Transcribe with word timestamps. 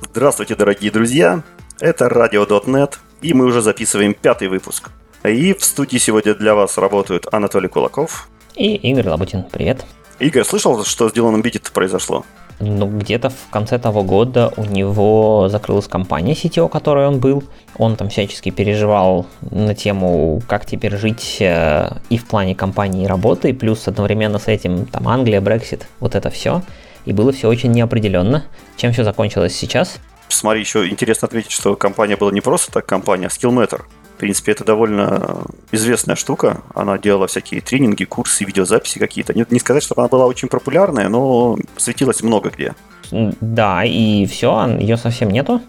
Здравствуйте, 0.00 0.56
дорогие 0.56 0.90
друзья! 0.90 1.42
Это 1.80 2.06
Radio.net, 2.06 2.94
и 3.22 3.32
мы 3.32 3.44
уже 3.46 3.62
записываем 3.62 4.14
пятый 4.14 4.48
выпуск. 4.48 4.90
И 5.24 5.54
в 5.54 5.64
студии 5.64 5.98
сегодня 5.98 6.34
для 6.34 6.54
вас 6.54 6.78
работают 6.78 7.26
Анатолий 7.32 7.68
Кулаков. 7.68 8.28
И 8.56 8.74
Игорь 8.74 9.08
Лабутин. 9.08 9.44
Привет. 9.44 9.84
Игорь, 10.18 10.44
слышал, 10.44 10.84
что 10.84 11.08
с 11.08 11.12
Диланом 11.12 11.42
Бидит 11.42 11.70
произошло? 11.72 12.24
Ну, 12.60 12.86
где-то 12.86 13.30
в 13.30 13.50
конце 13.50 13.78
того 13.78 14.04
года 14.04 14.52
у 14.56 14.64
него 14.64 15.48
закрылась 15.48 15.88
компания 15.88 16.34
CTO, 16.34 16.68
которой 16.68 17.06
он 17.06 17.18
был. 17.18 17.42
Он 17.76 17.96
там 17.96 18.08
всячески 18.08 18.50
переживал 18.50 19.26
на 19.42 19.74
тему, 19.74 20.40
как 20.46 20.64
теперь 20.66 20.96
жить 20.96 21.38
э, 21.40 21.96
и 22.10 22.18
в 22.18 22.26
плане 22.26 22.54
компании 22.54 23.04
и 23.04 23.08
работы, 23.08 23.52
плюс 23.54 23.88
одновременно 23.88 24.38
с 24.38 24.46
этим 24.46 24.86
там 24.86 25.08
Англия, 25.08 25.40
Брексит, 25.40 25.88
вот 25.98 26.14
это 26.14 26.30
все. 26.30 26.62
И 27.04 27.12
было 27.12 27.32
все 27.32 27.48
очень 27.48 27.72
неопределенно. 27.72 28.44
Чем 28.76 28.92
все 28.92 29.04
закончилось 29.04 29.54
сейчас? 29.54 29.98
Смотри, 30.28 30.60
еще 30.60 30.88
интересно 30.88 31.26
отметить, 31.26 31.50
что 31.50 31.76
компания 31.76 32.16
была 32.16 32.32
не 32.32 32.40
просто 32.40 32.72
так 32.72 32.86
компания, 32.86 33.26
а 33.26 33.28
Skillmatter. 33.28 33.82
В 34.14 34.16
принципе, 34.16 34.52
это 34.52 34.64
довольно 34.64 35.42
известная 35.72 36.16
штука. 36.16 36.62
Она 36.74 36.98
делала 36.98 37.26
всякие 37.26 37.60
тренинги, 37.60 38.04
курсы, 38.04 38.44
видеозаписи 38.44 38.98
какие-то. 38.98 39.34
Не, 39.34 39.44
не 39.50 39.58
сказать, 39.58 39.82
что 39.82 39.94
она 39.98 40.08
была 40.08 40.26
очень 40.26 40.48
популярная, 40.48 41.08
но 41.08 41.58
светилась 41.76 42.22
много 42.22 42.50
где. 42.50 42.74
Да, 43.10 43.84
и 43.84 44.24
все, 44.26 44.66
ее 44.78 44.96
совсем 44.96 45.30
нету. 45.30 45.60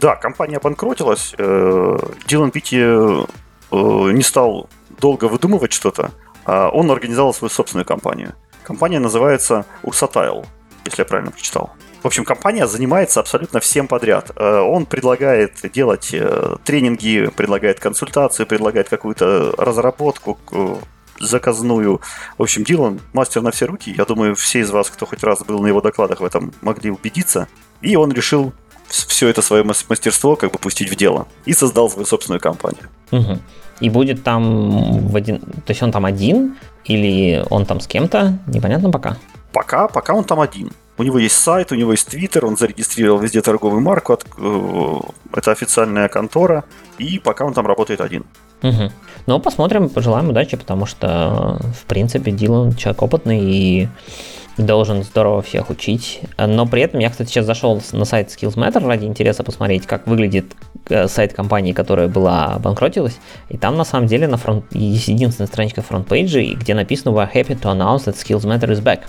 Да, 0.00 0.16
компания 0.16 0.56
обанкротилась. 0.56 1.34
Э, 1.36 1.98
Дилан 2.26 2.50
Питти 2.50 2.78
э, 2.78 3.24
не 3.70 4.22
стал 4.22 4.68
долго 5.00 5.26
выдумывать 5.26 5.72
что-то, 5.72 6.12
а 6.44 6.68
он 6.68 6.90
организовал 6.90 7.34
свою 7.34 7.50
собственную 7.50 7.86
компанию. 7.86 8.34
Компания 8.62 9.00
называется 9.00 9.64
Ursatile, 9.82 10.46
если 10.84 11.02
я 11.02 11.04
правильно 11.04 11.30
прочитал. 11.30 11.70
В 12.02 12.06
общем, 12.06 12.24
компания 12.24 12.66
занимается 12.66 13.20
абсолютно 13.20 13.60
всем 13.60 13.86
подряд. 13.86 14.30
Э, 14.36 14.60
он 14.60 14.86
предлагает 14.86 15.54
делать 15.72 16.10
э, 16.12 16.56
тренинги, 16.64 17.30
предлагает 17.36 17.78
консультацию, 17.78 18.46
предлагает 18.46 18.88
какую-то 18.88 19.54
разработку 19.58 20.38
заказную. 21.20 22.00
В 22.38 22.42
общем, 22.42 22.64
Дилан 22.64 23.00
мастер 23.12 23.42
на 23.42 23.50
все 23.50 23.66
руки. 23.66 23.94
Я 23.96 24.04
думаю, 24.06 24.34
все 24.34 24.60
из 24.60 24.70
вас, 24.70 24.88
кто 24.88 25.04
хоть 25.04 25.22
раз 25.22 25.44
был 25.44 25.60
на 25.60 25.66
его 25.66 25.82
докладах 25.82 26.20
в 26.20 26.24
этом, 26.24 26.52
могли 26.62 26.90
убедиться. 26.90 27.46
И 27.82 27.96
он 27.96 28.12
решил 28.12 28.52
все 28.88 29.28
это 29.28 29.42
свое 29.42 29.62
мастерство 29.62 30.36
как 30.36 30.52
бы 30.52 30.58
пустить 30.58 30.90
в 30.90 30.96
дело. 30.96 31.28
И 31.44 31.52
создал 31.52 31.90
свою 31.90 32.06
собственную 32.06 32.40
компанию. 32.40 32.88
Угу. 33.12 33.38
И 33.80 33.90
будет 33.90 34.24
там 34.24 35.06
в 35.06 35.16
один... 35.16 35.40
То 35.40 35.70
есть 35.70 35.82
он 35.82 35.92
там 35.92 36.04
один? 36.06 36.56
Или 36.84 37.44
он 37.50 37.66
там 37.66 37.80
с 37.80 37.86
кем-то? 37.86 38.38
Непонятно 38.46 38.90
пока. 38.90 39.16
Пока, 39.52 39.88
пока 39.88 40.14
он 40.14 40.24
там 40.24 40.40
один. 40.40 40.70
У 40.98 41.02
него 41.02 41.18
есть 41.18 41.36
сайт, 41.36 41.72
у 41.72 41.76
него 41.76 41.92
есть 41.92 42.08
твиттер, 42.08 42.44
он 42.44 42.56
зарегистрировал 42.56 43.20
везде 43.20 43.40
торговую 43.40 43.80
марку, 43.80 44.18
э, 44.36 45.00
это 45.34 45.50
официальная 45.50 46.08
контора, 46.08 46.64
и 46.98 47.18
пока 47.18 47.46
он 47.46 47.54
там 47.54 47.66
работает 47.66 48.00
один. 48.02 48.24
Угу. 48.62 48.92
Ну, 49.26 49.40
посмотрим, 49.40 49.88
пожелаем 49.88 50.28
удачи, 50.28 50.56
потому 50.58 50.84
что, 50.84 51.58
в 51.74 51.86
принципе, 51.86 52.30
Дилан 52.32 52.74
человек 52.74 53.02
опытный 53.02 53.40
и 53.40 53.88
должен 54.58 55.02
здорово 55.02 55.40
всех 55.42 55.70
учить. 55.70 56.20
Но 56.36 56.66
при 56.66 56.82
этом 56.82 57.00
я, 57.00 57.10
кстати, 57.10 57.30
сейчас 57.30 57.46
зашел 57.46 57.80
на 57.92 58.04
сайт 58.04 58.28
Skills 58.28 58.56
Matter 58.56 58.86
ради 58.86 59.06
интереса 59.06 59.42
посмотреть, 59.42 59.86
как 59.86 60.06
выглядит 60.06 60.52
э, 60.88 61.08
сайт 61.08 61.32
компании, 61.32 61.72
которая 61.72 62.08
была 62.08 62.58
банкротилась. 62.58 63.18
И 63.48 63.56
там, 63.56 63.76
на 63.76 63.84
самом 63.84 64.06
деле, 64.06 64.26
на 64.26 64.36
фронт... 64.36 64.64
есть 64.72 65.08
единственная 65.08 65.48
страничка 65.48 65.82
фронт-пейджа, 65.82 66.40
где 66.54 66.74
написано 66.74 67.12
«We're 67.12 67.32
happy 67.32 67.58
to 67.58 67.72
announce 67.72 68.04
that 68.04 68.16
Skills 68.16 68.44
Matter 68.44 68.68
is 68.68 68.82
back». 68.82 69.00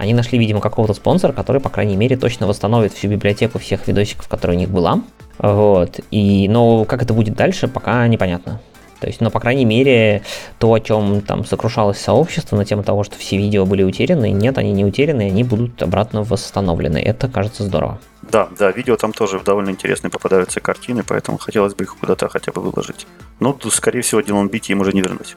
Они 0.00 0.14
нашли, 0.14 0.38
видимо, 0.38 0.62
какого-то 0.62 0.94
спонсора, 0.94 1.32
который, 1.32 1.60
по 1.60 1.68
крайней 1.68 1.94
мере, 1.94 2.16
точно 2.16 2.46
восстановит 2.46 2.94
всю 2.94 3.06
библиотеку 3.08 3.58
всех 3.58 3.86
видосиков, 3.86 4.28
которая 4.28 4.56
у 4.56 4.60
них 4.60 4.70
была. 4.70 5.02
Вот. 5.36 6.00
И, 6.10 6.48
но 6.48 6.86
как 6.86 7.02
это 7.02 7.12
будет 7.12 7.34
дальше, 7.34 7.68
пока 7.68 8.08
непонятно. 8.08 8.62
То 8.98 9.08
есть, 9.08 9.20
но, 9.20 9.28
по 9.28 9.40
крайней 9.40 9.66
мере, 9.66 10.22
то, 10.58 10.72
о 10.72 10.80
чем 10.80 11.20
там 11.20 11.44
сокрушалось 11.44 11.98
сообщество 11.98 12.56
на 12.56 12.64
тему 12.64 12.82
того, 12.82 13.04
что 13.04 13.18
все 13.18 13.36
видео 13.36 13.66
были 13.66 13.82
утеряны, 13.82 14.30
нет, 14.30 14.56
они 14.56 14.72
не 14.72 14.86
утеряны, 14.86 15.26
они 15.26 15.44
будут 15.44 15.82
обратно 15.82 16.22
восстановлены. 16.22 16.96
Это 16.96 17.28
кажется 17.28 17.64
здорово. 17.64 17.98
Да, 18.22 18.48
да, 18.58 18.70
видео 18.70 18.96
там 18.96 19.12
тоже 19.12 19.38
довольно 19.40 19.68
интересные 19.68 20.10
попадаются 20.10 20.60
картины, 20.60 21.02
поэтому 21.06 21.36
хотелось 21.36 21.74
бы 21.74 21.84
их 21.84 21.94
куда-то 21.98 22.30
хотя 22.30 22.52
бы 22.52 22.62
выложить. 22.62 23.06
Но, 23.38 23.54
скорее 23.70 24.00
всего, 24.00 24.22
Дилан 24.22 24.48
Бити 24.48 24.72
им 24.72 24.80
уже 24.80 24.94
не 24.94 25.02
вернуть. 25.02 25.36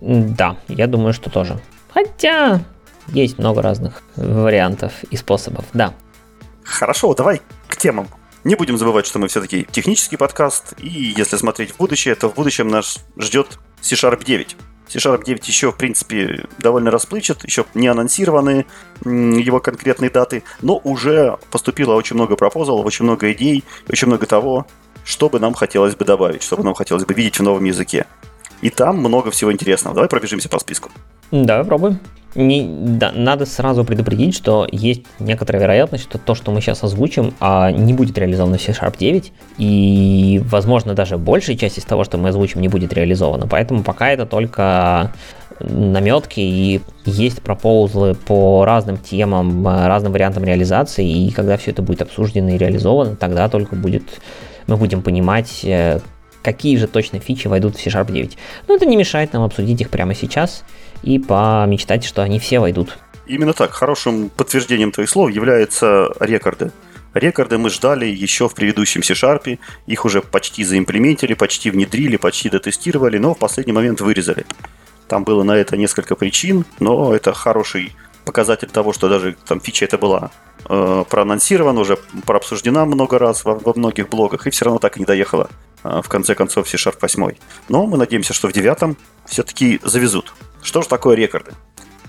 Да, 0.00 0.56
я 0.66 0.88
думаю, 0.88 1.12
что 1.12 1.30
тоже. 1.30 1.60
Хотя, 1.92 2.60
есть 3.08 3.38
много 3.38 3.62
разных 3.62 4.02
вариантов 4.16 4.92
и 5.10 5.16
способов, 5.16 5.64
да. 5.72 5.94
Хорошо, 6.64 7.14
давай 7.14 7.42
к 7.68 7.76
темам. 7.76 8.08
Не 8.44 8.56
будем 8.56 8.76
забывать, 8.76 9.06
что 9.06 9.18
мы 9.18 9.28
все-таки 9.28 9.66
технический 9.70 10.16
подкаст, 10.16 10.74
и 10.78 11.14
если 11.16 11.36
смотреть 11.36 11.72
в 11.72 11.76
будущее, 11.78 12.14
то 12.14 12.28
в 12.28 12.34
будущем 12.34 12.68
нас 12.68 12.98
ждет 13.16 13.58
C-Sharp 13.80 14.22
9. 14.24 14.56
C-Sharp 14.88 15.24
9 15.24 15.48
еще, 15.48 15.72
в 15.72 15.76
принципе, 15.76 16.44
довольно 16.58 16.90
расплывчат, 16.90 17.44
еще 17.44 17.64
не 17.74 17.88
анонсированы 17.88 18.66
его 19.04 19.60
конкретные 19.60 20.10
даты, 20.10 20.42
но 20.60 20.80
уже 20.84 21.38
поступило 21.50 21.94
очень 21.94 22.16
много 22.16 22.36
пропозалов, 22.36 22.84
очень 22.84 23.04
много 23.04 23.32
идей, 23.32 23.64
очень 23.88 24.08
много 24.08 24.26
того, 24.26 24.66
что 25.04 25.28
бы 25.28 25.40
нам 25.40 25.54
хотелось 25.54 25.96
бы 25.96 26.04
добавить, 26.04 26.42
что 26.42 26.56
бы 26.56 26.64
нам 26.64 26.74
хотелось 26.74 27.04
бы 27.04 27.14
видеть 27.14 27.38
в 27.38 27.42
новом 27.42 27.64
языке. 27.64 28.06
И 28.60 28.70
там 28.70 28.98
много 28.98 29.30
всего 29.30 29.52
интересного. 29.52 29.94
Давай 29.94 30.08
пробежимся 30.08 30.48
по 30.48 30.58
списку. 30.58 30.90
Давай 31.30 31.64
пробуем. 31.64 31.98
Не, 32.34 32.66
да, 32.68 33.12
надо 33.12 33.46
сразу 33.46 33.84
предупредить, 33.84 34.34
что 34.34 34.66
есть 34.72 35.02
некоторая 35.20 35.62
вероятность, 35.62 36.04
что 36.04 36.18
то, 36.18 36.34
что 36.34 36.50
мы 36.50 36.60
сейчас 36.60 36.82
озвучим, 36.82 37.32
а, 37.38 37.70
не 37.70 37.94
будет 37.94 38.18
реализовано 38.18 38.58
в 38.58 38.60
C-Sharp 38.60 38.96
9, 38.98 39.32
и, 39.58 40.42
возможно, 40.44 40.94
даже 40.94 41.16
большая 41.16 41.56
часть 41.56 41.78
из 41.78 41.84
того, 41.84 42.02
что 42.02 42.18
мы 42.18 42.30
озвучим, 42.30 42.60
не 42.60 42.68
будет 42.68 42.92
реализована. 42.92 43.46
Поэтому 43.46 43.84
пока 43.84 44.10
это 44.10 44.26
только 44.26 45.12
наметки 45.60 46.40
и 46.40 46.80
есть 47.04 47.40
пропозлы 47.40 48.14
по 48.14 48.64
разным 48.64 48.96
темам, 48.96 49.66
разным 49.66 50.12
вариантам 50.12 50.44
реализации, 50.44 51.08
и 51.08 51.30
когда 51.30 51.56
все 51.56 51.70
это 51.70 51.82
будет 51.82 52.02
обсуждено 52.02 52.50
и 52.50 52.58
реализовано, 52.58 53.14
тогда 53.14 53.48
только 53.48 53.76
будет 53.76 54.02
мы 54.66 54.76
будем 54.76 55.02
понимать, 55.02 55.60
э, 55.62 56.00
какие 56.42 56.76
же 56.76 56.86
точно 56.86 57.20
фичи 57.20 57.48
войдут 57.48 57.76
в 57.76 57.80
C-Sharp 57.80 58.10
9. 58.10 58.36
Но 58.66 58.74
это 58.74 58.86
не 58.86 58.96
мешает 58.96 59.32
нам 59.32 59.42
обсудить 59.42 59.80
их 59.80 59.90
прямо 59.90 60.14
сейчас 60.14 60.64
и 61.04 61.18
помечтать, 61.18 62.04
что 62.04 62.22
они 62.22 62.38
все 62.38 62.58
войдут. 62.60 62.98
Именно 63.26 63.52
так. 63.52 63.72
Хорошим 63.72 64.30
подтверждением 64.30 64.92
твоих 64.92 65.08
слов 65.08 65.30
являются 65.30 66.12
рекорды. 66.20 66.72
Рекорды 67.14 67.58
мы 67.58 67.70
ждали 67.70 68.06
еще 68.06 68.48
в 68.48 68.54
предыдущем 68.54 69.02
C-Sharp, 69.02 69.58
их 69.86 70.04
уже 70.04 70.20
почти 70.20 70.64
заимплементили, 70.64 71.34
почти 71.34 71.70
внедрили, 71.70 72.16
почти 72.16 72.50
дотестировали, 72.50 73.18
но 73.18 73.34
в 73.34 73.38
последний 73.38 73.72
момент 73.72 74.00
вырезали. 74.00 74.44
Там 75.06 75.22
было 75.22 75.44
на 75.44 75.52
это 75.52 75.76
несколько 75.76 76.16
причин, 76.16 76.64
но 76.80 77.14
это 77.14 77.32
хороший 77.32 77.94
показатель 78.24 78.68
того, 78.68 78.92
что 78.92 79.08
даже 79.08 79.36
там 79.46 79.60
фича 79.60 79.84
это 79.84 79.96
была 79.96 80.30
э, 80.68 81.04
проанонсирована, 81.08 81.80
уже 81.80 81.98
прообсуждена 82.26 82.84
много 82.84 83.18
раз 83.18 83.44
во, 83.44 83.54
во 83.54 83.74
многих 83.76 84.08
блогах, 84.08 84.46
и 84.46 84.50
все 84.50 84.64
равно 84.64 84.80
так 84.80 84.96
и 84.96 85.00
не 85.00 85.06
доехала 85.06 85.50
э, 85.84 86.00
в 86.02 86.08
конце 86.08 86.34
концов 86.34 86.68
C-Sharp 86.68 86.96
8. 87.00 87.32
Но 87.68 87.86
мы 87.86 87.96
надеемся, 87.96 88.32
что 88.32 88.48
в 88.48 88.52
девятом 88.52 88.96
все-таки 89.26 89.78
завезут. 89.84 90.34
Что 90.64 90.82
же 90.82 90.88
такое 90.88 91.14
рекорды? 91.14 91.52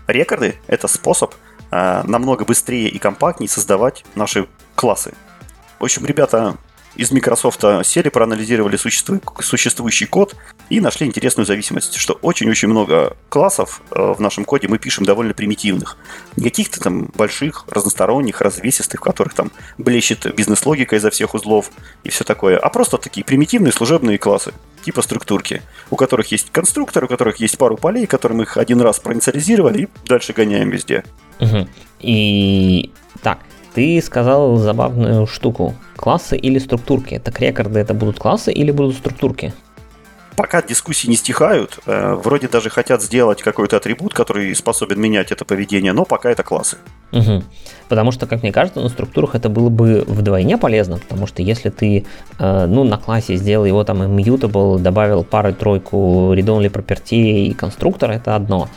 Рекорды— 0.08 0.56
это 0.68 0.88
способ 0.88 1.36
э, 1.72 2.04
намного 2.06 2.46
быстрее 2.46 2.88
и 2.88 2.98
компактнее 2.98 3.50
создавать 3.50 4.06
наши 4.16 4.48
классы. 4.76 5.14
В 5.78 5.84
общем, 5.84 6.06
ребята 6.06 6.56
из 6.96 7.12
Microsoft 7.12 7.62
сели, 7.84 8.08
проанализировали 8.08 8.78
существующий 8.78 10.06
код 10.06 10.36
и 10.70 10.80
нашли 10.80 11.08
интересную 11.08 11.46
зависимость, 11.46 11.96
что 11.96 12.14
очень-очень 12.22 12.68
много 12.68 13.16
классов 13.30 13.82
э, 13.92 14.14
в 14.14 14.20
нашем 14.20 14.46
коде 14.46 14.68
мы 14.68 14.78
пишем 14.78 15.06
довольно 15.06 15.34
примитивных. 15.34 15.98
Не 16.36 16.44
каких-то 16.44 16.80
там 16.80 17.10
больших, 17.16 17.66
разносторонних, 17.70 18.42
развесистых, 18.42 19.02
в 19.02 19.04
которых 19.04 19.34
там 19.34 19.52
блещет 19.78 20.34
бизнес-логика 20.36 20.96
изо 20.96 21.10
всех 21.10 21.34
узлов 21.34 21.72
и 22.04 22.10
все 22.10 22.24
такое, 22.24 22.58
а 22.58 22.70
просто 22.70 22.98
такие 22.98 23.24
примитивные 23.24 23.72
служебные 23.72 24.18
классы, 24.18 24.54
типа 24.84 25.02
структурки, 25.02 25.62
у 25.90 25.96
которых 25.96 26.32
есть 26.32 26.52
конструктор, 26.52 27.06
у 27.06 27.08
которых 27.08 27.38
есть 27.38 27.58
пару 27.58 27.78
полей, 27.78 28.08
которые 28.08 28.38
мы 28.38 28.44
их 28.44 28.58
один 28.58 28.82
раз 28.82 29.00
проинициализировали 29.00 29.84
и 29.84 29.90
дальше 30.08 30.34
гоняем 30.34 30.70
везде. 30.70 31.04
Угу. 31.40 31.68
И 32.02 32.92
так, 33.22 33.40
ты 33.74 34.02
сказал 34.02 34.58
забавную 34.58 35.28
штуку. 35.28 35.76
Классы 35.96 36.38
или 36.38 36.60
структурки? 36.60 37.20
Так 37.20 37.40
рекорды 37.40 37.80
это 37.80 37.94
будут 37.94 38.18
классы 38.20 38.52
или 38.52 38.72
будут 38.72 38.96
структурки? 38.96 39.54
Пока 40.36 40.62
дискуссии 40.62 41.08
не 41.08 41.16
стихают, 41.16 41.80
э, 41.86 42.14
вроде 42.16 42.48
даже 42.48 42.70
хотят 42.70 43.02
сделать 43.02 43.42
какой-то 43.42 43.78
атрибут, 43.78 44.14
который 44.14 44.54
способен 44.56 45.00
менять 45.00 45.32
это 45.32 45.46
поведение, 45.46 45.94
но 45.94 46.06
пока 46.06 46.30
это 46.30 46.44
классы. 46.44 46.78
Угу. 47.12 47.44
Потому 47.88 48.12
что, 48.12 48.28
как 48.28 48.42
мне 48.42 48.52
кажется, 48.52 48.82
на 48.82 48.90
структурах 48.90 49.36
это 49.36 49.48
было 49.48 49.70
бы 49.70 50.04
вдвойне 50.08 50.58
полезно, 50.58 50.98
потому 50.98 51.28
что 51.28 51.42
если 51.42 51.70
ты 51.70 52.06
э, 52.40 52.66
ну, 52.66 52.84
на 52.84 52.98
классе 52.98 53.36
сделал 53.36 53.66
его 53.66 53.84
там 53.84 54.02
immutable, 54.02 54.80
добавил 54.80 55.24
пару-тройку 55.24 56.34
read-only 56.34 56.70
property 56.70 57.46
и 57.46 57.54
конструктор, 57.54 58.12
это 58.12 58.36
одно. 58.36 58.70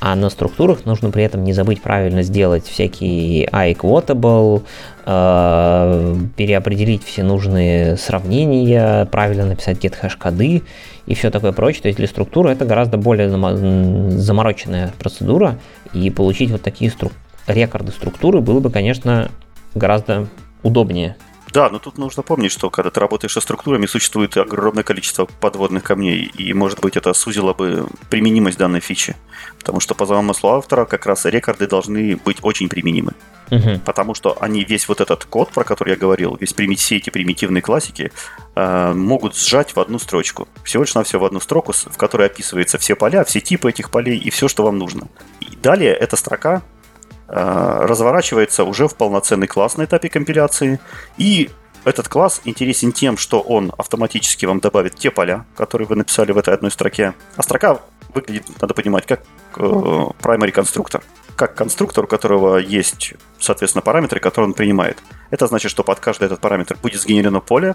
А 0.00 0.16
на 0.16 0.28
структурах 0.28 0.84
нужно 0.84 1.10
при 1.10 1.22
этом 1.24 1.44
не 1.44 1.52
забыть 1.52 1.80
правильно 1.80 2.22
сделать 2.22 2.66
всякие 2.66 3.46
iQuotable, 3.46 4.58
э, 4.58 4.64
переопределить 5.04 7.04
все 7.04 7.22
нужные 7.22 7.98
сравнения, 7.98 9.04
правильно 9.06 9.46
написать 9.46 9.78
get-хэш 9.78 10.16
коды 10.18 10.62
и 11.06 11.14
все 11.14 11.30
такое 11.30 11.52
прочее. 11.52 11.82
То 11.82 11.88
есть 11.88 11.98
для 11.98 12.08
структуры 12.08 12.50
это 12.50 12.64
гораздо 12.64 12.96
более 12.96 13.28
замороченная 13.28 14.92
процедура, 14.98 15.58
и 15.92 16.10
получить 16.10 16.50
вот 16.50 16.62
такие 16.62 16.90
стру- 16.90 17.12
рекорды 17.46 17.92
структуры 17.92 18.40
было 18.40 18.60
бы, 18.60 18.70
конечно, 18.70 19.30
гораздо 19.74 20.26
удобнее. 20.62 21.16
Да, 21.54 21.70
но 21.70 21.78
тут 21.78 21.98
нужно 21.98 22.24
помнить, 22.24 22.50
что 22.50 22.68
когда 22.68 22.90
ты 22.90 22.98
работаешь 22.98 23.32
со 23.32 23.40
структурами, 23.40 23.86
существует 23.86 24.36
огромное 24.36 24.82
количество 24.82 25.26
подводных 25.26 25.84
камней, 25.84 26.24
и, 26.36 26.52
может 26.52 26.80
быть, 26.80 26.96
это 26.96 27.14
сузило 27.14 27.54
бы 27.54 27.86
применимость 28.10 28.58
данной 28.58 28.80
фичи. 28.80 29.14
Потому 29.60 29.78
что, 29.78 29.94
по 29.94 30.04
замыслу 30.04 30.50
автора, 30.50 30.84
как 30.84 31.06
раз 31.06 31.26
рекорды 31.26 31.68
должны 31.68 32.16
быть 32.16 32.38
очень 32.42 32.68
применимы. 32.68 33.12
Угу. 33.52 33.82
Потому 33.84 34.14
что 34.14 34.36
они 34.40 34.64
весь 34.64 34.88
вот 34.88 35.00
этот 35.00 35.26
код, 35.26 35.50
про 35.50 35.62
который 35.62 35.90
я 35.90 35.96
говорил, 35.96 36.36
весь 36.40 36.52
все 36.52 36.96
эти 36.96 37.10
примитивные 37.10 37.62
классики, 37.62 38.10
э, 38.56 38.92
могут 38.92 39.36
сжать 39.36 39.76
в 39.76 39.78
одну 39.78 40.00
строчку. 40.00 40.48
Всего 40.64 40.82
лишь 40.82 40.94
на 40.96 41.04
все 41.04 41.20
в 41.20 41.24
одну 41.24 41.38
строку, 41.38 41.72
в 41.72 41.96
которой 41.96 42.26
описываются 42.26 42.78
все 42.78 42.96
поля, 42.96 43.22
все 43.22 43.40
типы 43.40 43.70
этих 43.70 43.92
полей 43.92 44.18
и 44.18 44.30
все, 44.30 44.48
что 44.48 44.64
вам 44.64 44.78
нужно. 44.78 45.06
И 45.38 45.54
далее 45.54 45.94
эта 45.94 46.16
строка 46.16 46.62
разворачивается 47.26 48.64
уже 48.64 48.86
в 48.88 48.96
полноценный 48.96 49.46
класс 49.46 49.76
на 49.76 49.84
этапе 49.84 50.08
компиляции. 50.08 50.80
И 51.16 51.50
этот 51.84 52.08
класс 52.08 52.40
интересен 52.44 52.92
тем, 52.92 53.16
что 53.16 53.40
он 53.40 53.72
автоматически 53.76 54.46
вам 54.46 54.60
добавит 54.60 54.94
те 54.96 55.10
поля, 55.10 55.44
которые 55.56 55.86
вы 55.86 55.96
написали 55.96 56.32
в 56.32 56.38
этой 56.38 56.54
одной 56.54 56.70
строке. 56.70 57.14
А 57.36 57.42
строка 57.42 57.80
выглядит, 58.14 58.44
надо 58.60 58.74
понимать, 58.74 59.06
как 59.06 59.20
э, 59.56 59.60
primary 59.60 60.50
конструктор. 60.50 61.02
Как 61.36 61.54
конструктор, 61.54 62.04
у 62.04 62.06
которого 62.06 62.58
есть, 62.58 63.14
соответственно, 63.38 63.82
параметры, 63.82 64.20
которые 64.20 64.48
он 64.48 64.54
принимает. 64.54 64.98
Это 65.30 65.46
значит, 65.46 65.70
что 65.70 65.82
под 65.82 66.00
каждый 66.00 66.24
этот 66.24 66.40
параметр 66.40 66.76
будет 66.80 67.00
сгенерировано 67.00 67.40
поле, 67.40 67.74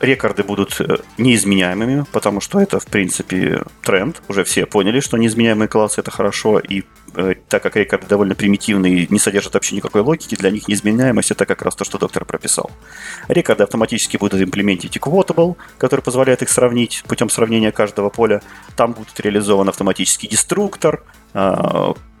рекорды 0.00 0.42
будут 0.42 0.80
э, 0.80 0.96
неизменяемыми, 1.18 2.04
потому 2.12 2.40
что 2.40 2.60
это, 2.60 2.80
в 2.80 2.86
принципе, 2.86 3.62
тренд. 3.82 4.22
Уже 4.28 4.44
все 4.44 4.66
поняли, 4.66 5.00
что 5.00 5.16
неизменяемые 5.16 5.68
классы— 5.68 6.00
это 6.02 6.10
хорошо, 6.10 6.58
и 6.58 6.84
э, 7.14 7.34
так 7.48 7.62
как 7.62 7.76
рекорды 7.76 8.06
довольно 8.06 8.34
примитивные, 8.34 9.06
не 9.08 9.18
содержат 9.18 9.54
вообще 9.54 9.76
никакой 9.76 10.00
логики, 10.00 10.34
для 10.34 10.50
них 10.50 10.68
неизменяемость— 10.68 11.30
это 11.32 11.46
как 11.46 11.62
раз 11.62 11.74
то, 11.74 11.84
что 11.84 11.98
доктор 11.98 12.24
прописал. 12.24 12.70
Рекорды 13.28 13.62
автоматически 13.62 14.16
будут 14.16 14.40
имплементить 14.40 14.96
equatable, 14.96 15.56
который 15.78 16.00
позволяет 16.00 16.42
их 16.42 16.48
сравнить 16.48 17.04
путем 17.06 17.28
сравнения 17.28 17.72
каждого 17.72 18.08
поля. 18.08 18.42
Там 18.76 18.92
будет 18.92 19.20
реализован 19.20 19.68
автоматический 19.68 20.28
деструктор, 20.28 21.02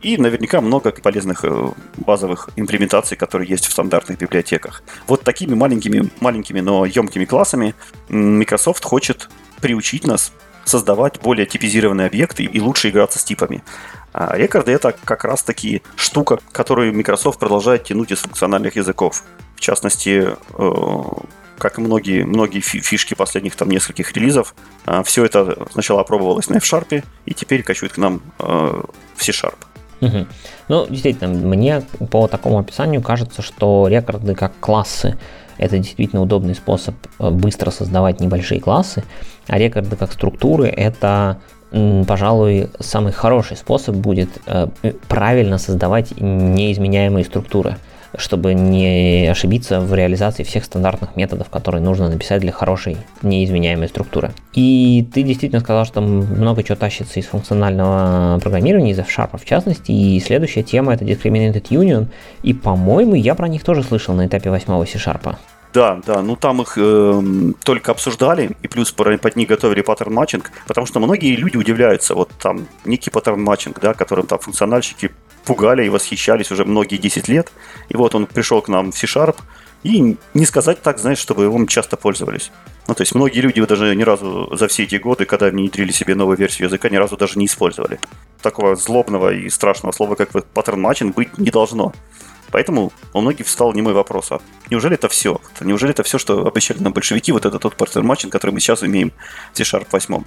и 0.02 0.16
наверняка 0.16 0.60
много 0.60 0.92
полезных 0.92 1.44
э, 1.44 1.70
базовых 1.98 2.48
имплементаций, 2.56 3.16
которые 3.16 3.48
есть 3.48 3.66
в 3.66 3.72
стандартных 3.72 4.18
библиотеках. 4.18 4.82
Вот 5.06 5.22
такими 5.22 5.54
маленькими, 5.54 6.10
маленькими, 6.20 6.60
но 6.60 6.86
емкими 6.86 7.24
классами 7.24 7.74
Microsoft 8.08 8.84
хочет 8.84 9.28
приучить 9.60 10.06
нас 10.06 10.32
создавать 10.64 11.20
более 11.20 11.46
типизированные 11.46 12.06
объекты 12.06 12.44
и 12.44 12.60
лучше 12.60 12.90
играться 12.90 13.18
с 13.18 13.24
типами. 13.24 13.62
А 14.12 14.36
рекорды 14.36 14.72
это 14.72 14.94
как 15.04 15.24
раз 15.24 15.42
таки 15.42 15.82
штука, 15.96 16.38
которую 16.52 16.94
Microsoft 16.94 17.38
продолжает 17.38 17.84
тянуть 17.84 18.10
из 18.10 18.18
функциональных 18.18 18.76
языков. 18.76 19.24
В 19.56 19.60
частности, 19.60 20.34
э, 20.58 20.70
как 21.60 21.78
и 21.78 21.80
многие, 21.80 22.24
многие 22.24 22.60
фишки 22.60 23.14
последних 23.14 23.54
там 23.54 23.70
нескольких 23.70 24.12
релизов, 24.12 24.54
э, 24.86 25.02
все 25.04 25.24
это 25.24 25.66
сначала 25.70 26.00
опробовалось 26.00 26.48
на 26.48 26.56
F-Sharp 26.56 27.04
и 27.26 27.34
теперь 27.34 27.62
качует 27.62 27.92
к 27.92 27.98
нам 27.98 28.20
в 28.38 28.84
C-Sharp. 29.18 29.58
Угу. 30.00 30.26
Ну, 30.68 30.86
действительно, 30.88 31.28
мне 31.28 31.82
по 32.10 32.26
такому 32.26 32.58
описанию 32.58 33.02
кажется, 33.02 33.42
что 33.42 33.86
рекорды 33.88 34.34
как 34.34 34.52
классы 34.58 35.18
это 35.58 35.76
действительно 35.76 36.22
удобный 36.22 36.54
способ 36.54 36.94
э, 37.18 37.30
быстро 37.30 37.70
создавать 37.70 38.20
небольшие 38.20 38.60
классы, 38.60 39.04
а 39.46 39.58
рекорды 39.58 39.96
как 39.96 40.12
структуры 40.12 40.68
это 40.68 41.38
пожалуй, 42.08 42.68
самый 42.80 43.12
хороший 43.12 43.56
способ 43.56 43.94
будет 43.94 44.28
э, 44.46 44.66
правильно 45.06 45.56
создавать 45.56 46.12
неизменяемые 46.18 47.24
структуры 47.24 47.76
чтобы 48.16 48.54
не 48.54 49.28
ошибиться 49.30 49.80
в 49.80 49.94
реализации 49.94 50.42
всех 50.42 50.64
стандартных 50.64 51.16
методов, 51.16 51.48
которые 51.48 51.82
нужно 51.82 52.08
написать 52.08 52.40
для 52.40 52.52
хорошей 52.52 52.96
неизменяемой 53.22 53.88
структуры. 53.88 54.32
И 54.54 55.06
ты 55.12 55.22
действительно 55.22 55.60
сказал, 55.60 55.84
что 55.84 56.00
много 56.00 56.62
чего 56.62 56.76
тащится 56.76 57.20
из 57.20 57.26
функционального 57.26 58.38
программирования, 58.40 58.92
из 58.92 58.98
F-Sharp 58.98 59.38
в 59.38 59.44
частности, 59.44 59.92
и 59.92 60.20
следующая 60.20 60.62
тема 60.62 60.94
это 60.94 61.04
Discriminated 61.04 61.68
Union, 61.70 62.08
и, 62.42 62.52
по-моему, 62.52 63.14
я 63.14 63.34
про 63.34 63.48
них 63.48 63.64
тоже 63.64 63.82
слышал 63.82 64.14
на 64.14 64.26
этапе 64.26 64.50
8 64.50 64.86
C-Sharp. 64.86 65.36
Да, 65.72 66.00
да, 66.04 66.20
ну 66.20 66.34
там 66.34 66.62
их 66.62 66.74
э, 66.76 67.22
только 67.62 67.92
обсуждали, 67.92 68.50
и 68.62 68.66
плюс 68.66 68.90
под 68.90 69.36
них 69.36 69.48
готовили 69.48 69.82
pattern 69.82 70.12
matching, 70.12 70.50
потому 70.66 70.86
что 70.86 70.98
многие 70.98 71.36
люди 71.36 71.56
удивляются, 71.56 72.16
вот 72.16 72.30
там 72.42 72.66
некий 72.84 73.10
pattern 73.10 73.40
matching, 73.40 73.78
да, 73.80 73.94
которым 73.94 74.26
там 74.26 74.40
функциональщики 74.40 75.12
пугали 75.50 75.84
и 75.84 75.88
восхищались 75.88 76.52
уже 76.52 76.64
многие 76.64 76.96
10 76.96 77.26
лет. 77.26 77.50
И 77.88 77.96
вот 77.96 78.14
он 78.14 78.26
пришел 78.26 78.62
к 78.62 78.68
нам 78.68 78.92
в 78.92 78.96
C-Sharp, 78.96 79.34
и 79.82 80.16
не 80.32 80.46
сказать 80.46 80.80
так, 80.80 81.00
знаешь, 81.00 81.18
чтобы 81.18 81.42
его 81.42 81.66
часто 81.66 81.96
пользовались. 81.96 82.52
Ну, 82.86 82.94
то 82.94 83.02
есть 83.02 83.16
многие 83.16 83.40
люди 83.40 83.60
даже 83.64 83.96
ни 83.96 84.04
разу 84.04 84.48
за 84.54 84.68
все 84.68 84.84
эти 84.84 84.94
годы, 84.94 85.24
когда 85.24 85.48
внедрили 85.48 85.90
себе 85.90 86.14
новую 86.14 86.38
версию 86.38 86.68
языка, 86.68 86.88
ни 86.88 86.94
разу 86.94 87.16
даже 87.16 87.36
не 87.36 87.46
использовали. 87.46 87.98
Такого 88.42 88.76
злобного 88.76 89.34
и 89.34 89.48
страшного 89.48 89.90
слова, 89.92 90.14
как 90.14 90.30
pattern 90.54 90.80
matching, 90.80 91.16
быть 91.16 91.36
не 91.36 91.50
должно. 91.50 91.92
Поэтому 92.52 92.92
у 93.12 93.20
многих 93.20 93.46
встал 93.46 93.72
немой 93.72 93.92
вопрос, 93.92 94.30
а 94.30 94.38
неужели 94.70 94.94
это 94.94 95.08
все? 95.08 95.40
Неужели 95.60 95.90
это 95.90 96.04
все, 96.04 96.18
что 96.18 96.46
обещали 96.46 96.78
нам 96.80 96.92
большевики, 96.92 97.32
вот 97.32 97.44
это 97.44 97.58
тот 97.58 97.74
pattern 97.74 98.06
matching, 98.06 98.30
который 98.32 98.52
мы 98.52 98.60
сейчас 98.60 98.84
имеем 98.84 99.10
в 99.52 99.56
C-Sharp 99.58 99.88
8? 99.90 100.22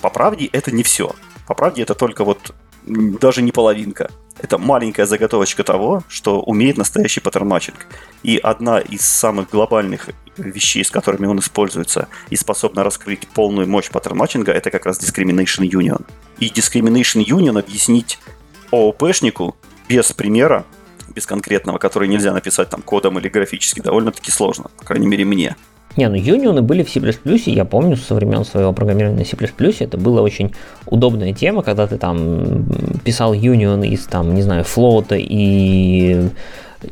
По 0.00 0.08
правде, 0.08 0.48
это 0.52 0.70
не 0.70 0.82
все. 0.82 1.14
По 1.46 1.54
правде, 1.54 1.82
это 1.82 1.94
только 1.94 2.24
вот 2.24 2.54
даже 2.86 3.42
не 3.42 3.52
половинка. 3.52 4.10
Это 4.38 4.58
маленькая 4.58 5.06
заготовочка 5.06 5.64
того, 5.64 6.02
что 6.08 6.40
умеет 6.40 6.76
настоящий 6.76 7.20
pattern 7.20 7.49
matching. 7.49 7.86
И 8.22 8.36
одна 8.36 8.80
из 8.80 9.00
самых 9.00 9.50
глобальных 9.50 10.10
вещей, 10.36 10.84
с 10.84 10.90
которыми 10.90 11.26
он 11.26 11.38
используется 11.38 12.08
и 12.28 12.36
способна 12.36 12.84
раскрыть 12.84 13.26
полную 13.28 13.66
мощь 13.68 13.90
pattern 13.90 14.16
matching 14.16 14.45
а, 14.45 14.52
это 14.52 14.70
как 14.70 14.84
раз 14.86 15.00
Discriminated 15.00 15.68
Union. 15.68 16.04
И 16.38 16.48
Discriminated 16.48 17.24
Union 17.24 17.58
объяснить 17.58 18.18
ООПшнику 18.70 19.56
без 19.88 20.12
примера, 20.12 20.66
без 21.08 21.24
конкретного, 21.24 21.78
который 21.78 22.08
нельзя 22.08 22.32
написать 22.32 22.68
там 22.68 22.82
кодом 22.82 23.18
или 23.18 23.28
графически, 23.28 23.80
довольно-таки 23.80 24.30
сложно, 24.30 24.70
по 24.76 24.84
крайней 24.84 25.06
мере 25.06 25.24
мне. 25.24 25.56
Не, 25.96 26.08
ну 26.08 26.16
union 26.16 26.53
ы 26.53 26.60
были 26.60 26.82
в 26.82 26.90
C++, 26.90 27.00
я 27.50 27.64
помню 27.64 27.96
со 27.96 28.14
времен 28.14 28.44
своего 28.44 28.72
программирования 28.72 29.20
на 29.20 29.24
C++, 29.24 29.36
это 29.84 29.96
была 29.96 30.20
очень 30.20 30.54
удобная 30.84 31.32
тема, 31.32 31.62
когда 31.62 31.86
ты 31.86 31.96
там 31.96 32.66
писал 33.04 33.32
union 33.32 33.82
из, 33.82 34.04
там, 34.04 34.34
не 34.34 34.42
знаю, 34.42 34.64
float 34.64 35.07
а 35.07 35.16
и 35.18 36.28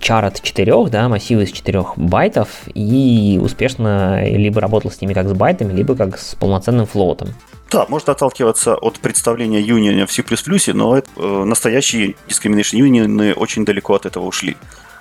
char 0.00 0.24
от 0.24 0.40
4, 0.40 0.86
да, 0.90 1.08
массив 1.08 1.38
из 1.38 1.52
4 1.52 1.84
байтов, 1.96 2.48
и 2.72 3.38
успешно 3.42 4.24
либо 4.24 4.60
работал 4.60 4.90
с 4.90 5.00
ними 5.00 5.12
как 5.12 5.28
с 5.28 5.32
байтами, 5.32 5.72
либо 5.72 5.94
как 5.94 6.18
с 6.18 6.34
полноценным 6.34 6.86
float 6.86 7.12
ом. 7.12 7.28
Да, 7.70 7.86
можно 7.88 8.12
отталкиваться 8.12 8.76
от 8.76 9.00
представления 9.00 9.60
юниона 9.60 10.06
в 10.06 10.12
C++, 10.12 10.22
но 10.72 10.96
это, 10.96 11.10
э, 11.16 11.44
настоящие 11.44 12.14
discrimination 12.28 12.76
юнионы 12.78 13.34
очень 13.34 13.64
далеко 13.64 13.94
от 13.94 14.06
этого 14.06 14.26
ушли. 14.26 14.56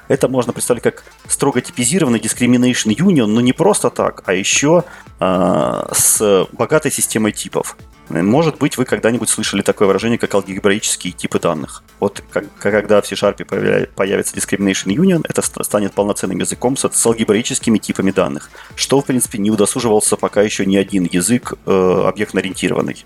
Это 0.07 0.27
можно 0.27 0.53
представить 0.53 0.83
как 0.83 1.03
строго 1.27 1.61
типизированный 1.61 2.19
discrimination 2.19 2.95
union, 2.95 3.25
но 3.27 3.41
не 3.41 3.53
просто 3.53 3.89
так, 3.89 4.23
а 4.25 4.33
еще 4.33 4.83
э, 5.19 5.85
с 5.93 6.47
богатой 6.51 6.91
системой 6.91 7.31
типов. 7.31 7.77
Может 8.09 8.57
быть, 8.57 8.77
вы 8.77 8.85
когда-нибудь 8.85 9.29
слышали 9.29 9.61
такое 9.61 9.87
выражение, 9.87 10.19
как 10.19 10.35
алгебраические 10.35 11.13
типы 11.13 11.39
данных. 11.39 11.83
Вот 11.99 12.21
как, 12.29 12.45
когда 12.59 13.01
в 13.01 13.07
C-Sharp 13.07 13.87
появится 13.95 14.35
Discrimination 14.35 14.93
Union, 14.93 15.25
это 15.27 15.41
станет 15.41 15.93
полноценным 15.93 16.37
языком 16.37 16.75
с, 16.75 16.87
с 16.89 17.05
алгебраическими 17.05 17.77
типами 17.77 18.11
данных, 18.11 18.51
что, 18.75 18.99
в 18.99 19.05
принципе, 19.05 19.37
не 19.37 19.51
удосуживался 19.51 20.17
пока 20.17 20.41
еще 20.41 20.65
ни 20.65 20.75
один 20.75 21.07
язык 21.09 21.53
э, 21.65 22.03
объектно-ориентированный. 22.05 23.05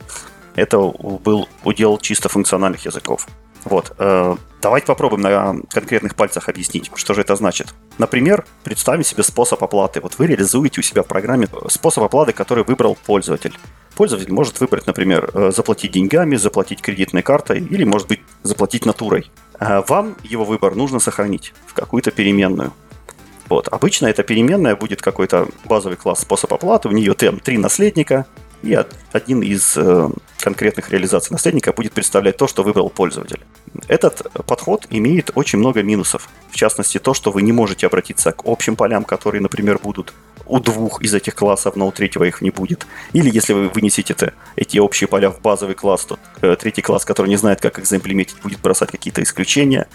Это 0.55 0.79
был 0.79 1.47
удел 1.63 1.99
чисто 1.99 2.29
функциональных 2.29 2.83
языков. 2.85 3.27
Вот. 3.65 3.93
Э, 3.97 4.35
давайте 4.61 4.87
попробуем 4.87 5.21
на 5.21 5.55
конкретных 5.71 6.15
пальцах 6.15 6.49
объяснить, 6.49 6.91
что 6.95 7.13
же 7.13 7.21
это 7.21 7.35
значит. 7.35 7.73
Например, 7.97 8.45
представим 8.63 9.03
себе 9.03 9.23
способ 9.23 9.63
оплаты. 9.63 10.01
Вот 10.01 10.17
вы 10.17 10.27
реализуете 10.27 10.81
у 10.81 10.83
себя 10.83 11.03
в 11.03 11.07
программе 11.07 11.47
способ 11.69 12.03
оплаты, 12.03 12.33
который 12.33 12.63
выбрал 12.63 12.97
пользователь. 13.05 13.57
Пользователь 13.95 14.31
может 14.31 14.59
выбрать, 14.59 14.85
например, 14.85 15.29
э, 15.33 15.51
заплатить 15.55 15.91
деньгами, 15.91 16.35
заплатить 16.35 16.81
кредитной 16.81 17.23
картой 17.23 17.59
или, 17.59 17.83
может 17.83 18.07
быть, 18.07 18.21
заплатить 18.43 18.85
натурой. 18.85 19.31
э, 19.59 19.81
вам 19.87 20.15
его 20.23 20.45
выбор 20.45 20.75
нужно 20.75 20.99
сохранить 20.99 21.53
в 21.65 21.73
какую-то 21.73 22.11
переменную. 22.11 22.73
Вот. 23.49 23.69
Обычно 23.69 24.07
эта 24.07 24.23
переменная 24.23 24.75
будет 24.75 25.01
какой-то 25.01 25.47
базовый 25.65 25.97
класс 25.97 26.21
способ 26.21 26.53
оплаты, 26.53 26.89
у 26.89 26.91
нее 26.91 27.13
там 27.13 27.39
три 27.39 27.57
наследника, 27.57 28.25
и 28.61 28.77
один 29.13 29.41
из 29.41 29.77
конкретных 30.47 30.89
реализаций 30.91 31.33
наследника 31.33 31.73
будет 31.73 31.91
представлять 31.91 32.37
то, 32.37 32.47
что 32.47 32.63
выбрал 32.63 32.89
пользователь. 32.89 33.41
Этот 33.89 34.21
подход 34.45 34.87
имеет 34.89 35.29
очень 35.35 35.59
много 35.59 35.83
минусов. 35.83 36.29
В 36.49 36.55
частности, 36.55 36.99
то, 36.99 37.13
что 37.13 37.31
вы 37.31 37.41
не 37.41 37.51
можете 37.51 37.85
обратиться 37.85 38.31
к 38.31 38.45
общим 38.45 38.77
полям, 38.77 39.03
которые, 39.03 39.41
например, 39.41 39.77
будут 39.77 40.13
у 40.45 40.61
двух 40.61 41.01
из 41.01 41.13
этих 41.13 41.35
классов, 41.35 41.75
но 41.75 41.85
у 41.87 41.91
третьего 41.91 42.23
их 42.23 42.41
не 42.41 42.49
будет. 42.49 42.87
Или 43.11 43.29
если 43.29 43.51
вы 43.51 43.67
вынесете 43.67 44.13
это, 44.13 44.33
эти 44.55 44.77
общие 44.77 45.09
поля 45.09 45.29
в 45.29 45.41
базовый 45.41 45.75
класс, 45.75 46.05
то 46.05 46.17
э, 46.41 46.55
третий 46.55 46.81
класс, 46.81 47.03
который 47.03 47.27
не 47.27 47.35
знает, 47.35 47.59
как 47.59 47.77
их 47.79 47.85
заимплементить, 47.85 48.39
будет 48.41 48.61
бросать 48.61 48.89
какие-то 48.89 49.21
исключения. 49.21 49.89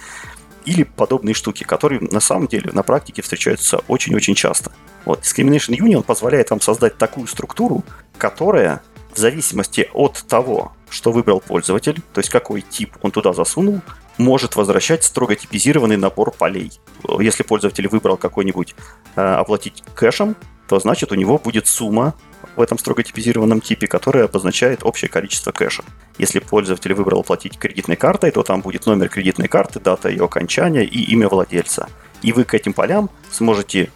Или 0.67 0.83
подобные 0.83 1.33
штуки, 1.33 1.65
которые 1.65 2.03
на 2.03 2.21
самом 2.21 2.47
деле 2.47 2.71
на 2.75 2.83
практике 2.83 3.23
встречаются 3.23 3.79
очень-очень 3.89 4.35
часто. 4.35 4.71
Вот, 5.07 5.23
Discrimination 5.23 5.79
Union 5.79 6.03
позволяет 6.03 6.51
вам 6.51 6.61
создать 6.61 6.99
такую 6.99 7.27
структуру, 7.27 7.83
которая 8.19 8.83
в 9.15 9.19
зависимости 9.19 9.89
от 9.93 10.25
того, 10.29 10.73
что 10.89 11.13
выбрал 11.13 11.41
пользователь, 11.41 12.01
то 12.13 12.21
есть 12.21 12.31
какой 12.31 12.61
тип 12.61 12.97
он 13.03 13.11
туда 13.11 13.33
засунул, 13.33 13.81
может 14.19 14.57
возвращать 14.57 15.05
строго 15.05 15.37
типизированный 15.37 15.97
набор 15.97 16.33
полей. 16.33 16.73
Если 17.21 17.43
пользователь 17.43 17.89
выбрал 17.89 18.17
какой-нибудь 18.17 18.75
э, 19.17 19.21
оплатить 19.21 19.83
кэшем, 19.95 20.37
то 20.69 20.79
значит 20.79 21.13
у 21.13 21.15
него 21.15 21.39
будет 21.39 21.67
сумма 21.67 22.15
в 22.57 22.61
этом 22.61 22.79
строго 22.79 23.03
типизированном 23.03 23.61
типе, 23.61 23.87
которая 23.87 24.25
обозначает 24.25 24.85
общее 24.85 25.09
количество 25.09 25.53
кэша. 25.53 25.85
Если 26.19 26.39
пользователь 26.39 26.95
выбрал 26.95 27.21
оплатить 27.21 27.59
кредитной 27.59 27.97
картой, 27.97 28.31
то 28.31 28.43
там 28.43 28.61
будет 28.61 28.87
номер 28.87 29.09
кредитной 29.09 29.49
карты, 29.49 29.81
дата 29.81 30.09
ее 30.09 30.25
окончания 30.25 30.85
и 30.85 31.03
имя 31.13 31.29
владельца. 31.29 31.89
И 32.23 32.33
вы 32.33 32.45
к 32.45 32.55
этим 32.55 32.73
полям 32.73 33.11
сможете 33.31 33.91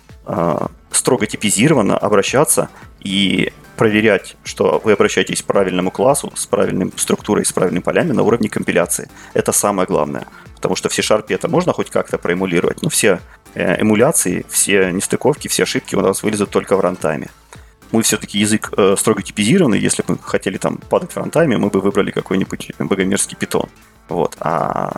строго 0.91 1.27
типизированно 1.27 1.97
обращаться 1.97 2.69
и 3.01 3.53
проверять, 3.77 4.37
что 4.43 4.81
вы 4.83 4.93
обращаетесь 4.93 5.43
к 5.43 5.45
правильному 5.45 5.91
классу, 5.91 6.33
с 6.35 6.47
правильной 6.47 6.91
структурой, 6.97 7.45
с 7.45 7.53
правильными 7.53 7.83
полями 7.83 8.13
на 8.13 8.23
уровне 8.23 8.49
компиляции. 8.49 9.09
Это 9.35 9.53
самое 9.53 9.87
главное. 9.87 10.27
Потому 10.55 10.75
что 10.77 10.89
в 10.89 10.95
C-Sharp 10.95 11.27
это 11.29 11.49
можно 11.49 11.73
хоть 11.73 11.91
как-то 11.91 12.19
проэмулировать, 12.19 12.83
но 12.83 12.89
все 12.89 13.21
э, 13.55 13.81
эмуляции, 13.81 14.45
все 14.49 14.91
нестыковки, 14.91 15.49
все 15.49 15.65
ошибки 15.65 15.95
у 15.95 16.01
нас 16.01 16.23
вылезут 16.23 16.51
только 16.51 16.77
в 16.77 16.81
рантайме. 16.81 17.29
Мы 17.93 18.03
все-таки 18.03 18.39
язык 18.39 18.73
э, 18.77 18.97
строго 18.99 19.23
типизированный. 19.23 19.79
Если 19.79 20.03
бы 20.03 20.15
мы 20.15 20.19
хотели 20.21 20.57
там 20.57 20.79
падать 20.79 21.13
в 21.13 21.17
рантайме, 21.17 21.57
мы 21.57 21.69
бы 21.69 21.81
выбрали 21.81 22.11
какой-нибудь 22.11 22.73
богомерзкий 22.79 23.37
питон. 23.37 23.69
Вот. 24.09 24.37
А 24.41 24.93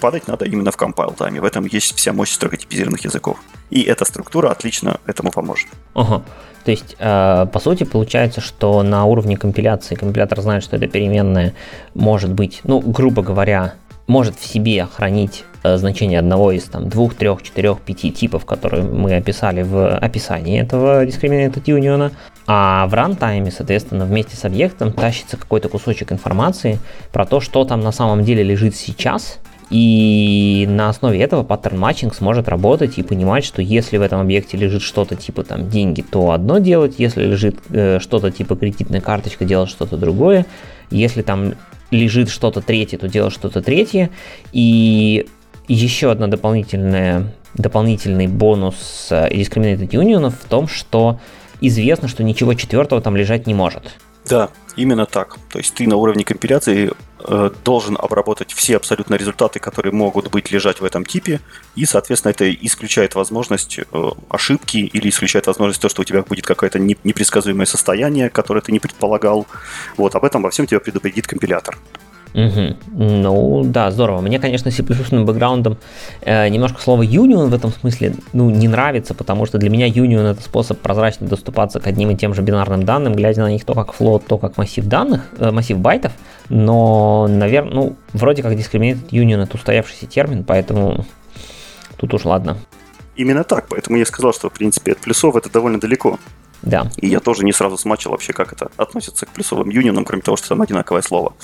падать 0.00 0.28
надо 0.28 0.44
именно 0.44 0.70
в 0.70 0.76
compile 0.76 1.14
тайме. 1.16 1.40
В 1.40 1.44
этом 1.44 1.66
есть 1.66 1.96
вся 1.96 2.12
мощь 2.12 2.32
строго 2.32 2.56
типизированных 2.56 3.04
языков. 3.04 3.38
И 3.70 3.82
эта 3.82 4.04
структура 4.04 4.50
отлично 4.50 4.98
этому 5.06 5.30
поможет. 5.30 5.68
Ага. 5.94 6.22
То 6.64 6.70
есть, 6.70 6.96
э, 6.98 7.46
по 7.52 7.60
сути, 7.60 7.84
получается, 7.84 8.40
что 8.40 8.82
на 8.82 9.04
уровне 9.04 9.36
компиляции 9.36 9.94
компилятор 9.94 10.40
знает, 10.40 10.62
что 10.62 10.76
эта 10.76 10.88
переменная 10.88 11.54
может 11.94 12.32
быть, 12.32 12.60
ну, 12.64 12.80
грубо 12.80 13.22
говоря, 13.22 13.74
может 14.06 14.38
в 14.38 14.44
себе 14.44 14.86
хранить 14.86 15.44
э, 15.62 15.76
значение 15.76 16.18
одного 16.18 16.52
из 16.52 16.64
там, 16.64 16.88
двух, 16.88 17.14
трех, 17.14 17.42
четырех, 17.42 17.80
пяти 17.80 18.10
типов, 18.10 18.44
которые 18.44 18.82
мы 18.82 19.14
описали 19.14 19.62
в 19.62 19.96
описании 19.96 20.60
этого 20.60 21.04
Discriminated 21.06 21.64
Union, 21.64 22.12
а 22.46 22.86
в 22.88 22.94
рантайме, 22.94 23.50
соответственно, 23.50 24.04
вместе 24.04 24.36
с 24.36 24.44
объектом 24.44 24.92
тащится 24.92 25.36
какой-то 25.36 25.68
кусочек 25.68 26.12
информации 26.12 26.78
про 27.12 27.24
то, 27.24 27.40
что 27.40 27.64
там 27.64 27.80
на 27.80 27.92
самом 27.92 28.24
деле 28.24 28.42
лежит 28.42 28.74
сейчас, 28.74 29.38
и 29.70 30.66
на 30.68 30.88
основе 30.88 31.20
этого 31.20 31.44
паттерн 31.44 31.78
матчинг 31.78 32.14
сможет 32.14 32.48
работать 32.48 32.98
и 32.98 33.02
понимать, 33.04 33.44
что 33.44 33.62
если 33.62 33.98
в 33.98 34.02
этом 34.02 34.20
объекте 34.20 34.56
лежит 34.56 34.82
что-то 34.82 35.14
типа 35.14 35.44
там 35.44 35.70
деньги, 35.70 36.02
то 36.02 36.32
одно 36.32 36.58
делать, 36.58 36.96
если 36.98 37.24
лежит 37.24 37.56
э, 37.70 38.00
что-то 38.00 38.32
типа 38.32 38.56
кредитная 38.56 39.00
карточка, 39.00 39.44
делать 39.44 39.70
что-то 39.70 39.96
другое, 39.96 40.44
если 40.90 41.22
там 41.22 41.54
лежит 41.92 42.30
что-то 42.30 42.60
третье, 42.60 42.98
то 42.98 43.08
делать 43.08 43.32
что-то 43.32 43.62
третье. 43.62 44.10
И 44.52 45.26
еще 45.68 46.10
одна 46.10 46.26
дополнительная, 46.26 47.32
дополнительный 47.54 48.26
бонус 48.26 49.08
Discriminated 49.10 49.90
Union 49.90 50.30
в 50.30 50.48
том, 50.48 50.66
что 50.66 51.20
известно, 51.60 52.08
что 52.08 52.24
ничего 52.24 52.54
четвертого 52.54 53.00
там 53.00 53.16
лежать 53.16 53.46
не 53.46 53.54
может. 53.54 53.82
Да, 54.26 54.50
именно 54.76 55.06
так. 55.06 55.38
То 55.50 55.58
есть 55.58 55.74
ты 55.74 55.86
на 55.86 55.96
уровне 55.96 56.24
компиляции 56.24 56.92
э, 57.18 57.50
должен 57.64 57.96
обработать 57.98 58.52
все 58.52 58.76
абсолютно 58.76 59.14
результаты, 59.14 59.58
которые 59.58 59.92
могут 59.92 60.30
быть 60.30 60.52
лежать 60.52 60.80
в 60.80 60.84
этом 60.84 61.04
типе, 61.04 61.40
и, 61.74 61.86
соответственно, 61.86 62.30
это 62.30 62.52
исключает 62.52 63.14
возможность 63.14 63.78
э, 63.78 64.10
ошибки 64.28 64.78
или 64.78 65.08
исключает 65.08 65.46
возможность 65.46 65.80
то, 65.80 65.88
что 65.88 66.02
у 66.02 66.04
тебя 66.04 66.22
будет 66.22 66.46
какое-то 66.46 66.78
непредсказуемое 66.78 67.66
состояние, 67.66 68.28
которое 68.30 68.60
ты 68.60 68.72
не 68.72 68.78
предполагал. 68.78 69.46
Вот, 69.96 70.14
об 70.14 70.24
этом 70.24 70.42
во 70.42 70.50
всем 70.50 70.66
тебя 70.66 70.80
предупредит 70.80 71.26
компилятор. 71.26 71.78
Угу. 72.34 72.76
Ну 72.92 73.62
да, 73.64 73.90
здорово. 73.90 74.20
Мне, 74.20 74.38
конечно, 74.38 74.70
C++ 74.70 74.82
бэкграундом 74.82 75.78
э, 76.22 76.48
немножко 76.48 76.80
слово 76.80 77.02
union 77.02 77.48
в 77.48 77.54
этом 77.54 77.72
смысле 77.72 78.14
ну, 78.32 78.50
не 78.50 78.68
нравится, 78.68 79.14
потому 79.14 79.46
что 79.46 79.58
для 79.58 79.68
меня 79.68 79.88
union 79.88 80.30
это 80.30 80.42
способ 80.42 80.78
прозрачно 80.78 81.26
доступаться 81.26 81.80
к 81.80 81.86
одним 81.86 82.10
и 82.10 82.16
тем 82.16 82.34
же 82.34 82.42
бинарным 82.42 82.84
данным, 82.84 83.14
глядя 83.14 83.42
на 83.42 83.50
них 83.50 83.64
то 83.64 83.74
как 83.74 83.94
float, 83.98 84.24
то 84.26 84.38
как 84.38 84.56
массив 84.56 84.86
данных, 84.86 85.28
э, 85.38 85.50
массив 85.50 85.78
байтов. 85.78 86.12
Но, 86.48 87.26
наверное, 87.28 87.74
ну, 87.74 87.96
вроде 88.12 88.42
как 88.42 88.52
discriminated 88.52 89.10
union 89.10 89.42
это 89.42 89.56
устоявшийся 89.56 90.06
термин, 90.06 90.44
поэтому 90.44 91.04
тут 91.96 92.14
уж 92.14 92.24
ладно. 92.24 92.58
Именно 93.16 93.44
так, 93.44 93.66
поэтому 93.68 93.98
я 93.98 94.06
сказал, 94.06 94.32
что, 94.32 94.48
в 94.48 94.52
принципе, 94.52 94.92
от 94.92 94.98
плюсов 94.98 95.34
это 95.36 95.50
довольно 95.50 95.80
далеко. 95.80 96.18
Да. 96.62 96.90
И 96.96 97.08
я 97.08 97.20
тоже 97.20 97.44
не 97.44 97.52
сразу 97.52 97.76
смачил 97.76 98.10
вообще, 98.10 98.32
как 98.32 98.52
это 98.52 98.70
относится 98.76 99.26
к 99.26 99.30
плюсовым 99.30 99.70
юнионам, 99.70 100.04
кроме 100.04 100.22
того, 100.22 100.36
что 100.36 100.48
там 100.48 100.62
одинаковое 100.62 101.02
слово. 101.02 101.34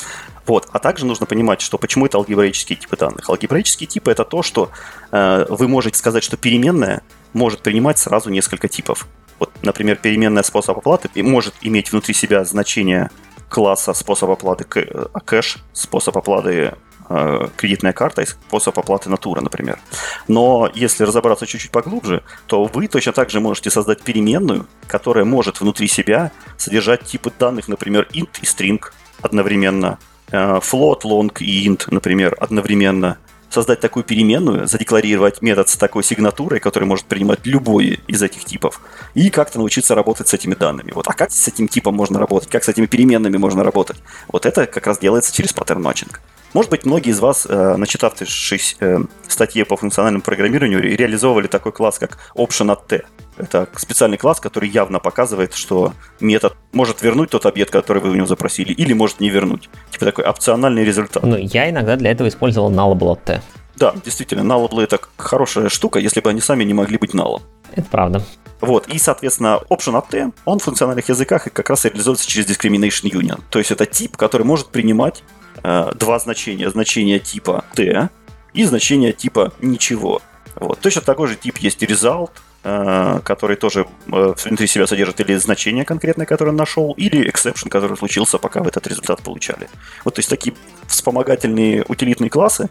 Вот. 0.47 0.69
А 0.73 0.79
также 0.79 1.07
нужно 1.07 1.27
понимать, 1.27 1.61
что 1.61 1.79
почему 1.79 2.07
это 2.07 2.19
алгебраические 2.19 2.77
типы 2.77 2.97
данных. 2.97 3.29
Алгебраические 3.29 3.87
типы 3.87 4.11
это 4.11 4.25
то, 4.25 4.43
что 4.43 4.71
э, 5.11 5.47
вы 5.49 5.69
можете 5.69 5.99
сказать, 5.99 6.23
что 6.23 6.37
переменная 6.37 7.03
может 7.33 7.61
принимать 7.61 7.99
сразу 7.99 8.31
несколько 8.31 8.69
типов. 8.69 9.07
Вот, 9.39 9.51
например, 9.63 9.97
переменная 9.97 10.43
способ 10.43 10.79
оплаты 10.79 11.11
может 11.23 11.55
иметь 11.63 11.93
внутри 11.93 12.15
себя 12.15 12.45
значение 12.45 13.11
класса 13.49 13.93
способ 13.93 14.31
оплаты 14.31 14.67
э, 14.75 15.07
кэш, 15.25 15.59
способ 15.73 16.17
оплаты 16.17 16.75
Э, 17.09 17.49
кредитная 17.57 17.93
карта 17.93 18.23
и 18.23 18.27
способ 18.27 18.77
оплаты 18.79 19.09
натура, 19.09 19.41
например. 19.41 19.79
Но 20.27 20.69
если 20.75 21.05
разобраться 21.05 21.47
чуть-чуть 21.47 21.71
поглубже, 21.71 22.25
то 22.47 22.65
вы 22.65 22.89
точно 22.89 23.13
так 23.13 23.31
же 23.31 23.39
можете 23.39 23.71
создать 23.71 24.03
переменную, 24.03 24.67
которая 24.89 25.25
может 25.25 25.61
внутри 25.61 25.87
себя 25.87 26.33
содержать 26.57 27.05
типы 27.05 27.31
данных, 27.39 27.69
например, 27.69 28.09
int 28.13 28.41
и 28.43 28.45
string 28.45 28.81
одновременно, 29.23 29.99
float, 30.31 31.03
long 31.03 31.33
и 31.41 31.69
int, 31.69 31.87
например, 31.91 32.37
одновременно, 32.39 33.19
создать 33.49 33.81
такую 33.81 34.05
переменную, 34.05 34.67
задекларировать 34.67 35.41
метод 35.41 35.69
с 35.69 35.77
такой 35.77 36.03
сигнатурой, 36.03 36.61
который 36.61 36.85
может 36.85 37.07
принимать 37.07 37.47
любой 37.47 38.01
из 38.07 38.23
этих 38.23 38.45
типов, 38.45 38.81
и 39.15 39.31
как-то 39.31 39.59
научиться 39.59 39.95
работать 39.95 40.29
с 40.29 40.35
этими 40.35 40.55
данными. 40.55 40.93
Вот. 40.93 41.07
А 41.09 41.13
как 41.13 41.31
с 41.31 41.49
этим 41.49 41.69
типом 41.69 41.95
можно 41.95 42.19
работать? 42.19 42.51
Как 42.51 42.65
с 42.65 42.69
этими 42.69 42.87
переменными 42.87 43.37
можно 43.37 43.65
работать? 43.65 43.97
Вот 44.29 44.47
это 44.47 44.67
как 44.67 44.87
раз 44.87 44.99
делается 44.99 45.33
через 45.33 45.53
паттерн 45.53 45.83
матчинг. 45.83 46.21
Может 46.55 46.71
быть, 46.71 46.87
многие 46.87 47.11
из 47.11 47.21
вас, 47.21 47.47
э, 47.49 47.77
начитавшись 47.77 48.77
э, 48.81 48.99
статьи 49.29 49.63
по 49.65 49.77
функциональному 49.77 50.23
программированию, 50.23 50.81
реализовывали 50.81 51.47
такой 51.47 51.73
класс, 51.73 51.99
как 51.99 52.19
option 52.35 52.75
at 52.75 52.87
t. 52.87 53.03
Это 53.37 53.69
специальный 53.77 54.17
класс, 54.17 54.41
который 54.41 54.69
явно 54.69 54.99
показывает, 54.99 55.55
что 55.55 55.93
метод 56.21 56.57
может 56.73 57.03
вернуть 57.03 57.31
тот 57.31 57.45
объект, 57.45 57.71
который 57.71 58.03
вы 58.03 58.11
у 58.11 58.15
него 58.15 58.27
запросили, 58.27 58.73
или 58.73 58.95
может 58.95 59.21
не 59.21 59.29
вернуть. 59.29 59.69
Типа 59.91 60.07
такой 60.07 60.25
опциональный 60.25 60.85
результат. 60.85 61.23
Ну, 61.23 61.37
я 61.37 61.69
иногда 61.69 61.97
для 61.97 62.11
этого 62.13 62.29
использовал 62.29 62.73
nullable 62.73 63.13
от 63.13 63.25
t. 63.25 63.43
Да, 63.77 63.95
действительно, 64.05 64.41
nullable 64.41 64.83
это 64.83 64.99
хорошая 65.19 65.69
штука, 65.69 65.99
если 65.99 66.21
бы 66.21 66.31
они 66.31 66.41
сами 66.41 66.65
не 66.65 66.73
могли 66.73 66.97
быть 66.97 67.13
null. 67.13 67.43
Это 67.75 67.89
правда. 67.91 68.23
Вот, 68.61 68.89
и, 68.89 68.99
соответственно, 68.99 69.61
option 69.69 70.01
at 70.01 70.09
t, 70.11 70.33
он 70.47 70.59
в 70.59 70.63
функциональных 70.63 71.09
языках 71.11 71.47
как 71.53 71.69
раз 71.69 71.85
реализуется 71.85 72.27
через 72.27 72.47
discrimination 72.47 73.11
union. 73.11 73.43
То 73.51 73.59
есть 73.59 73.71
это 73.71 73.85
тип, 73.85 74.17
который 74.17 74.45
может 74.45 74.69
принимать 74.69 75.23
э, 75.67 75.93
два 75.95 76.19
значения. 76.19 76.71
Значение 76.71 77.19
типа 77.19 77.65
t 77.75 78.09
и 78.55 78.65
значение 78.65 79.13
типа 79.13 79.53
ничего. 79.61 80.23
Вот. 80.55 80.81
Точно 80.81 81.03
такой 81.03 81.29
же 81.29 81.35
тип 81.35 81.59
есть 81.59 81.83
result, 81.83 82.31
э, 82.65 83.21
который 83.25 83.57
тоже 83.57 83.87
э, 84.07 84.35
внутри 84.45 84.67
себя 84.67 84.87
содержит 84.87 85.21
или 85.21 85.37
значение 85.37 85.85
конкретное, 85.85 86.27
которое 86.27 86.51
он 86.51 86.57
нашел, 86.57 86.95
или 86.97 87.29
exception, 87.29 87.69
который 87.69 87.97
случился, 87.97 88.39
пока 88.39 88.61
вы 88.61 88.69
этот 88.69 88.87
результат 88.87 89.23
получали. 89.23 89.69
Вот, 90.05 90.15
то 90.15 90.21
есть 90.21 90.31
такие 90.31 90.55
вспомогательные 90.87 91.85
утилитные 91.89 92.31
классы, 92.31 92.71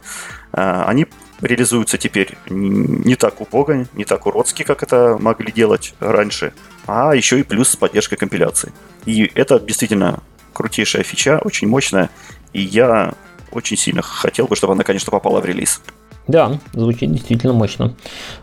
они 0.52 1.06
реализуются 1.42 1.98
теперь 1.98 2.38
не 2.50 3.16
так 3.16 3.42
убого, 3.42 3.86
не 3.94 4.06
так 4.06 4.26
уродски, 4.26 4.64
как 4.64 4.84
это 4.84 5.18
могли 5.20 5.52
делать 5.52 5.94
раньше, 6.00 6.54
а 6.88 7.14
еще 7.14 7.40
и 7.40 7.44
плюс 7.44 7.70
с 7.70 7.76
поддержкой 7.76 8.16
компиляции. 8.16 8.72
И 9.06 9.32
это 9.36 9.60
действительно 9.60 10.24
крутейшая 10.56 11.04
фича, 11.04 11.40
очень 11.44 11.68
мощная, 11.68 12.10
и 12.56 12.62
я 12.62 13.14
очень 13.52 13.76
сильно 13.76 14.02
хотел 14.02 14.48
бы, 14.48 14.56
чтобы 14.56 14.74
она, 14.74 14.84
конечно, 14.84 15.12
попала 15.12 15.42
в 15.42 15.46
релиз. 15.46 15.82
Да, 16.28 16.58
звучит 16.72 17.12
действительно 17.12 17.52
мощно. 17.52 17.94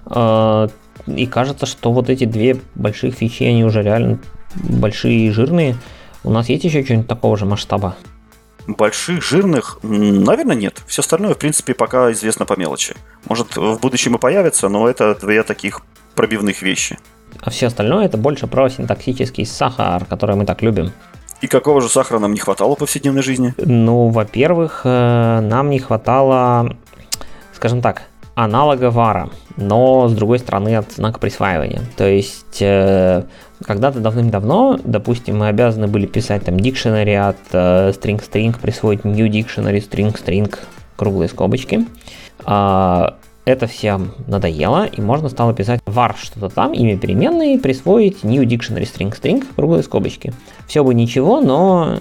А, 0.05 0.69
и 1.07 1.27
кажется, 1.27 1.65
что 1.65 1.93
вот 1.93 2.11
эти 2.11 2.25
две 2.27 2.61
больших 2.75 3.15
фичи, 3.15 3.45
они 3.45 3.65
уже 3.65 3.83
реально 3.83 4.19
большие 4.55 5.27
и 5.27 5.31
жирные. 5.31 5.77
У 6.25 6.31
нас 6.31 6.51
есть 6.51 6.63
еще 6.65 6.85
что-нибудь 6.85 7.09
такого 7.09 7.39
же 7.39 7.47
масштаба? 7.47 7.97
Больших, 8.67 9.23
жирных, 9.23 9.79
наверное, 9.83 10.57
нет. 10.57 10.83
Все 10.87 11.01
остальное, 11.01 11.33
в 11.35 11.39
принципе, 11.39 11.73
пока 11.73 12.13
известно 12.13 12.45
по 12.45 12.59
мелочи. 12.59 12.95
Может, 13.25 13.57
в 13.57 13.79
будущем 13.81 14.15
и 14.15 14.19
появится, 14.19 14.69
но 14.69 14.87
это 14.87 15.15
две 15.15 15.43
таких 15.43 15.81
пробивных 16.15 16.61
вещи. 16.61 16.99
А 17.41 17.49
все 17.49 17.69
остальное 17.69 18.05
это 18.05 18.19
больше 18.19 18.47
про 18.47 18.69
синтаксический 18.69 19.47
сахар, 19.47 20.05
который 20.05 20.37
мы 20.37 20.45
так 20.45 20.61
любим. 20.61 20.93
И 21.43 21.49
какого 21.49 21.81
же 21.81 21.89
сахара 21.89 22.21
нам 22.21 22.33
не 22.33 22.39
хватало 22.39 22.77
в 22.77 22.79
повседневной 22.79 23.23
жизни? 23.23 23.53
Ну, 23.59 24.09
во-первых, 24.09 24.83
э, 24.85 25.41
нам 25.41 25.71
не 25.71 25.81
хватало, 25.81 26.77
скажем 27.53 27.83
так, 27.83 28.03
аналога 28.37 28.91
вара, 28.91 29.29
но 29.57 30.09
с 30.09 30.13
другой 30.15 30.39
стороны 30.39 30.77
от 30.77 30.93
знака 30.93 31.19
присваивания. 31.19 31.83
То 31.97 32.07
есть 32.07 32.59
э, 32.61 33.25
когда-то 33.67 33.99
давным-давно, 33.99 34.79
допустим, 34.85 35.39
мы 35.39 35.49
обязаны 35.49 35.89
были 35.89 36.07
писать 36.07 36.45
там 36.45 36.57
dictionary 36.57 37.17
от 37.17 37.37
э, 37.51 37.91
string 37.91 38.23
string, 38.23 38.59
присвоить 38.59 39.05
new 39.05 39.29
dictionary 39.29 39.79
string 39.79 40.15
string, 40.15 40.57
круглые 40.97 41.29
скобочки. 41.29 41.87
А, 42.45 43.17
это 43.45 43.67
всем 43.67 44.13
надоело, 44.27 44.85
и 44.85 45.01
можно 45.01 45.29
стало 45.29 45.55
писать 45.55 45.81
var 45.87 46.15
что-то 46.17 46.49
там, 46.49 46.73
имя 46.73 46.97
переменной, 46.97 47.59
присвоить 47.59 48.23
new 48.23 48.43
dictionary 48.45 48.83
string 48.83 49.13
string, 49.13 49.45
круглые 49.57 49.83
скобочки. 49.83 50.33
Все 50.67 50.85
бы 50.85 50.95
ничего, 50.95 51.41
но 51.41 51.99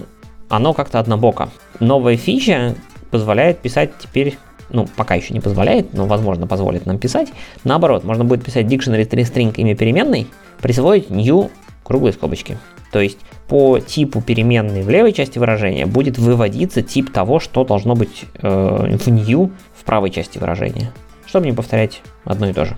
оно 0.48 0.72
как-то 0.72 1.00
однобоко. 1.00 1.48
Новая 1.80 2.16
фича 2.16 2.76
позволяет 3.10 3.58
писать 3.58 3.90
теперь 3.98 4.38
ну, 4.70 4.88
пока 4.96 5.16
еще 5.16 5.34
не 5.34 5.40
позволяет, 5.40 5.92
но, 5.92 6.06
возможно, 6.06 6.46
позволит 6.46 6.86
нам 6.86 6.98
писать. 6.98 7.28
Наоборот, 7.62 8.04
можно 8.04 8.24
будет 8.24 8.42
писать 8.42 8.66
dictionary 8.66 9.06
string 9.06 9.54
имя 9.56 9.76
переменной, 9.76 10.26
присвоить 10.62 11.10
new 11.10 11.50
круглые 11.84 12.14
скобочки. 12.14 12.56
То 12.90 13.00
есть 13.00 13.18
по 13.48 13.80
типу 13.80 14.20
переменной 14.22 14.82
в 14.82 14.88
левой 14.88 15.12
части 15.12 15.38
выражения 15.38 15.86
будет 15.86 16.18
выводиться 16.18 16.82
тип 16.82 17.12
того, 17.12 17.40
что 17.40 17.64
должно 17.64 17.94
быть 17.94 18.24
э, 18.40 18.96
в 18.96 19.08
new 19.08 19.50
в 19.74 19.84
правой 19.84 20.10
части 20.10 20.38
выражения, 20.38 20.92
чтобы 21.32 21.46
не 21.46 21.54
повторять 21.54 22.02
одно 22.26 22.50
и 22.50 22.52
то 22.52 22.66
же. 22.66 22.76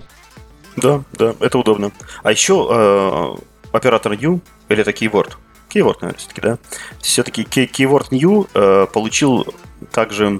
Да, 0.77 1.03
да, 1.11 1.35
это 1.41 1.57
удобно. 1.57 1.91
А 2.23 2.31
еще 2.31 2.65
э, 2.71 3.35
оператор 3.73 4.17
new 4.17 4.39
или 4.69 4.79
это 4.79 4.91
keyword, 4.91 5.33
keyword, 5.69 5.97
наверное, 5.99 6.17
все-таки, 6.17 6.39
да? 6.39 6.57
Все-таки 7.01 7.41
keyword 7.43 8.07
new 8.11 8.47
э, 8.53 8.87
получил 8.93 9.45
также 9.91 10.39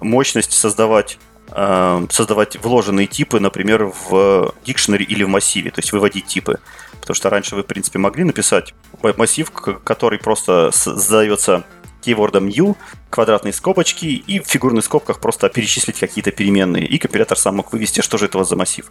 мощность 0.00 0.52
создавать 0.52 1.18
э, 1.50 2.06
создавать 2.08 2.56
вложенные 2.62 3.08
типы, 3.08 3.40
например, 3.40 3.92
в 4.10 4.54
дикшнери 4.64 5.02
или 5.02 5.24
в 5.24 5.28
массиве, 5.28 5.72
то 5.72 5.80
есть 5.80 5.90
выводить 5.90 6.26
типы. 6.26 6.60
Потому 7.00 7.16
что 7.16 7.30
раньше 7.30 7.56
вы, 7.56 7.64
в 7.64 7.66
принципе, 7.66 7.98
могли 7.98 8.22
написать 8.22 8.74
массив, 9.02 9.50
который 9.50 10.20
просто 10.20 10.70
задается 10.72 11.64
кейвордом 12.00 12.48
new, 12.48 12.76
квадратные 13.10 13.52
скобочки 13.52 14.06
и 14.06 14.40
в 14.40 14.46
фигурных 14.46 14.84
скобках 14.84 15.20
просто 15.20 15.48
перечислить 15.48 15.98
какие-то 15.98 16.30
переменные. 16.30 16.86
И 16.86 16.98
компилятор 16.98 17.38
сам 17.38 17.56
мог 17.56 17.72
вывести, 17.72 18.00
что 18.00 18.18
же 18.18 18.26
это 18.26 18.42
за 18.44 18.56
массив. 18.56 18.90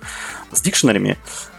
С 0.52 0.62
дикшнерами 0.62 1.18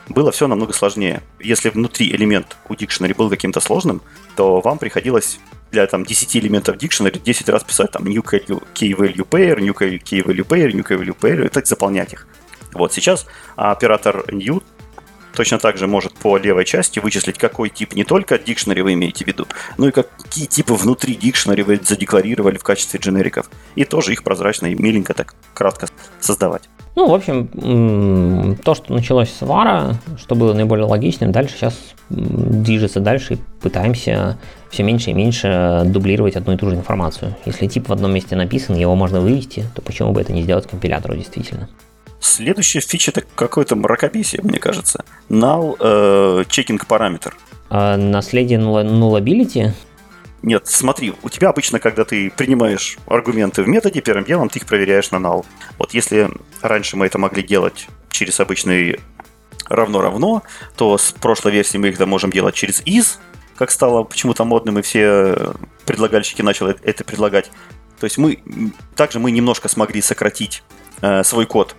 было 0.09 0.31
все 0.33 0.47
намного 0.47 0.73
сложнее. 0.73 1.23
Если 1.41 1.71
внутри 1.71 2.11
элемент 2.11 2.57
у 2.69 2.75
дикшнери 2.75 3.13
был 3.13 3.31
каким-то 3.31 3.61
сложным, 3.61 4.03
то 4.37 4.61
вам 4.61 4.79
приходилось 4.79 5.39
для 5.71 5.87
там 5.87 6.05
10 6.05 6.37
элементов 6.37 6.79
дикшнери 6.79 7.19
10 7.19 7.49
раз 7.49 7.65
писать 7.65 7.91
там 7.93 8.05
new 8.05 8.23
key 8.23 8.95
value 8.97 9.29
pair, 9.29 9.61
new 9.61 9.75
key 9.75 10.25
value 10.25 10.47
pair, 10.47 10.73
new 10.73 10.85
key 10.85 10.99
value 10.99 11.17
pair, 11.19 11.45
и 11.45 11.49
так 11.49 11.67
заполнять 11.67 12.13
их. 12.13 12.27
Вот 12.73 12.93
сейчас 12.93 13.27
оператор 13.57 14.25
new 14.33 14.63
точно 15.37 15.59
так 15.59 15.77
же 15.77 15.87
может 15.87 16.15
по 16.15 16.39
левой 16.39 16.65
части 16.65 16.99
вычислить, 16.99 17.39
какой 17.39 17.69
тип 17.69 17.95
не 17.95 18.05
только 18.05 18.39
дикшнери 18.39 18.81
вы 18.81 18.95
имеете 18.95 19.25
в 19.25 19.29
виду, 19.29 19.47
но 19.77 19.89
и 19.89 19.93
какие 19.93 20.47
типы 20.47 20.75
внутри 20.75 21.15
дикшнери 21.15 21.63
вы 21.63 21.79
задекларировали 21.83 22.57
в 22.57 22.65
качестве 22.65 22.99
дженериков. 22.99 23.51
И 23.75 23.85
тоже 23.85 24.13
их 24.13 24.25
прозрачно 24.25 24.67
и 24.67 24.75
миленько 24.75 25.15
так 25.15 25.35
кратко 25.55 25.87
создавать. 26.21 26.63
Ну, 26.97 27.09
в 27.09 27.15
общем, 27.15 28.57
то, 28.65 28.75
что 28.75 28.95
началось 28.95 29.31
с 29.31 29.43
вара, 29.43 29.97
что 30.19 30.35
было 30.35 30.55
наиболее 30.55 30.87
логичным, 30.87 31.31
дальше 31.31 31.55
сейчас 31.57 31.79
движется 32.09 33.01
дальше 33.01 33.35
и 33.35 33.39
пытаемся 33.61 34.39
все 34.71 34.83
меньше 34.83 35.11
и 35.11 35.13
меньше 35.13 35.83
дублировать 35.85 36.37
одну 36.37 36.55
и 36.55 36.57
ту 36.57 36.71
же 36.71 36.77
информацию. 36.77 37.37
Если 37.45 37.67
тип 37.67 37.89
в 37.89 37.93
одном 37.93 38.15
месте 38.15 38.35
написан, 38.35 38.77
его 38.77 38.95
можно 38.95 39.21
вывести, 39.21 39.67
то 39.75 39.83
почему 39.83 40.13
бы 40.13 40.23
это 40.23 40.33
не 40.33 40.43
сделать 40.43 40.67
компилятору 40.67 41.15
действительно? 41.15 41.69
Следующая 42.21 42.81
фича 42.81 43.11
это 43.11 43.23
какое-то 43.35 43.77
мракобесие, 43.77 44.43
мне 44.43 44.59
кажется. 44.59 45.05
Null 45.29 45.77
э, 45.79 46.45
checking 46.49 46.85
параметр. 46.87 47.37
А 47.69 47.97
наследие 47.97 48.59
nullability? 48.59 49.73
Нет, 50.43 50.67
смотри, 50.67 51.15
у 51.23 51.29
тебя 51.29 51.49
обычно, 51.49 51.81
когда 51.81 52.05
ты 52.05 52.31
принимаешь 52.31 52.99
аргументы 53.07 53.63
в 53.63 53.69
методе, 53.69 54.01
первым 54.01 54.25
делом 54.25 54.49
ты 54.49 54.61
их 54.61 54.67
проверяешь 54.67 55.11
на 55.11 55.17
null. 55.17 55.45
Вот 55.79 55.93
если 55.95 56.31
раньше 56.63 56.97
мы 56.97 57.07
это 57.07 57.19
могли 57.19 57.43
делать 57.43 57.89
через 58.11 58.39
обычный 58.41 59.01
равно-равно, 59.69 60.43
то 60.77 60.97
с 60.97 61.13
прошлой 61.13 61.53
версии 61.53 61.79
мы 61.79 61.89
их 61.89 61.99
можем 62.01 62.31
делать 62.31 62.55
через 62.55 62.81
is, 62.83 63.19
как 63.57 63.71
стало 63.71 64.05
почему-то 64.05 64.45
модным, 64.45 64.79
и 64.79 64.83
все 64.83 65.53
предлагальщики 65.85 66.43
начали 66.43 66.77
это 66.83 67.05
предлагать. 67.05 67.51
То 67.99 68.05
есть 68.05 68.19
мы 68.19 68.41
также 68.95 69.19
мы 69.19 69.31
немножко 69.31 69.69
смогли 69.69 70.03
сократить 70.03 70.63
э, 71.01 71.25
свой 71.25 71.47
код 71.47 71.75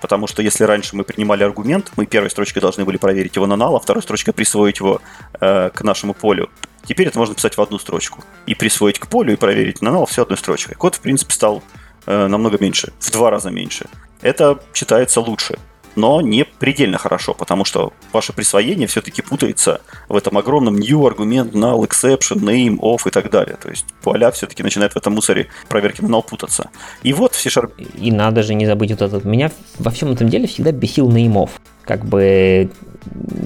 Потому 0.00 0.26
что 0.26 0.42
если 0.42 0.64
раньше 0.64 0.96
мы 0.96 1.04
принимали 1.04 1.44
аргумент, 1.44 1.92
мы 1.96 2.06
первой 2.06 2.30
строчкой 2.30 2.60
должны 2.60 2.84
были 2.84 2.96
проверить 2.96 3.36
его 3.36 3.46
на 3.46 3.54
null, 3.54 3.76
а 3.76 3.80
второй 3.80 4.02
строчкой 4.02 4.34
присвоить 4.34 4.78
его 4.78 5.00
э, 5.40 5.70
к 5.70 5.82
нашему 5.82 6.14
полю. 6.14 6.50
Теперь 6.86 7.08
это 7.08 7.18
можно 7.18 7.34
писать 7.34 7.56
в 7.56 7.60
одну 7.60 7.78
строчку. 7.78 8.22
И 8.46 8.54
присвоить 8.54 8.98
к 8.98 9.06
полю, 9.06 9.32
и 9.32 9.36
проверить 9.36 9.82
на 9.82 9.88
null 9.88 10.06
все 10.06 10.22
одной 10.22 10.38
строчкой. 10.38 10.74
Код, 10.74 10.96
в 10.96 11.00
принципе, 11.00 11.32
стал 11.32 11.62
э, 12.06 12.26
намного 12.26 12.58
меньше, 12.60 12.92
в 13.00 13.10
два 13.10 13.30
раза 13.30 13.50
меньше. 13.50 13.86
Это 14.20 14.62
читается 14.72 15.20
лучше 15.20 15.58
но 15.96 16.20
не 16.20 16.44
предельно 16.44 16.98
хорошо, 16.98 17.34
потому 17.34 17.64
что 17.64 17.92
ваше 18.12 18.32
присвоение 18.32 18.86
все-таки 18.86 19.22
путается 19.22 19.80
в 20.08 20.16
этом 20.16 20.38
огромном 20.38 20.76
new 20.76 21.06
аргумент, 21.06 21.54
null, 21.54 21.86
exception, 21.86 22.40
name, 22.40 22.78
off 22.78 23.06
и 23.06 23.10
так 23.10 23.30
далее. 23.30 23.56
То 23.60 23.70
есть 23.70 23.86
поля 24.02 24.30
все-таки 24.30 24.62
начинает 24.62 24.92
в 24.92 24.96
этом 24.96 25.14
мусоре 25.14 25.48
проверки 25.68 26.02
на 26.02 26.08
null 26.08 26.26
путаться. 26.26 26.70
И 27.02 27.12
вот 27.12 27.34
все 27.34 27.50
C-Sharp... 27.50 27.72
И 27.96 28.10
надо 28.10 28.42
же 28.42 28.54
не 28.54 28.66
забыть 28.66 28.90
вот 28.90 29.02
этот. 29.02 29.24
Меня 29.24 29.50
во 29.78 29.90
всем 29.90 30.12
этом 30.12 30.28
деле 30.28 30.46
всегда 30.46 30.72
бесил 30.72 31.08
name 31.10 31.34
off. 31.34 31.50
Как 31.84 32.04
бы 32.04 32.70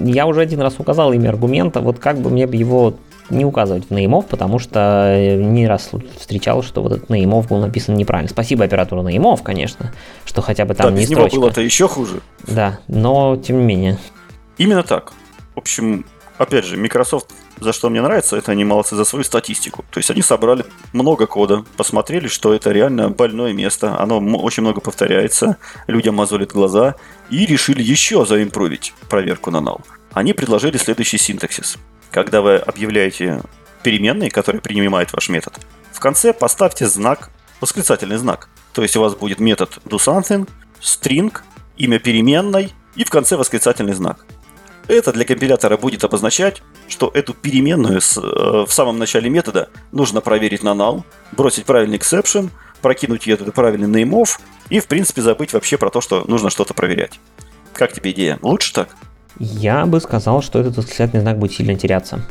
я 0.03 0.25
уже 0.25 0.41
один 0.41 0.61
раз 0.61 0.75
указал 0.79 1.11
имя 1.13 1.29
аргумента, 1.29 1.81
вот 1.81 1.99
как 1.99 2.19
бы 2.19 2.29
мне 2.29 2.47
бы 2.47 2.55
его 2.55 2.95
не 3.29 3.45
указывать 3.45 3.87
в 3.87 3.91
наимов, 3.91 4.27
потому 4.27 4.59
что 4.59 5.37
не 5.37 5.67
раз 5.67 5.91
встречал, 6.17 6.63
что 6.63 6.81
вот 6.81 6.93
этот 6.93 7.09
наимов 7.09 7.47
был 7.47 7.59
написан 7.59 7.95
неправильно. 7.95 8.29
Спасибо 8.29 8.65
оператору 8.65 9.01
наимов, 9.01 9.43
конечно, 9.43 9.93
что 10.25 10.41
хотя 10.41 10.65
бы 10.65 10.73
там 10.73 10.87
да, 10.87 10.93
не 10.93 11.01
без 11.01 11.09
строчка. 11.09 11.35
него 11.35 11.45
было-то 11.45 11.61
еще 11.61 11.87
хуже. 11.87 12.21
Да, 12.47 12.79
но 12.87 13.37
тем 13.37 13.59
не 13.59 13.63
менее. 13.63 13.97
Именно 14.57 14.83
так. 14.83 15.13
В 15.55 15.59
общем, 15.59 16.05
опять 16.37 16.65
же, 16.65 16.77
Microsoft, 16.77 17.31
за 17.59 17.73
что 17.73 17.89
мне 17.89 18.01
нравится, 18.01 18.37
это 18.37 18.51
они 18.51 18.63
молодцы 18.65 18.95
за 18.95 19.03
свою 19.03 19.23
статистику. 19.23 19.83
То 19.91 19.99
есть 19.99 20.09
они 20.09 20.21
собрали 20.21 20.65
много 20.93 21.27
кода, 21.27 21.63
посмотрели, 21.77 22.27
что 22.27 22.53
это 22.53 22.71
реально 22.71 23.09
больное 23.09 23.53
место, 23.53 23.99
оно 23.99 24.19
очень 24.19 24.63
много 24.63 24.81
повторяется, 24.81 25.57
людям 25.87 26.15
мозолит 26.15 26.51
глаза, 26.51 26.95
и 27.29 27.45
решили 27.45 27.83
еще 27.83 28.25
заимпровить 28.25 28.93
проверку 29.09 29.51
на 29.51 29.57
null. 29.57 29.81
Они 30.13 30.33
предложили 30.33 30.77
следующий 30.77 31.17
синтаксис 31.17 31.77
когда 32.11 32.41
вы 32.41 32.55
объявляете 32.57 33.41
переменные, 33.83 34.29
которые 34.29 34.61
принимает 34.61 35.13
ваш 35.13 35.29
метод, 35.29 35.53
в 35.91 35.99
конце 35.99 36.33
поставьте 36.33 36.87
знак, 36.87 37.29
восклицательный 37.61 38.17
знак. 38.17 38.49
То 38.73 38.81
есть 38.81 38.95
у 38.95 39.01
вас 39.01 39.15
будет 39.15 39.39
метод 39.39 39.79
doSomething, 39.85 40.47
string, 40.81 41.35
имя 41.77 41.99
переменной 41.99 42.73
и 42.95 43.03
в 43.03 43.09
конце 43.09 43.35
восклицательный 43.35 43.93
знак. 43.93 44.25
Это 44.87 45.13
для 45.13 45.23
компилятора 45.23 45.77
будет 45.77 46.03
обозначать, 46.03 46.63
что 46.87 47.11
эту 47.13 47.35
переменную 47.35 48.01
с, 48.01 48.17
э, 48.17 48.21
в 48.21 48.71
самом 48.71 48.97
начале 48.97 49.29
метода 49.29 49.69
нужно 49.91 50.19
проверить 50.19 50.63
на 50.63 50.69
null, 50.69 51.03
бросить 51.31 51.65
правильный 51.65 51.97
exception, 51.97 52.49
прокинуть 52.81 53.27
ее 53.27 53.37
туда 53.37 53.51
правильный 53.51 53.87
nameoff 53.87 54.39
и, 54.69 54.79
в 54.79 54.87
принципе, 54.87 55.21
забыть 55.21 55.53
вообще 55.53 55.77
про 55.77 55.91
то, 55.91 56.01
что 56.01 56.23
нужно 56.27 56.49
что-то 56.49 56.73
проверять. 56.73 57.19
Как 57.73 57.93
тебе 57.93 58.11
идея? 58.11 58.39
Лучше 58.41 58.73
так? 58.73 58.89
Я 59.37 59.85
бы 59.85 59.99
сказал, 59.99 60.41
что 60.41 60.59
этот 60.59 60.77
восклицательный 60.77 61.21
знак 61.21 61.37
будет 61.37 61.53
сильно 61.53 61.75
теряться. 61.75 62.21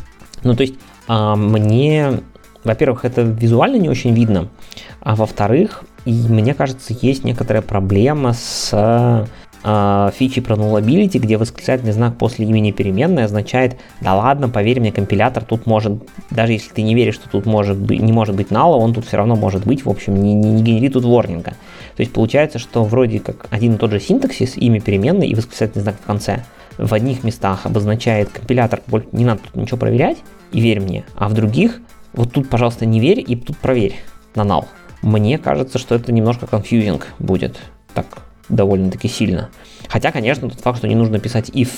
Ну, 0.42 0.54
то 0.54 0.62
есть, 0.62 0.74
а, 1.06 1.37
мне, 1.37 2.20
во-первых, 2.64 3.04
это 3.04 3.22
визуально 3.22 3.76
не 3.76 3.88
очень 3.88 4.14
видно, 4.14 4.48
а 5.00 5.14
во-вторых, 5.14 5.84
и 6.04 6.12
мне 6.12 6.54
кажется, 6.54 6.94
есть 7.00 7.24
некоторая 7.24 7.62
проблема 7.62 8.32
с 8.32 8.70
э, 8.72 10.11
фичи 10.14 10.40
про 10.40 10.56
nullability, 10.56 11.18
где 11.18 11.37
восклицательный 11.37 11.92
знак 11.92 12.16
после 12.16 12.46
имени 12.46 12.70
переменной 12.70 13.24
означает, 13.24 13.76
да 14.00 14.14
ладно, 14.14 14.48
поверь 14.48 14.80
мне, 14.80 14.92
компилятор 14.92 15.44
тут 15.44 15.66
может, 15.66 15.92
даже 16.30 16.52
если 16.52 16.72
ты 16.72 16.82
не 16.82 16.94
веришь, 16.94 17.14
что 17.14 17.28
тут 17.28 17.46
может 17.46 17.76
быть, 17.76 18.00
не 18.00 18.12
может 18.12 18.37
быть 18.37 18.48
null, 18.48 18.76
он 18.76 18.94
тут 18.94 19.06
все 19.06 19.16
равно 19.16 19.37
может 19.37 19.66
быть, 19.66 19.84
в 19.84 19.90
общем, 19.90 20.16
не, 20.22 20.34
не, 20.34 20.52
не 20.52 20.62
генерит 20.62 20.94
тут 20.94 21.04
ворнинга. 21.04 21.54
То 21.96 22.00
есть 22.00 22.12
получается, 22.12 22.58
что 22.58 22.84
вроде 22.84 23.18
как 23.18 23.46
один 23.50 23.74
и 23.74 23.76
тот 23.76 23.90
же 23.90 24.00
синтаксис, 24.00 24.56
имя 24.56 24.80
переменной 24.80 25.28
и 25.28 25.34
восклицательный 25.34 25.82
знак 25.82 25.96
в 26.00 26.06
конце 26.06 26.44
в 26.78 26.94
одних 26.94 27.24
местах 27.24 27.66
обозначает 27.66 28.30
компилятор, 28.30 28.80
не 29.12 29.24
надо 29.24 29.42
тут 29.42 29.56
ничего 29.56 29.76
проверять, 29.76 30.18
и 30.52 30.60
верь 30.60 30.80
мне, 30.80 31.04
а 31.16 31.28
в 31.28 31.34
других, 31.34 31.80
вот 32.12 32.32
тут, 32.32 32.48
пожалуйста, 32.48 32.86
не 32.86 33.00
верь, 33.00 33.22
и 33.26 33.36
тут 33.36 33.58
проверь 33.58 33.96
на 34.34 34.42
null. 34.42 34.64
Мне 35.02 35.38
кажется, 35.38 35.78
что 35.78 35.94
это 35.94 36.12
немножко 36.12 36.46
confusing 36.46 37.02
будет. 37.18 37.58
Так, 37.94 38.06
довольно-таки 38.48 39.08
сильно. 39.08 39.50
Хотя, 39.88 40.10
конечно, 40.12 40.48
тот 40.48 40.60
факт, 40.60 40.78
что 40.78 40.88
не 40.88 40.94
нужно 40.94 41.18
писать 41.18 41.50
if 41.50 41.70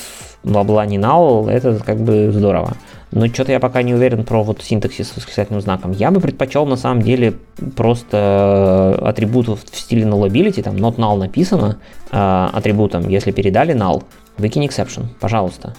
бла-бла 0.43 0.87
не 0.87 0.99
null, 0.99 1.51
это 1.51 1.79
как 1.85 2.01
бы 2.01 2.31
здорово. 2.33 2.77
Но 3.13 3.27
что-то 3.27 3.53
я 3.53 3.61
пока 3.61 3.83
не 3.83 3.93
уверен 3.93 4.25
про 4.25 4.43
вот 4.43 4.63
синтаксис 4.63 5.09
с 5.09 5.17
восклицательным 5.17 5.61
знаком. 5.61 5.91
Я 5.91 6.11
бы 6.11 6.21
предпочел 6.21 6.65
на 6.65 6.77
самом 6.77 7.03
деле 7.03 7.35
просто 7.77 8.99
атрибутов 9.03 9.65
в 9.65 9.77
стиле 9.77 10.05
nullability, 10.05 10.63
там 10.63 10.77
not 10.77 10.97
null 10.97 11.19
написано 11.19 11.79
э, 12.13 12.49
атрибутом, 12.53 13.09
если 13.09 13.33
передали 13.33 13.75
null, 13.75 14.05
выкинь 14.41 14.67
exception, 14.67 15.07
пожалуйста. 15.21 15.77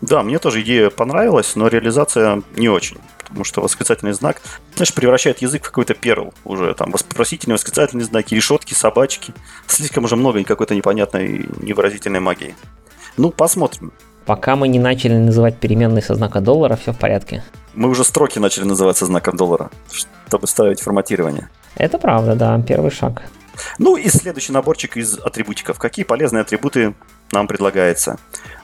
Да, 0.00 0.22
мне 0.22 0.38
тоже 0.38 0.62
идея 0.62 0.90
понравилась, 0.90 1.54
но 1.54 1.68
реализация 1.68 2.42
не 2.56 2.68
очень 2.68 2.98
потому 3.32 3.44
что 3.44 3.62
восклицательный 3.62 4.12
знак, 4.12 4.42
знаешь, 4.74 4.92
превращает 4.92 5.40
язык 5.40 5.62
в 5.62 5.66
какой-то 5.66 5.94
перл 5.94 6.34
уже, 6.44 6.74
там, 6.74 6.90
вопросительные 6.90 7.54
восклицательные 7.54 8.04
знаки, 8.04 8.34
решетки, 8.34 8.74
собачки. 8.74 9.32
Слишком 9.66 10.04
уже 10.04 10.16
много 10.16 10.44
какой-то 10.44 10.74
непонятной 10.74 11.48
невыразительной 11.62 12.20
магии. 12.20 12.54
Ну, 13.16 13.30
посмотрим. 13.30 13.90
Пока 14.26 14.54
мы 14.54 14.68
не 14.68 14.78
начали 14.78 15.14
называть 15.14 15.58
переменные 15.58 16.02
со 16.02 16.14
знака 16.14 16.40
доллара, 16.40 16.76
все 16.76 16.92
в 16.92 16.98
порядке. 16.98 17.42
Мы 17.72 17.88
уже 17.88 18.04
строки 18.04 18.38
начали 18.38 18.64
называть 18.64 18.98
со 18.98 19.06
знаком 19.06 19.36
доллара, 19.36 19.70
чтобы 20.28 20.46
ставить 20.46 20.80
форматирование. 20.80 21.48
Это 21.76 21.96
правда, 21.96 22.34
да, 22.34 22.60
первый 22.60 22.90
шаг. 22.90 23.22
Ну 23.78 23.96
и 23.96 24.08
следующий 24.08 24.52
наборчик 24.52 24.98
из 24.98 25.18
атрибутиков. 25.18 25.78
Какие 25.78 26.04
полезные 26.04 26.42
атрибуты 26.42 26.94
нам 27.32 27.46
предлагается? 27.46 28.18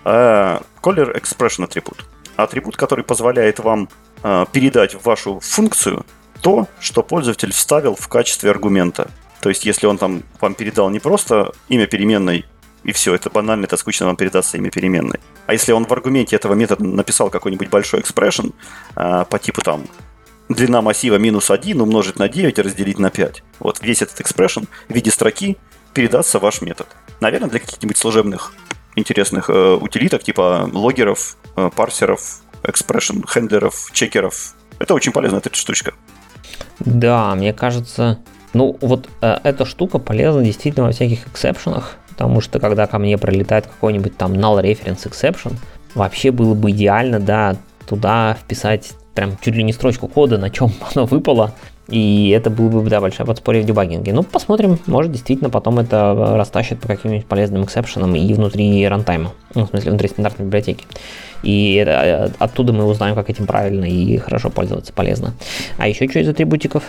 Uh, 0.04 0.62
Color 0.82 1.20
Expression 1.20 1.64
атрибут. 1.64 2.06
Атрибут, 2.36 2.76
который 2.76 3.04
позволяет 3.04 3.58
вам 3.58 3.88
э, 4.22 4.46
передать 4.52 4.94
в 4.94 5.04
вашу 5.04 5.40
функцию 5.40 6.06
то, 6.40 6.68
что 6.78 7.02
пользователь 7.02 7.52
вставил 7.52 7.96
в 7.96 8.06
качестве 8.08 8.50
аргумента. 8.50 9.10
То 9.40 9.48
есть, 9.48 9.64
если 9.64 9.86
он 9.86 9.98
там 9.98 10.22
вам 10.40 10.54
передал 10.54 10.88
не 10.88 11.00
просто 11.00 11.52
имя 11.68 11.86
переменной, 11.86 12.46
и 12.84 12.92
все, 12.92 13.14
это 13.14 13.28
банально, 13.28 13.64
это 13.64 13.76
скучно 13.76 14.06
вам 14.06 14.16
передастся 14.16 14.56
имя 14.56 14.70
переменной. 14.70 15.18
А 15.46 15.52
если 15.52 15.72
он 15.72 15.84
в 15.84 15.92
аргументе 15.92 16.36
этого 16.36 16.54
метода 16.54 16.84
написал 16.84 17.28
какой-нибудь 17.28 17.68
большой 17.68 18.00
экспрессион 18.00 18.52
э, 18.96 19.24
по 19.28 19.38
типу 19.38 19.60
там 19.62 19.86
длина 20.48 20.80
массива 20.80 21.16
минус 21.16 21.50
1 21.50 21.80
умножить 21.80 22.18
на 22.18 22.28
9 22.28 22.58
и 22.58 22.62
разделить 22.62 22.98
на 22.98 23.10
5. 23.10 23.42
Вот 23.58 23.80
весь 23.82 24.02
этот 24.02 24.20
экспрессион 24.20 24.68
в 24.88 24.94
виде 24.94 25.10
строки 25.10 25.58
передастся 25.92 26.38
ваш 26.38 26.62
метод. 26.62 26.86
Наверное, 27.20 27.50
для 27.50 27.60
каких-нибудь 27.60 27.96
служебных 27.96 28.52
интересных 28.94 29.50
э, 29.50 29.74
утилиток 29.74 30.22
типа 30.22 30.68
логеров, 30.72 31.36
э, 31.56 31.70
парсеров, 31.74 32.40
экспрессион 32.62 33.24
хендлеров, 33.26 33.90
чекеров. 33.92 34.54
Это 34.78 34.94
очень 34.94 35.12
полезная 35.12 35.40
эта 35.40 35.54
штучка. 35.54 35.94
Да, 36.80 37.34
мне 37.34 37.52
кажется, 37.52 38.18
ну 38.52 38.76
вот 38.80 39.08
э, 39.20 39.38
эта 39.42 39.64
штука 39.64 39.98
полезна 39.98 40.42
действительно 40.42 40.86
во 40.86 40.92
всяких 40.92 41.26
эксепшенах, 41.26 41.96
потому 42.10 42.40
что 42.40 42.60
когда 42.60 42.86
ко 42.86 42.98
мне 42.98 43.18
пролетает 43.18 43.66
какой-нибудь 43.66 44.16
там 44.16 44.34
null 44.34 44.62
reference 44.62 45.08
exception, 45.08 45.56
вообще 45.94 46.30
было 46.30 46.54
бы 46.54 46.70
идеально, 46.70 47.20
да, 47.20 47.56
туда 47.86 48.36
вписать 48.40 48.92
прям 49.14 49.36
чуть 49.40 49.54
ли 49.54 49.64
не 49.64 49.72
строчку 49.72 50.06
кода, 50.06 50.38
на 50.38 50.50
чем 50.50 50.72
оно 50.94 51.06
выпало, 51.06 51.54
и 51.88 52.30
это 52.30 52.50
было 52.50 52.68
бы, 52.82 52.90
да, 52.90 53.00
большое 53.00 53.26
подспорье 53.26 53.62
в 53.62 53.66
дебагинге. 53.66 54.12
Ну, 54.12 54.22
посмотрим, 54.22 54.78
может, 54.86 55.10
действительно 55.10 55.48
потом 55.48 55.78
это 55.78 56.34
растащит 56.36 56.80
по 56.80 56.88
каким-нибудь 56.88 57.26
полезным 57.26 57.64
эксепшенам 57.64 58.14
и 58.14 58.34
внутри 58.34 58.86
рантайма, 58.86 59.32
ну, 59.54 59.64
в 59.64 59.70
смысле, 59.70 59.92
внутри 59.92 60.08
стандартной 60.08 60.46
библиотеки. 60.46 60.84
И 61.42 61.74
это, 61.74 61.90
э, 61.90 62.28
оттуда 62.38 62.72
мы 62.74 62.84
узнаем, 62.84 63.14
как 63.14 63.30
этим 63.30 63.46
правильно 63.46 63.86
и 63.86 64.18
хорошо 64.18 64.50
пользоваться, 64.50 64.92
полезно. 64.92 65.32
А 65.78 65.88
еще 65.88 66.08
что 66.08 66.18
из 66.18 66.28
атрибутиков? 66.28 66.82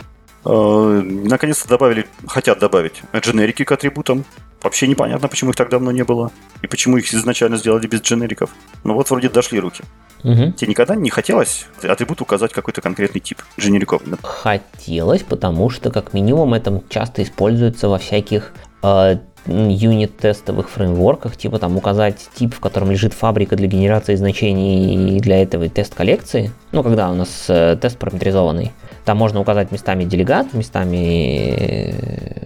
Э, 0.46 1.02
наконец-то 1.04 1.68
добавили, 1.68 2.06
хотят 2.28 2.60
добавить 2.60 3.02
дженерики 3.16 3.64
к 3.64 3.72
атрибутам. 3.72 4.26
Вообще 4.62 4.88
непонятно, 4.88 5.28
почему 5.30 5.52
их 5.52 5.56
так 5.56 5.70
давно 5.70 5.92
не 5.92 6.04
было. 6.04 6.32
И 6.62 6.68
почему 6.68 6.98
их 6.98 7.14
изначально 7.14 7.58
сделали 7.58 7.88
без 7.88 8.02
дженериков. 8.02 8.50
Ну 8.84 8.94
вот 8.94 9.10
вроде 9.10 9.30
дошли 9.30 9.60
руки. 9.60 9.84
Угу. 10.24 10.52
Тебе 10.52 10.68
никогда 10.68 10.96
не 10.96 11.10
хотелось 11.10 11.66
атрибут 11.82 12.20
указать 12.20 12.52
какой-то 12.52 12.82
конкретный 12.82 13.22
тип 13.22 13.42
дженериков? 13.58 14.02
Хотелось, 14.22 15.24
потому 15.24 15.70
что 15.70 15.92
как 15.92 16.14
минимум 16.14 16.54
это 16.54 16.84
часто 16.90 17.24
используется 17.24 17.88
во 17.88 18.00
всяких 18.00 18.52
э, 18.84 19.18
юнит-тестовых 19.46 20.70
фреймворках, 20.70 21.38
типа 21.38 21.60
там 21.60 21.78
указать 21.78 22.30
тип, 22.36 22.54
в 22.54 22.60
котором 22.60 22.92
лежит 22.92 23.14
фабрика 23.14 23.56
для 23.56 23.68
генерации 23.68 24.16
значений 24.16 25.18
и 25.18 25.20
для 25.20 25.42
этого 25.42 25.70
тест 25.70 25.96
коллекции. 25.96 26.52
Ну, 26.72 26.84
когда 26.84 27.10
у 27.10 27.16
нас 27.16 27.46
э, 27.48 27.78
тест 27.82 27.98
параметризованный. 27.98 28.74
Там 29.06 29.18
можно 29.18 29.40
указать 29.40 29.72
местами 29.72 30.04
делегат, 30.04 30.54
местами 30.54 31.54
э, 31.58 32.44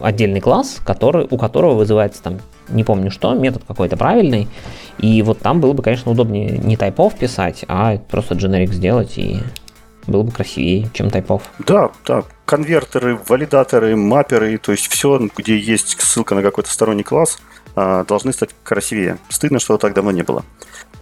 отдельный 0.00 0.40
класс, 0.40 0.80
который, 0.84 1.26
у 1.30 1.38
которого 1.38 1.74
вызывается 1.74 2.22
там, 2.22 2.40
не 2.68 2.84
помню 2.84 3.10
что, 3.10 3.34
метод 3.34 3.62
какой-то 3.66 3.96
правильный. 3.96 4.48
И 4.98 5.22
вот 5.22 5.38
там 5.38 5.60
было 5.60 5.72
бы, 5.72 5.82
конечно, 5.82 6.10
удобнее 6.12 6.58
не 6.58 6.76
тайпов 6.76 7.16
писать, 7.16 7.64
а 7.68 7.96
просто 7.98 8.34
generic 8.34 8.72
сделать 8.72 9.16
и 9.16 9.40
было 10.06 10.22
бы 10.22 10.32
красивее, 10.32 10.88
чем 10.92 11.10
тайпов. 11.10 11.42
Да, 11.66 11.90
да. 12.06 12.24
Конвертеры, 12.44 13.18
валидаторы, 13.28 13.96
мапперы, 13.96 14.58
то 14.58 14.72
есть 14.72 14.88
все, 14.88 15.20
где 15.36 15.56
есть 15.56 16.00
ссылка 16.00 16.34
на 16.34 16.42
какой-то 16.42 16.70
сторонний 16.70 17.04
класс, 17.04 17.38
а, 17.76 18.04
должны 18.04 18.32
стать 18.32 18.50
красивее. 18.62 19.18
Стыдно, 19.28 19.58
что 19.60 19.78
так 19.78 19.94
давно 19.94 20.10
не 20.10 20.22
было. 20.22 20.44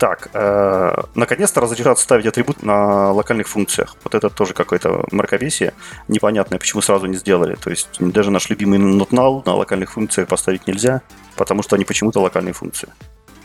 Так, 0.01 0.31
э, 0.33 0.95
наконец-то 1.15 1.61
разрешат 1.61 1.99
ставить 1.99 2.25
атрибут 2.25 2.63
на 2.63 3.13
локальных 3.13 3.47
функциях. 3.49 3.97
Вот 4.03 4.15
это 4.15 4.31
тоже 4.31 4.55
какое-то 4.55 5.05
мракобесие 5.13 5.75
непонятное, 6.09 6.59
почему 6.59 6.81
сразу 6.81 7.05
не 7.05 7.17
сделали. 7.17 7.55
То 7.57 7.69
есть 7.69 7.89
даже 8.01 8.31
наш 8.31 8.49
любимый 8.49 8.79
notnull 8.79 9.43
на 9.45 9.55
локальных 9.57 9.93
функциях 9.93 10.27
поставить 10.27 10.67
нельзя, 10.67 11.03
потому 11.37 11.63
что 11.63 11.77
они 11.77 11.85
почему-то 11.85 12.21
локальные 12.21 12.55
функции. 12.55 12.89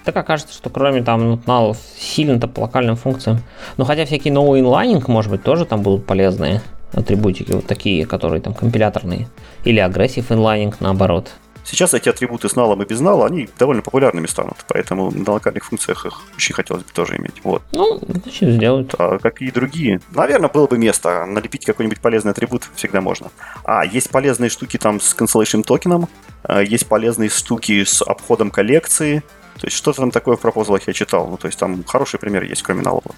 Так 0.06 0.16
окажется, 0.16 0.54
что 0.54 0.70
кроме 0.70 1.04
там 1.04 1.34
notnull 1.34 1.76
сильно-то 1.98 2.48
по 2.48 2.62
локальным 2.62 2.96
функциям. 2.96 3.42
Ну 3.76 3.84
хотя 3.84 4.06
всякие 4.06 4.34
новые 4.34 4.64
inlining, 4.64 5.04
может 5.12 5.32
быть, 5.32 5.44
тоже 5.44 5.66
там 5.66 5.82
будут 5.82 6.06
полезные 6.06 6.62
атрибутики, 6.94 7.52
вот 7.52 7.68
такие, 7.68 8.06
которые 8.06 8.42
там 8.42 8.54
компиляторные. 8.54 9.28
Или 9.66 9.86
aggressive 9.86 10.30
inlining 10.30 10.74
наоборот. 10.80 11.34
Сейчас 11.66 11.96
эти 11.96 12.10
атрибуты 12.10 12.48
с 12.48 12.56
налом 12.56 12.84
и 12.84 12.86
без 12.86 13.00
нала, 13.00 13.26
они 13.26 13.50
довольно 13.58 13.82
популярными 13.82 14.28
станут, 14.28 14.58
поэтому 14.68 15.10
на 15.12 15.32
локальных 15.32 15.66
функциях 15.66 16.06
их 16.06 16.22
очень 16.36 16.54
хотелось 16.54 16.84
бы 16.84 16.92
тоже 16.94 17.18
иметь. 17.18 17.42
Вот. 17.44 17.64
Ну, 17.72 18.00
значит, 18.08 18.54
сделают. 18.54 18.94
А 19.00 19.18
как 19.18 19.42
и 19.42 19.50
другие. 19.50 20.00
Наверное, 20.12 20.50
было 20.50 20.68
бы 20.68 20.78
место. 20.78 21.26
Налепить 21.26 21.66
какой-нибудь 21.66 22.00
полезный 22.00 22.32
атрибут 22.32 22.70
всегда 22.76 23.02
можно. 23.02 23.32
А, 23.64 23.84
есть 23.84 24.12
полезные 24.12 24.50
штуки 24.50 24.78
там 24.78 25.02
с 25.02 25.16
cancellation 25.16 25.64
токеном, 25.64 26.08
а, 26.44 26.62
есть 26.62 26.88
полезные 26.88 27.30
штуки 27.30 27.84
с 27.84 28.04
обходом 28.04 28.52
коллекции. 28.52 29.24
То 29.60 29.68
есть 29.68 29.76
что-то 29.78 30.02
там 30.02 30.12
такое 30.12 30.36
в 30.36 30.42
пропозалах 30.42 30.86
я 30.86 30.94
читал. 30.94 31.28
Ну, 31.28 31.38
то 31.38 31.48
есть 31.48 31.58
там 31.58 31.84
хороший 31.84 32.20
пример 32.20 32.44
есть, 32.44 32.62
кроме 32.62 32.84
налога. 32.84 33.16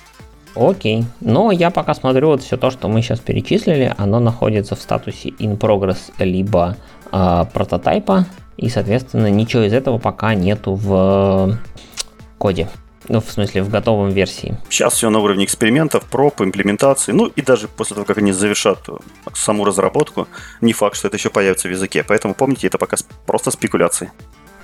Окей. 0.55 1.05
Но 1.19 1.51
я 1.51 1.69
пока 1.69 1.93
смотрю 1.93 2.29
вот 2.29 2.41
все 2.41 2.57
то, 2.57 2.71
что 2.71 2.87
мы 2.87 3.01
сейчас 3.01 3.19
перечислили, 3.19 3.93
оно 3.97 4.19
находится 4.19 4.75
в 4.75 4.81
статусе 4.81 5.29
in 5.29 5.57
progress 5.57 5.97
либо 6.17 6.77
э, 7.11 7.45
прототайпа, 7.53 8.25
и, 8.57 8.69
соответственно, 8.69 9.29
ничего 9.29 9.63
из 9.63 9.73
этого 9.73 9.97
пока 9.97 10.33
нету 10.33 10.73
в 10.73 11.57
коде. 12.37 12.69
Ну, 13.09 13.21
в 13.21 13.31
смысле, 13.31 13.63
в 13.63 13.69
готовом 13.69 14.09
версии. 14.09 14.57
Сейчас 14.69 14.95
все 14.95 15.09
на 15.09 15.19
уровне 15.19 15.45
экспериментов, 15.45 16.03
проб, 16.05 16.41
имплементации. 16.41 17.13
Ну, 17.13 17.27
и 17.27 17.41
даже 17.41 17.69
после 17.69 17.93
того, 17.93 18.05
как 18.05 18.17
они 18.17 18.33
завершат 18.33 18.79
саму 19.33 19.63
разработку, 19.63 20.27
не 20.59 20.73
факт, 20.73 20.97
что 20.97 21.07
это 21.07 21.15
еще 21.15 21.29
появится 21.29 21.69
в 21.69 21.71
языке. 21.71 22.03
Поэтому 22.03 22.33
помните, 22.33 22.67
это 22.67 22.77
пока 22.77 22.97
просто 23.25 23.51
спекуляции. 23.51 24.11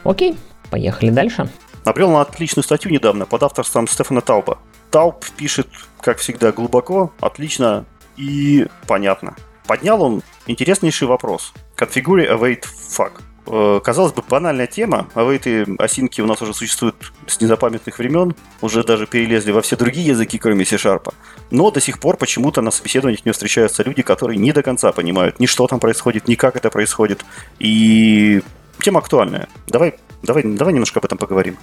Окей, 0.03 0.35
поехали 0.69 1.09
дальше. 1.09 1.49
Набрел 1.85 2.11
на 2.11 2.21
отличную 2.21 2.63
статью 2.63 2.91
недавно 2.91 3.25
под 3.25 3.43
авторством 3.43 3.87
Стефана 3.87 4.21
Тауба. 4.21 4.57
Тауб 4.89 5.25
пишет, 5.37 5.67
как 6.01 6.17
всегда, 6.17 6.51
глубоко, 6.51 7.13
отлично 7.21 7.85
и 8.17 8.67
понятно. 8.87 9.35
Поднял 9.67 10.01
он 10.01 10.21
интереснейший 10.47 11.07
вопрос. 11.07 11.53
Configure 11.77 12.29
await 12.29 12.63
fuck. 12.65 13.11
Э, 13.45 13.81
казалось 13.83 14.13
бы, 14.13 14.23
банальная 14.27 14.67
тема, 14.67 15.09
а 15.15 15.29
эти 15.29 15.65
осинки 15.81 16.21
у 16.21 16.25
нас 16.25 16.41
уже 16.41 16.53
существуют 16.53 16.95
с 17.27 17.41
незапамятных 17.41 17.97
времен, 17.99 18.35
уже 18.61 18.83
даже 18.83 19.05
перелезли 19.05 19.51
во 19.51 19.61
все 19.61 19.75
другие 19.75 20.07
языки, 20.07 20.37
кроме 20.37 20.65
C-Sharp. 20.65 21.13
Но 21.51 21.71
до 21.71 21.81
сих 21.81 21.99
пор 21.99 22.17
почему-то 22.17 22.61
на 22.61 22.71
собеседованиях 22.71 23.25
не 23.25 23.31
встречаются 23.31 23.83
люди, 23.83 24.01
которые 24.01 24.37
не 24.37 24.53
до 24.53 24.63
конца 24.63 24.91
понимают 24.91 25.39
ни 25.39 25.45
что 25.45 25.67
там 25.67 25.79
происходит, 25.79 26.27
ни 26.27 26.35
как 26.35 26.55
это 26.55 26.69
происходит. 26.69 27.25
И 27.59 28.41
тема 28.79 28.99
актуальная. 28.99 29.47
Давай 29.67 29.95
Давай, 30.23 30.43
давай 30.43 30.73
немножко 30.73 30.99
об 30.99 31.05
этом 31.05 31.17
поговорим. 31.17 31.57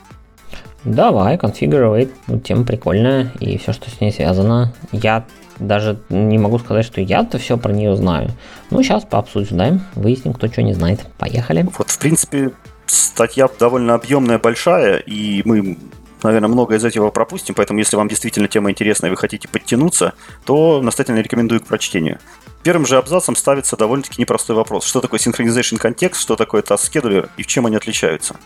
Давай, 0.84 1.36
Await, 1.36 2.10
ну, 2.26 2.40
тема 2.40 2.64
прикольная, 2.64 3.30
и 3.38 3.58
все, 3.58 3.72
что 3.72 3.90
с 3.90 4.00
ней 4.00 4.12
связано. 4.12 4.72
Я 4.92 5.26
даже 5.58 5.98
не 6.08 6.38
могу 6.38 6.58
сказать, 6.58 6.86
что 6.86 7.00
я-то 7.00 7.38
все 7.38 7.58
про 7.58 7.72
нее 7.72 7.94
знаю. 7.96 8.30
Ну, 8.70 8.82
сейчас 8.82 9.04
пообсуждаем, 9.04 9.82
выясним, 9.94 10.32
кто 10.32 10.48
что 10.48 10.62
не 10.62 10.72
знает. 10.72 11.00
Поехали. 11.18 11.68
Вот, 11.76 11.90
в 11.90 11.98
принципе, 11.98 12.52
статья 12.86 13.48
довольно 13.58 13.94
объемная, 13.94 14.38
большая, 14.38 14.98
и 14.98 15.42
мы 15.44 15.76
наверное, 16.22 16.48
много 16.48 16.74
из 16.74 16.84
этого 16.84 17.10
пропустим, 17.10 17.54
поэтому 17.54 17.78
если 17.78 17.96
вам 17.96 18.08
действительно 18.08 18.48
тема 18.48 18.70
интересна 18.70 19.06
и 19.06 19.10
вы 19.10 19.16
хотите 19.16 19.48
подтянуться, 19.48 20.12
то 20.44 20.82
настоятельно 20.82 21.20
рекомендую 21.20 21.60
к 21.60 21.66
прочтению. 21.66 22.18
Первым 22.62 22.86
же 22.86 22.98
абзацем 22.98 23.36
ставится 23.36 23.76
довольно-таки 23.76 24.20
непростой 24.20 24.54
вопрос. 24.54 24.84
Что 24.84 25.00
такое 25.00 25.18
synchronization 25.18 25.78
контекст, 25.78 26.20
что 26.20 26.36
такое 26.36 26.62
task 26.62 26.90
scheduler 26.92 27.30
и 27.38 27.42
в 27.42 27.46
чем 27.46 27.66
они 27.66 27.76
отличаются? 27.76 28.36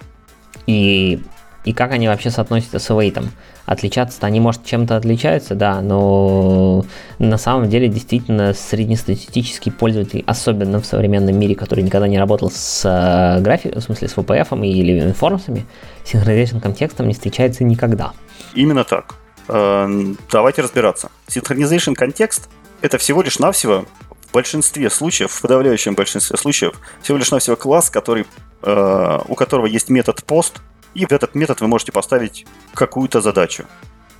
И 0.66 1.20
и 1.64 1.72
как 1.72 1.92
они 1.92 2.08
вообще 2.08 2.30
соотносятся 2.30 2.78
с 2.78 2.90
await. 2.90 3.26
Отличаться-то 3.66 4.26
они, 4.26 4.40
может, 4.40 4.64
чем-то 4.64 4.96
отличаются, 4.96 5.54
да, 5.54 5.80
но 5.80 6.84
на 7.18 7.38
самом 7.38 7.70
деле 7.70 7.88
действительно 7.88 8.52
среднестатистический 8.52 9.70
пользователь, 9.70 10.22
особенно 10.26 10.80
в 10.80 10.86
современном 10.86 11.38
мире, 11.38 11.54
который 11.54 11.82
никогда 11.82 12.06
не 12.06 12.18
работал 12.18 12.50
с 12.50 12.82
э, 12.84 13.40
графикой, 13.40 13.80
в 13.80 13.84
смысле 13.84 14.08
с 14.08 14.14
VPF 14.14 14.66
или 14.66 15.00
информсами, 15.00 15.64
синхронизation 16.04 16.60
контекстом 16.60 17.08
не 17.08 17.14
встречается 17.14 17.64
никогда. 17.64 18.12
Именно 18.54 18.84
так. 18.84 19.14
Э, 19.48 19.88
давайте 20.30 20.60
разбираться. 20.60 21.10
Synchronization 21.28 21.94
контекст— 21.94 22.50
это 22.82 22.98
всего 22.98 23.22
лишь 23.22 23.38
навсего 23.38 23.86
в 24.28 24.34
большинстве 24.34 24.90
случаев, 24.90 25.30
в 25.30 25.40
подавляющем 25.40 25.94
большинстве 25.94 26.36
случаев, 26.36 26.78
всего 27.00 27.16
лишь 27.16 27.30
навсего 27.30 27.56
класс, 27.56 27.88
который, 27.88 28.26
э, 28.62 29.18
у 29.26 29.34
которого 29.34 29.64
есть 29.64 29.88
метод 29.88 30.22
post— 30.26 30.56
и 30.94 31.06
в 31.06 31.12
этот 31.12 31.34
метод 31.34 31.60
вы 31.60 31.66
можете 31.66 31.92
поставить 31.92 32.46
какую-то 32.74 33.20
задачу. 33.20 33.64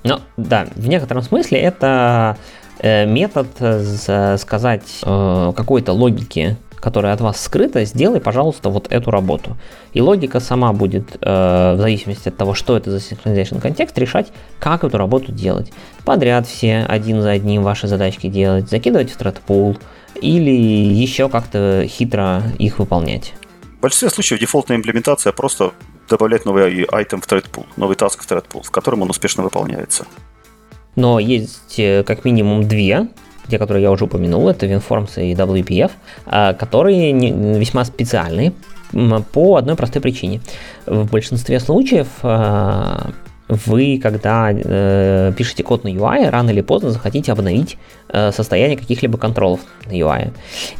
Ну, 0.02 0.20
да, 0.36 0.66
в 0.74 0.86
некотором 0.86 1.22
смысле 1.22 1.58
это 1.60 2.36
э, 2.78 3.06
метод 3.06 3.46
э, 3.58 4.36
сказать 4.36 5.00
э, 5.02 5.52
какой-то 5.56 5.92
логике, 5.92 6.58
которая 6.76 7.14
от 7.14 7.22
вас 7.22 7.40
скрыта, 7.40 7.82
сделай, 7.86 8.20
пожалуйста, 8.20 8.68
вот 8.68 8.92
эту 8.92 9.10
работу. 9.10 9.56
И 9.94 10.02
логика 10.02 10.38
сама 10.40 10.74
будет, 10.74 11.16
в 11.18 11.76
зависимости 11.78 12.28
от 12.28 12.36
того, 12.36 12.52
что 12.52 12.76
это 12.76 12.90
за 12.90 12.98
synchronization 12.98 13.58
контекст, 13.58 13.96
решать, 13.96 14.30
как 14.58 14.84
эту 14.84 14.98
работу 14.98 15.32
делать. 15.32 15.72
Подряд 16.04 16.46
все, 16.46 16.84
один 16.86 17.22
за 17.22 17.30
одним 17.30 17.62
ваши 17.62 17.88
задачки 17.88 18.26
делать, 18.26 18.68
закидывать 18.68 19.10
в 19.10 19.18
pool 19.18 19.78
или 20.20 20.50
еще 20.50 21.30
как-то 21.30 21.86
хитро 21.88 22.42
их 22.58 22.78
выполнять. 22.78 23.32
В 23.78 23.80
большинстве 23.80 24.10
случаев 24.10 24.40
дефолтная 24.40 24.76
имплементация 24.76 25.32
просто 25.32 25.72
добавлять 26.08 26.44
новый 26.44 26.84
item 26.84 27.20
в 27.20 27.26
thread 27.26 27.46
новый 27.76 27.96
task 27.96 28.20
в 28.20 28.30
thread 28.30 28.44
в 28.62 28.70
котором 28.70 29.02
он 29.02 29.10
успешно 29.10 29.42
выполняется. 29.42 30.06
Но 30.96 31.18
есть 31.18 31.78
э, 31.78 32.04
как 32.04 32.24
минимум 32.24 32.68
две, 32.68 33.08
те, 33.48 33.58
которые 33.58 33.82
я 33.82 33.90
уже 33.90 34.04
упомянул, 34.04 34.48
это 34.48 34.66
WinForms 34.66 35.22
и 35.22 35.34
WPF, 35.34 35.90
а, 36.26 36.54
которые 36.54 37.12
весьма 37.58 37.84
специальные 37.84 38.52
по 39.32 39.56
одной 39.56 39.74
простой 39.76 40.00
причине. 40.00 40.40
В 40.86 41.10
большинстве 41.10 41.58
случаев 41.60 42.06
а, 42.22 43.10
вы, 43.66 44.00
когда 44.02 44.50
э, 44.52 45.32
пишете 45.36 45.62
код 45.62 45.84
на 45.84 45.88
UI, 45.88 46.30
рано 46.30 46.50
или 46.50 46.60
поздно 46.60 46.90
захотите 46.90 47.32
обновить 47.32 47.78
э, 48.08 48.32
состояние 48.32 48.76
каких-либо 48.76 49.18
контролов 49.18 49.60
на 49.86 49.92
UI. 49.92 50.32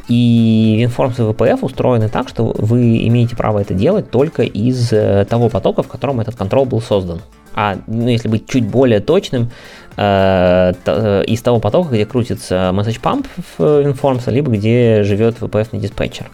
И 0.08 0.86
WinForms 0.86 1.18
и 1.18 1.32
VPF 1.32 1.58
устроены 1.62 2.08
так, 2.08 2.28
что 2.28 2.54
вы 2.56 3.06
имеете 3.08 3.36
право 3.36 3.58
это 3.58 3.74
делать 3.74 4.10
только 4.10 4.42
из 4.42 4.92
э, 4.92 5.24
того 5.28 5.48
потока, 5.48 5.82
в 5.82 5.88
котором 5.88 6.20
этот 6.20 6.36
контрол 6.36 6.64
был 6.64 6.80
создан. 6.80 7.20
А 7.54 7.76
ну, 7.86 8.08
если 8.08 8.28
быть 8.28 8.48
чуть 8.48 8.66
более 8.66 9.00
точным, 9.00 9.50
э, 9.96 10.72
э, 10.84 11.24
из 11.26 11.40
того 11.42 11.60
потока, 11.60 11.94
где 11.94 12.04
крутится 12.04 12.72
message 12.74 13.00
pump 13.00 13.26
в 13.36 13.60
WinForms, 13.60 14.30
либо 14.30 14.50
где 14.50 15.02
живет 15.04 15.38
VPF 15.38 15.78
диспетчер. 15.78 16.26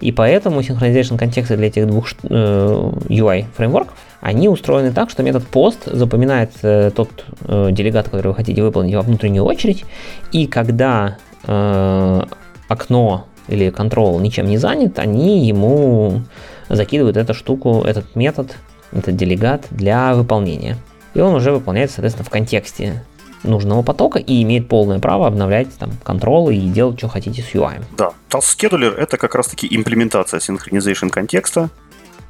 И 0.00 0.12
поэтому 0.12 0.62
синхронизация 0.62 1.16
контекста 1.16 1.56
для 1.56 1.68
этих 1.68 1.86
двух 1.86 2.08
э, 2.22 2.92
UI 3.08 3.46
фреймворков 3.56 3.96
они 4.24 4.48
устроены 4.48 4.90
так, 4.90 5.10
что 5.10 5.22
метод 5.22 5.44
post 5.52 5.94
запоминает 5.94 6.50
э, 6.62 6.90
тот 6.96 7.26
э, 7.42 7.68
делегат, 7.72 8.08
который 8.08 8.28
вы 8.28 8.34
хотите 8.34 8.62
выполнить 8.62 8.94
во 8.94 9.02
внутреннюю 9.02 9.44
очередь, 9.44 9.84
и 10.32 10.46
когда 10.46 11.18
э, 11.46 12.22
окно 12.66 13.26
или 13.48 13.70
control 13.70 14.22
ничем 14.22 14.46
не 14.46 14.56
занят, 14.56 14.98
они 14.98 15.46
ему 15.46 16.22
закидывают 16.70 17.18
эту 17.18 17.34
штуку, 17.34 17.82
этот 17.86 18.16
метод, 18.16 18.56
этот 18.92 19.14
делегат 19.14 19.66
для 19.70 20.14
выполнения. 20.14 20.78
И 21.12 21.20
он 21.20 21.34
уже 21.34 21.52
выполняется, 21.52 21.96
соответственно, 21.96 22.24
в 22.24 22.30
контексте 22.30 23.04
нужного 23.42 23.82
потока 23.82 24.18
и 24.18 24.42
имеет 24.42 24.68
полное 24.68 25.00
право 25.00 25.26
обновлять 25.26 25.68
там 25.78 25.90
контролы 26.02 26.56
и 26.56 26.66
делать, 26.70 26.96
что 26.96 27.08
хотите 27.08 27.42
с 27.42 27.54
UI. 27.54 27.82
Да, 27.98 28.12
Task 28.30 28.56
Scheduler 28.58 28.96
это 28.96 29.18
как 29.18 29.34
раз-таки 29.34 29.68
имплементация 29.70 30.40
synchronization 30.40 31.10
контекста. 31.10 31.68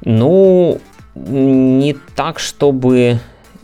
Ну, 0.03 0.81
не 1.15 1.95
так, 2.15 2.39
чтобы 2.39 3.19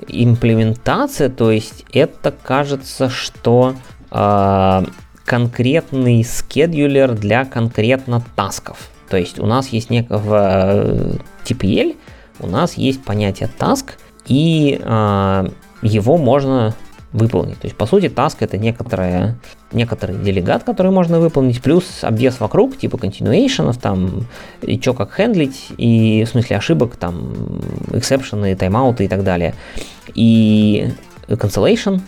имплементация, 0.08 1.30
то 1.30 1.52
есть 1.52 1.86
это 1.94 2.32
кажется, 2.32 3.10
что 3.10 3.76
э, 4.10 4.86
конкретный 5.26 6.24
скедулер 6.24 7.14
для 7.14 7.46
конкретно 7.46 8.24
тасков. 8.36 8.90
То 9.10 9.18
есть 9.18 9.40
у 9.40 9.46
нас 9.46 9.68
есть 9.70 9.90
некого 9.90 10.18
в 10.18 10.34
э, 10.34 11.14
TPL, 11.44 11.96
у 12.40 12.48
нас 12.48 12.76
есть 12.76 13.04
понятие 13.04 13.50
task, 13.60 13.92
и 14.26 14.80
э, 14.82 15.50
его 15.82 16.18
можно 16.18 16.74
выполнить. 17.12 17.60
То 17.60 17.68
есть, 17.68 17.76
по 17.76 17.86
сути, 17.86 18.06
task 18.06 18.38
это 18.40 18.58
некоторая, 18.58 19.38
некоторый 19.74 20.18
делегат, 20.18 20.64
который 20.64 20.92
можно 20.92 21.20
выполнить, 21.20 21.62
плюс 21.62 22.04
обвес 22.04 22.40
вокруг, 22.40 22.78
типа 22.78 22.96
continuation, 22.96 23.74
там, 23.80 24.28
и 24.62 24.80
что 24.80 24.94
как 24.94 25.14
хендлить, 25.14 25.68
и 25.78 26.24
в 26.26 26.30
смысле 26.30 26.58
ошибок, 26.58 26.96
там, 26.96 27.62
эксепшены, 27.94 28.56
тайм-ауты 28.56 29.06
и 29.06 29.08
так 29.08 29.24
далее. 29.24 29.54
И 30.14 30.90
cancellation. 31.28 32.02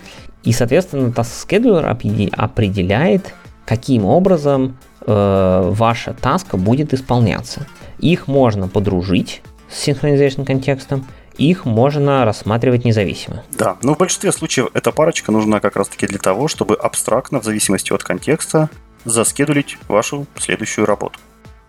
И, 0.43 0.51
соответственно, 0.51 1.09
task 1.09 1.47
scheduler 1.47 2.29
определяет, 2.35 3.33
каким 3.65 4.05
образом 4.05 4.77
э, 5.05 5.71
ваша 5.71 6.13
таска 6.13 6.57
будет 6.57 6.93
исполняться. 6.93 7.65
Их 7.99 8.27
можно 8.27 8.67
подружить 8.67 9.41
с 9.71 9.87
synchronization 9.87 10.45
контекстом, 10.45 11.05
их 11.37 11.65
можно 11.65 12.25
рассматривать 12.25 12.85
независимо. 12.85 13.43
Да, 13.51 13.77
но 13.81 13.95
в 13.95 13.97
большинстве 13.97 14.31
случаев 14.31 14.69
эта 14.73 14.91
парочка 14.91 15.31
нужна 15.31 15.59
как 15.59 15.75
раз-таки 15.75 16.07
для 16.07 16.19
того, 16.19 16.47
чтобы 16.47 16.75
абстрактно, 16.75 17.39
в 17.39 17.43
зависимости 17.43 17.91
от 17.91 18.03
контекста, 18.03 18.69
заскедулить 19.05 19.77
вашу 19.87 20.25
следующую 20.37 20.85
работу. 20.85 21.19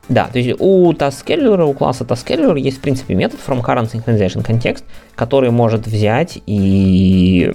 Да, 0.08 0.28
то 0.28 0.38
есть 0.38 0.60
у 0.60 0.92
TaskScheduler, 0.92 1.64
у 1.64 1.72
класса 1.72 2.04
TaskScheduler 2.04 2.58
есть, 2.58 2.78
в 2.78 2.80
принципе, 2.80 3.14
метод 3.14 3.40
from 3.46 3.62
current 3.62 3.90
synchronization 3.90 4.44
context, 4.44 4.84
который 5.14 5.50
может 5.50 5.86
взять 5.86 6.38
и 6.46 7.54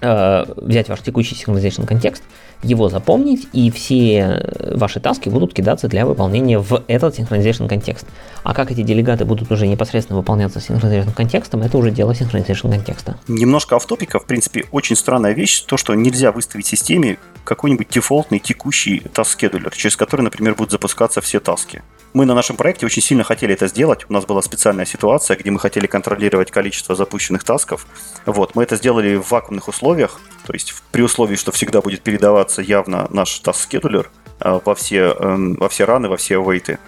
э, 0.00 0.44
взять 0.56 0.88
ваш 0.88 1.00
текущий 1.00 1.34
synchronization 1.34 1.86
контекст, 1.86 2.22
его 2.62 2.88
запомнить, 2.88 3.48
и 3.52 3.70
все 3.70 4.42
ваши 4.74 5.00
таски 5.00 5.28
будут 5.28 5.54
кидаться 5.54 5.88
для 5.88 6.04
выполнения 6.06 6.58
в 6.58 6.82
этот 6.88 7.18
синхронизation 7.18 7.68
контекст. 7.68 8.06
А 8.42 8.54
как 8.54 8.70
эти 8.70 8.82
делегаты 8.82 9.24
будут 9.24 9.50
уже 9.50 9.66
непосредственно 9.66 10.18
выполняться 10.18 10.58
синхронизation 10.58 11.14
контекстом, 11.14 11.62
это 11.62 11.78
уже 11.78 11.90
дело 11.90 12.12
синхронизation 12.12 12.70
контекста. 12.70 13.18
Немножко 13.28 13.76
автопика, 13.76 14.18
в 14.18 14.26
принципе, 14.26 14.64
очень 14.72 14.96
странная 14.96 15.32
вещь, 15.32 15.62
то, 15.62 15.76
что 15.76 15.94
нельзя 15.94 16.32
выставить 16.32 16.66
системе 16.66 17.18
какой-нибудь 17.44 17.88
дефолтный 17.88 18.38
текущий 18.38 19.02
task-scheduler, 19.14 19.74
через 19.74 19.96
который, 19.96 20.22
например, 20.22 20.54
будут 20.54 20.70
запускаться 20.70 21.20
все 21.20 21.40
таски. 21.40 21.82
Мы 22.12 22.26
на 22.26 22.34
нашем 22.34 22.56
проекте 22.56 22.86
очень 22.86 23.02
сильно 23.02 23.22
хотели 23.22 23.54
это 23.54 23.68
сделать. 23.68 24.04
У 24.08 24.12
нас 24.12 24.24
была 24.26 24.42
специальная 24.42 24.84
ситуация, 24.84 25.36
где 25.36 25.50
мы 25.50 25.60
хотели 25.60 25.86
контролировать 25.86 26.50
количество 26.50 26.96
запущенных 26.96 27.44
тасков. 27.44 27.86
Вот, 28.26 28.54
мы 28.56 28.64
это 28.64 28.76
сделали 28.76 29.16
в 29.16 29.30
вакуумных 29.30 29.68
условиях, 29.68 30.20
то 30.50 30.54
есть 30.54 30.74
при 30.90 31.02
условии, 31.02 31.36
что 31.36 31.52
всегда 31.52 31.80
будет 31.80 32.02
передаваться 32.02 32.60
явно 32.60 33.06
наш 33.10 33.40
task-scheduler 33.40 34.08
э, 34.40 34.60
во 34.64 34.74
все, 34.74 35.14
эм, 35.16 35.54
во 35.54 35.68
все 35.68 35.84
раны, 35.84 36.08
во 36.08 36.16
все 36.16 36.42
вейты. 36.42 36.80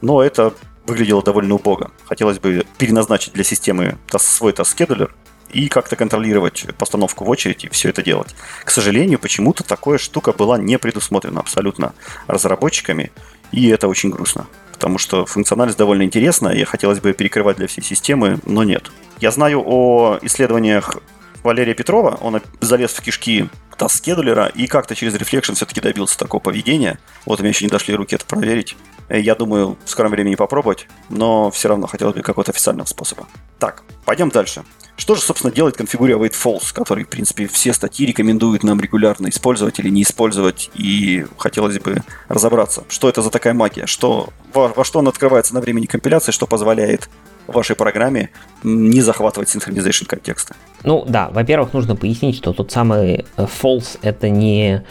Но 0.00 0.22
это 0.22 0.54
выглядело 0.86 1.22
довольно 1.22 1.56
убого. 1.56 1.90
Хотелось 2.06 2.38
бы 2.38 2.64
переназначить 2.78 3.34
для 3.34 3.44
системы 3.44 3.98
свой 4.16 4.52
task-scheduler 4.52 5.10
и 5.52 5.68
как-то 5.68 5.96
контролировать 5.96 6.64
постановку 6.78 7.26
в 7.26 7.28
очередь 7.28 7.64
и 7.64 7.68
все 7.68 7.90
это 7.90 8.02
делать. 8.02 8.34
К 8.64 8.70
сожалению, 8.70 9.18
почему-то 9.18 9.64
такая 9.64 9.98
штука 9.98 10.32
была 10.32 10.56
не 10.56 10.78
предусмотрена 10.78 11.40
абсолютно 11.40 11.92
разработчиками, 12.26 13.12
и 13.52 13.68
это 13.68 13.86
очень 13.86 14.08
грустно. 14.08 14.46
Потому 14.72 14.96
что 14.96 15.26
функциональность 15.26 15.76
довольно 15.76 16.04
интересная, 16.04 16.54
и 16.54 16.64
хотелось 16.64 17.00
бы 17.00 17.12
перекрывать 17.12 17.58
для 17.58 17.66
всей 17.66 17.82
системы, 17.82 18.38
но 18.46 18.64
нет. 18.64 18.90
Я 19.20 19.30
знаю 19.30 19.62
о 19.62 20.18
исследованиях 20.22 20.96
Валерия 21.44 21.74
Петрова, 21.74 22.18
он 22.22 22.40
залез 22.60 22.92
в 22.92 23.02
кишки 23.02 23.48
таскедулера 23.76 24.46
и 24.46 24.66
как-то 24.66 24.94
через 24.94 25.14
Reflection 25.14 25.54
все-таки 25.54 25.80
добился 25.80 26.18
такого 26.18 26.40
поведения. 26.40 26.98
Вот 27.26 27.38
у 27.38 27.42
меня 27.42 27.50
еще 27.50 27.66
не 27.66 27.70
дошли 27.70 27.94
руки 27.94 28.14
это 28.14 28.24
проверить. 28.24 28.76
Э, 29.08 29.20
я 29.20 29.34
думаю, 29.34 29.76
в 29.84 29.90
скором 29.90 30.10
времени 30.10 30.36
попробовать, 30.36 30.88
но 31.10 31.50
все 31.50 31.68
равно 31.68 31.86
хотелось 31.86 32.14
бы 32.14 32.22
какого-то 32.22 32.52
официального 32.52 32.86
способа. 32.86 33.26
Так, 33.58 33.82
пойдем 34.06 34.30
дальше. 34.30 34.64
Что 34.96 35.16
же, 35.16 35.20
собственно, 35.20 35.52
делает 35.52 35.78
Configure 35.78 36.18
False, 36.30 36.72
который, 36.72 37.04
в 37.04 37.08
принципе, 37.08 37.46
все 37.46 37.72
статьи 37.74 38.06
рекомендуют 38.06 38.62
нам 38.62 38.80
регулярно 38.80 39.28
использовать 39.28 39.78
или 39.80 39.90
не 39.90 40.02
использовать, 40.02 40.70
и 40.74 41.26
хотелось 41.36 41.78
бы 41.78 41.96
разобраться, 42.28 42.84
что 42.88 43.08
это 43.08 43.20
за 43.20 43.30
такая 43.30 43.54
магия, 43.54 43.86
что, 43.86 44.30
во, 44.52 44.68
во 44.68 44.84
что 44.84 45.00
он 45.00 45.08
открывается 45.08 45.52
на 45.52 45.60
времени 45.60 45.86
компиляции, 45.86 46.32
что 46.32 46.46
позволяет 46.46 47.10
вашей 47.46 47.76
программе 47.76 48.30
не 48.62 49.00
захватывать 49.00 49.48
синхронизation 49.54 50.06
контекста. 50.06 50.54
Ну 50.82 51.04
да, 51.06 51.28
во-первых, 51.30 51.72
нужно 51.72 51.96
пояснить, 51.96 52.36
что 52.36 52.52
тот 52.52 52.72
самый 52.72 53.24
э, 53.36 53.46
false 53.62 53.98
это 54.02 54.28
не 54.28 54.82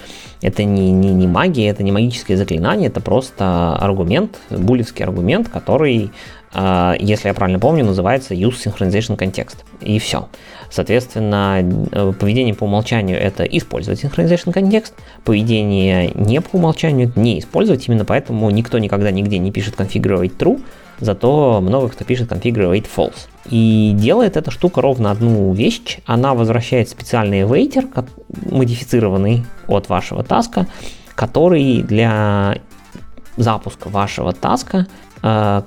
это 0.44 0.66
не, 0.66 0.92
не, 0.92 1.14
не 1.14 1.26
магия, 1.26 1.70
это 1.70 1.84
не 1.84 1.92
магическое 1.92 2.36
заклинание, 2.36 2.90
это 2.90 3.00
просто 3.00 3.76
аргумент, 3.76 4.40
булевский 4.50 5.06
аргумент, 5.06 5.48
который, 5.48 6.12
э, 6.54 6.94
если 7.00 7.30
я 7.30 7.34
правильно 7.34 7.60
помню, 7.60 7.86
называется 7.86 8.34
use 8.34 8.56
synchronization 8.66 9.18
context. 9.18 9.60
И 9.80 10.00
все. 10.00 10.28
Соответственно, 10.70 11.62
э, 11.92 12.14
поведение 12.20 12.54
по 12.54 12.66
умолчанию 12.66 13.18
это 13.18 13.44
использовать 13.44 14.04
synchronization 14.04 14.52
контекст, 14.52 14.96
поведение 15.24 16.12
не 16.14 16.42
по 16.42 16.58
умолчанию 16.58 17.12
не 17.16 17.40
использовать, 17.40 17.88
именно 17.88 18.04
поэтому 18.04 18.50
никто 18.50 18.80
никогда 18.80 19.12
нигде 19.12 19.38
не 19.38 19.52
пишет 19.52 19.76
configure 19.76 20.30
true, 20.38 20.62
зато 21.00 21.62
много 21.62 21.90
кто 21.90 22.04
пишет 22.06 22.32
configure 22.32 22.86
false. 22.96 23.28
И 23.50 23.94
делает 23.96 24.38
эта 24.38 24.52
штука 24.52 24.82
ровно 24.82 25.12
одну 25.12 25.54
вещь. 25.54 26.00
Она 26.06 26.34
возвращает 26.34 26.90
специальный 26.90 27.44
вейтер, 27.44 27.88
модифицированный 28.50 29.46
от 29.68 29.90
вашего 29.90 30.24
таска, 30.24 30.68
который 31.16 31.82
для 31.82 32.58
запуска 33.38 33.90
вашего 33.90 34.34
таска 34.34 34.88
uh, 35.22 35.64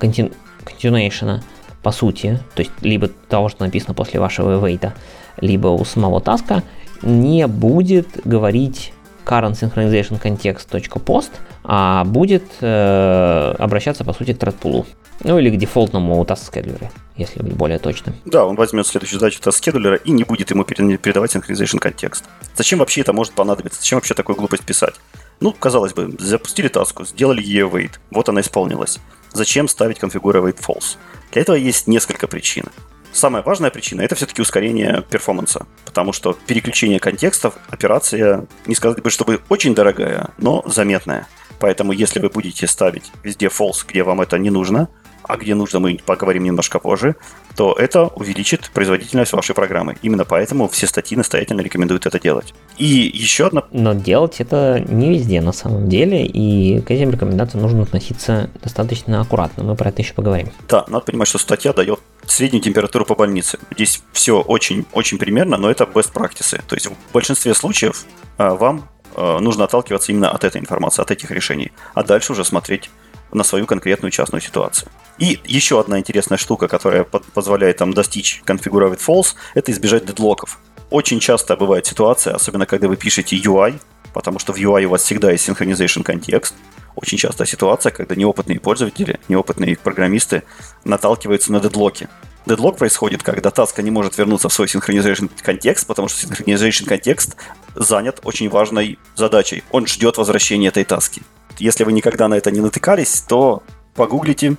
continuation, 0.65 1.41
по 1.83 1.91
сути, 1.91 2.39
то 2.55 2.61
есть 2.61 2.71
либо 2.81 3.07
того, 3.07 3.49
что 3.49 3.63
написано 3.63 3.93
после 3.93 4.19
вашего 4.19 4.65
вейта, 4.65 4.93
либо 5.39 5.67
у 5.67 5.85
самого 5.85 6.19
таска, 6.19 6.63
не 7.01 7.47
будет 7.47 8.07
говорить 8.25 8.93
current 9.25 9.53
synchronization 9.53 10.21
context.post, 10.21 11.31
а 11.63 12.03
будет 12.05 12.43
э, 12.61 13.55
обращаться, 13.59 14.03
по 14.03 14.13
сути, 14.13 14.33
к 14.33 14.37
thread 14.37 14.85
Ну 15.23 15.39
или 15.39 15.49
к 15.49 15.57
дефолтному 15.57 16.23
scheduler, 16.23 16.89
если 17.15 17.41
быть 17.41 17.53
более 17.53 17.79
точным. 17.79 18.15
Да, 18.25 18.45
он 18.45 18.55
возьмет 18.55 18.85
следующую 18.85 19.19
задачу 19.19 19.39
scheduler 19.41 19.99
и 20.03 20.11
не 20.11 20.23
будет 20.23 20.51
ему 20.51 20.63
передавать 20.63 21.35
synchronization 21.35 21.79
контекст. 21.79 22.25
Зачем 22.55 22.79
вообще 22.79 23.01
это 23.01 23.13
может 23.13 23.33
понадобиться? 23.33 23.79
Зачем 23.79 23.97
вообще 23.97 24.13
такую 24.13 24.35
глупость 24.35 24.63
писать? 24.63 24.95
Ну, 25.39 25.53
казалось 25.53 25.93
бы, 25.93 26.15
запустили 26.19 26.67
таску, 26.67 27.05
сделали 27.05 27.41
ее 27.41 27.67
wait, 27.67 27.91
вот 28.11 28.29
она 28.29 28.41
исполнилась. 28.41 28.99
Зачем 29.33 29.67
ставить 29.67 29.99
configure 29.99 30.43
wait 30.43 30.59
false? 30.59 30.97
Для 31.31 31.41
этого 31.41 31.55
есть 31.55 31.87
несколько 31.87 32.27
причин. 32.27 32.65
Самая 33.11 33.41
важная 33.41 33.71
причина 33.71 34.01
это 34.01 34.15
все-таки 34.15 34.41
ускорение 34.41 35.03
перформанса, 35.09 35.65
потому 35.85 36.13
что 36.13 36.37
переключение 36.45 36.99
контекстов, 36.99 37.55
операция, 37.69 38.45
не 38.67 38.75
сказать 38.75 39.01
бы, 39.01 39.09
чтобы 39.09 39.41
очень 39.49 39.73
дорогая, 39.73 40.29
но 40.37 40.63
заметная. 40.67 41.27
Поэтому 41.59 41.91
если 41.91 42.19
вы 42.19 42.29
будете 42.29 42.67
ставить 42.67 43.11
везде 43.23 43.47
false, 43.47 43.85
где 43.87 44.03
вам 44.03 44.21
это 44.21 44.37
не 44.37 44.51
нужно, 44.51 44.89
а 45.27 45.37
где 45.37 45.55
нужно, 45.55 45.79
мы 45.79 45.99
поговорим 46.05 46.43
немножко 46.43 46.79
позже, 46.79 47.15
то 47.55 47.73
это 47.73 48.05
увеличит 48.07 48.69
производительность 48.73 49.33
вашей 49.33 49.55
программы. 49.55 49.97
Именно 50.01 50.25
поэтому 50.25 50.67
все 50.67 50.87
статьи 50.87 51.17
настоятельно 51.17 51.61
рекомендуют 51.61 52.05
это 52.05 52.19
делать. 52.19 52.53
И 52.77 52.85
еще 53.13 53.47
одна... 53.47 53.63
Но 53.71 53.93
делать 53.93 54.39
это 54.39 54.79
не 54.87 55.09
везде 55.09 55.41
на 55.41 55.51
самом 55.51 55.89
деле, 55.89 56.25
и 56.25 56.81
к 56.81 56.91
этим 56.91 57.11
рекомендациям 57.11 57.63
нужно 57.63 57.83
относиться 57.83 58.49
достаточно 58.63 59.21
аккуратно. 59.21 59.63
Мы 59.63 59.75
про 59.75 59.89
это 59.89 60.01
еще 60.01 60.13
поговорим. 60.13 60.49
Да, 60.69 60.85
надо 60.87 61.05
понимать, 61.05 61.27
что 61.27 61.37
статья 61.37 61.73
дает 61.73 61.99
среднюю 62.25 62.61
температуру 62.61 63.05
по 63.05 63.15
больнице. 63.15 63.59
Здесь 63.71 64.03
все 64.13 64.41
очень-очень 64.41 65.17
примерно, 65.17 65.57
но 65.57 65.69
это 65.69 65.85
best 65.85 66.13
practices. 66.13 66.61
То 66.67 66.75
есть 66.75 66.87
в 66.87 66.93
большинстве 67.13 67.53
случаев 67.53 68.05
а, 68.37 68.55
вам 68.55 68.89
а, 69.15 69.39
нужно 69.39 69.63
отталкиваться 69.63 70.11
именно 70.11 70.29
от 70.29 70.43
этой 70.43 70.61
информации, 70.61 71.01
от 71.01 71.11
этих 71.11 71.31
решений, 71.31 71.71
а 71.93 72.03
дальше 72.03 72.33
уже 72.33 72.45
смотреть 72.45 72.89
на 73.31 73.43
свою 73.43 73.65
конкретную 73.65 74.11
частную 74.11 74.41
ситуацию. 74.41 74.89
И 75.19 75.39
еще 75.45 75.79
одна 75.79 75.99
интересная 75.99 76.37
штука, 76.37 76.67
которая 76.67 77.03
позволяет 77.03 77.77
там 77.77 77.93
достичь 77.93 78.41
configure 78.45 78.97
false, 78.97 79.35
это 79.55 79.71
избежать 79.71 80.05
дедлоков. 80.05 80.59
Очень 80.89 81.19
часто 81.19 81.55
бывает 81.55 81.85
ситуация, 81.85 82.35
особенно 82.35 82.65
когда 82.65 82.87
вы 82.87 82.95
пишете 82.95 83.35
UI, 83.35 83.79
потому 84.13 84.39
что 84.39 84.53
в 84.53 84.57
UI 84.57 84.85
у 84.85 84.89
вас 84.89 85.03
всегда 85.03 85.31
есть 85.31 85.47
synchronization 85.49 86.03
контекст. 86.03 86.55
Очень 86.95 87.17
частая 87.17 87.47
ситуация, 87.47 87.91
когда 87.91 88.15
неопытные 88.15 88.59
пользователи, 88.59 89.19
неопытные 89.27 89.77
программисты 89.77 90.43
наталкиваются 90.83 91.51
на 91.51 91.59
дедлоки. 91.59 92.07
Дедлок 92.45 92.77
происходит, 92.77 93.23
когда 93.23 93.51
таска 93.51 93.81
не 93.81 93.91
может 93.91 94.17
вернуться 94.17 94.47
в 94.49 94.53
свой 94.53 94.67
synchronization 94.67 95.29
контекст, 95.41 95.85
потому 95.85 96.07
что 96.07 96.25
synchronization 96.25 96.85
контекст 96.85 97.35
занят 97.75 98.21
очень 98.23 98.49
важной 98.49 98.97
задачей. 99.15 99.63
Он 99.71 99.85
ждет 99.85 100.17
возвращения 100.17 100.69
этой 100.69 100.85
таски. 100.85 101.23
Если 101.59 101.83
вы 101.83 101.91
никогда 101.91 102.27
на 102.27 102.35
это 102.35 102.49
не 102.51 102.61
натыкались, 102.61 103.21
то 103.27 103.63
погуглите. 103.97 104.55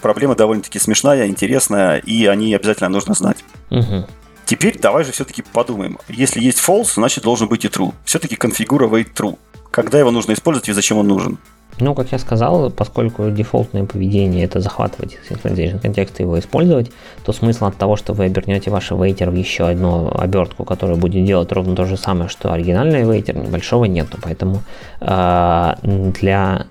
Проблема 0.00 0.36
довольно-таки 0.36 0.78
смешная, 0.78 1.26
интересная, 1.26 1.98
и 1.98 2.26
о 2.26 2.34
ней 2.36 2.54
обязательно 2.54 2.90
нужно 2.90 3.14
знать. 3.14 3.38
Угу. 3.70 4.06
Теперь 4.44 4.78
давай 4.78 5.04
же 5.04 5.12
все-таки 5.12 5.42
подумаем. 5.42 5.98
Если 6.08 6.40
есть 6.40 6.58
false, 6.58 6.94
значит 6.94 7.24
должен 7.24 7.48
быть 7.48 7.64
и 7.64 7.68
true. 7.68 7.92
Все-таки 8.04 8.36
конфигуровать 8.36 9.08
true. 9.14 9.38
Когда 9.70 9.98
его 9.98 10.10
нужно 10.10 10.34
использовать 10.34 10.68
и 10.68 10.72
зачем 10.72 10.98
он 10.98 11.08
нужен? 11.08 11.38
Ну, 11.80 11.94
как 11.94 12.12
я 12.12 12.18
сказал, 12.18 12.70
поскольку 12.70 13.30
дефолтное 13.30 13.84
поведение 13.84 14.44
это 14.44 14.60
захватывать 14.60 15.18
synchronization 15.28 15.80
контекст 15.80 16.20
и 16.20 16.22
его 16.22 16.38
использовать, 16.38 16.92
то 17.24 17.32
смысл 17.32 17.64
от 17.64 17.76
того, 17.76 17.96
что 17.96 18.12
вы 18.12 18.24
обернете 18.24 18.70
ваш 18.70 18.90
вейтер 18.90 19.30
в 19.30 19.34
еще 19.34 19.66
одну 19.66 20.12
обертку, 20.14 20.64
которая 20.64 20.96
будет 20.96 21.24
делать 21.24 21.50
ровно 21.50 21.74
то 21.74 21.86
же 21.86 21.96
самое, 21.96 22.28
что 22.28 22.52
оригинальный 22.52 23.04
вейтер, 23.04 23.36
небольшого 23.36 23.86
нету. 23.86 24.18
Поэтому 24.22 24.62
э, 25.00 25.74
для 25.82 26.66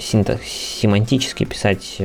семантически 0.00 1.44
писать 1.44 2.00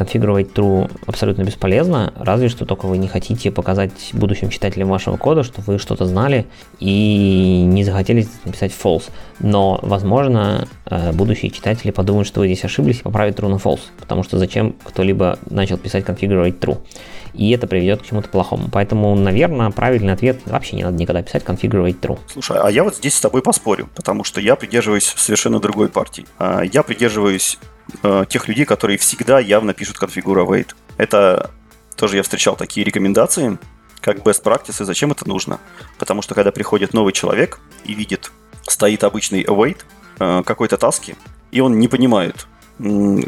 конфигурировать 0.00 0.52
true 0.54 0.90
абсолютно 1.06 1.42
бесполезно, 1.42 2.14
разве 2.16 2.48
что 2.48 2.64
только 2.64 2.86
вы 2.86 2.96
не 2.96 3.06
хотите 3.06 3.50
показать 3.50 3.92
будущим 4.14 4.48
читателям 4.48 4.88
вашего 4.88 5.18
кода, 5.18 5.42
что 5.42 5.60
вы 5.60 5.78
что-то 5.78 6.06
знали 6.06 6.46
и 6.78 7.64
не 7.66 7.84
захотели 7.84 8.26
написать 8.46 8.72
false. 8.72 9.10
Но, 9.40 9.78
возможно, 9.82 10.66
э, 10.86 11.12
будущие 11.12 11.50
читатели 11.50 11.90
подумают, 11.90 12.26
что 12.26 12.40
вы 12.40 12.46
здесь 12.46 12.64
ошиблись 12.64 13.00
и 13.00 13.02
поправят 13.02 13.38
true 13.38 13.48
на 13.48 13.56
false, 13.56 13.82
потому 13.98 14.22
что 14.22 14.38
зачем 14.38 14.74
кто-либо 14.84 15.38
начал 15.50 15.76
писать 15.76 16.06
конфигурировать 16.06 16.58
true. 16.58 16.78
И 17.34 17.50
это 17.50 17.66
приведет 17.66 18.02
к 18.02 18.06
чему-то 18.06 18.28
плохому. 18.28 18.68
Поэтому, 18.70 19.14
наверное, 19.14 19.70
правильный 19.70 20.12
ответ 20.12 20.40
вообще 20.46 20.76
не 20.76 20.84
надо 20.84 20.96
никогда 20.96 21.22
писать 21.22 21.44
конфигурировать 21.44 21.96
true. 22.00 22.18
Слушай, 22.32 22.58
а 22.60 22.70
я 22.70 22.84
вот 22.84 22.96
здесь 22.96 23.14
с 23.14 23.20
тобой 23.20 23.42
поспорю, 23.42 23.88
потому 23.94 24.24
что 24.24 24.40
я 24.40 24.56
придерживаюсь 24.56 25.12
совершенно 25.16 25.60
другой 25.60 25.88
партии. 25.88 26.26
А, 26.38 26.62
я 26.62 26.82
придерживаюсь 26.82 27.58
э, 28.02 28.24
тех 28.28 28.48
людей, 28.48 28.64
которые 28.64 28.98
всегда 28.98 29.38
явно 29.38 29.74
пишут 29.74 29.98
конфигура 29.98 30.44
await. 30.44 30.74
Это 30.96 31.50
тоже 31.96 32.16
я 32.16 32.22
встречал 32.22 32.56
такие 32.56 32.84
рекомендации, 32.84 33.58
как 34.00 34.18
best 34.18 34.42
practices, 34.42 34.84
зачем 34.84 35.12
это 35.12 35.28
нужно. 35.28 35.60
Потому 35.98 36.22
что 36.22 36.34
когда 36.34 36.50
приходит 36.50 36.94
новый 36.94 37.12
человек 37.12 37.60
и 37.84 37.94
видит, 37.94 38.32
стоит 38.62 39.04
обычный 39.04 39.42
await 39.44 39.78
э, 40.18 40.42
какой-то 40.44 40.76
таски, 40.76 41.16
и 41.50 41.60
он 41.60 41.78
не 41.78 41.88
понимает, 41.88 42.46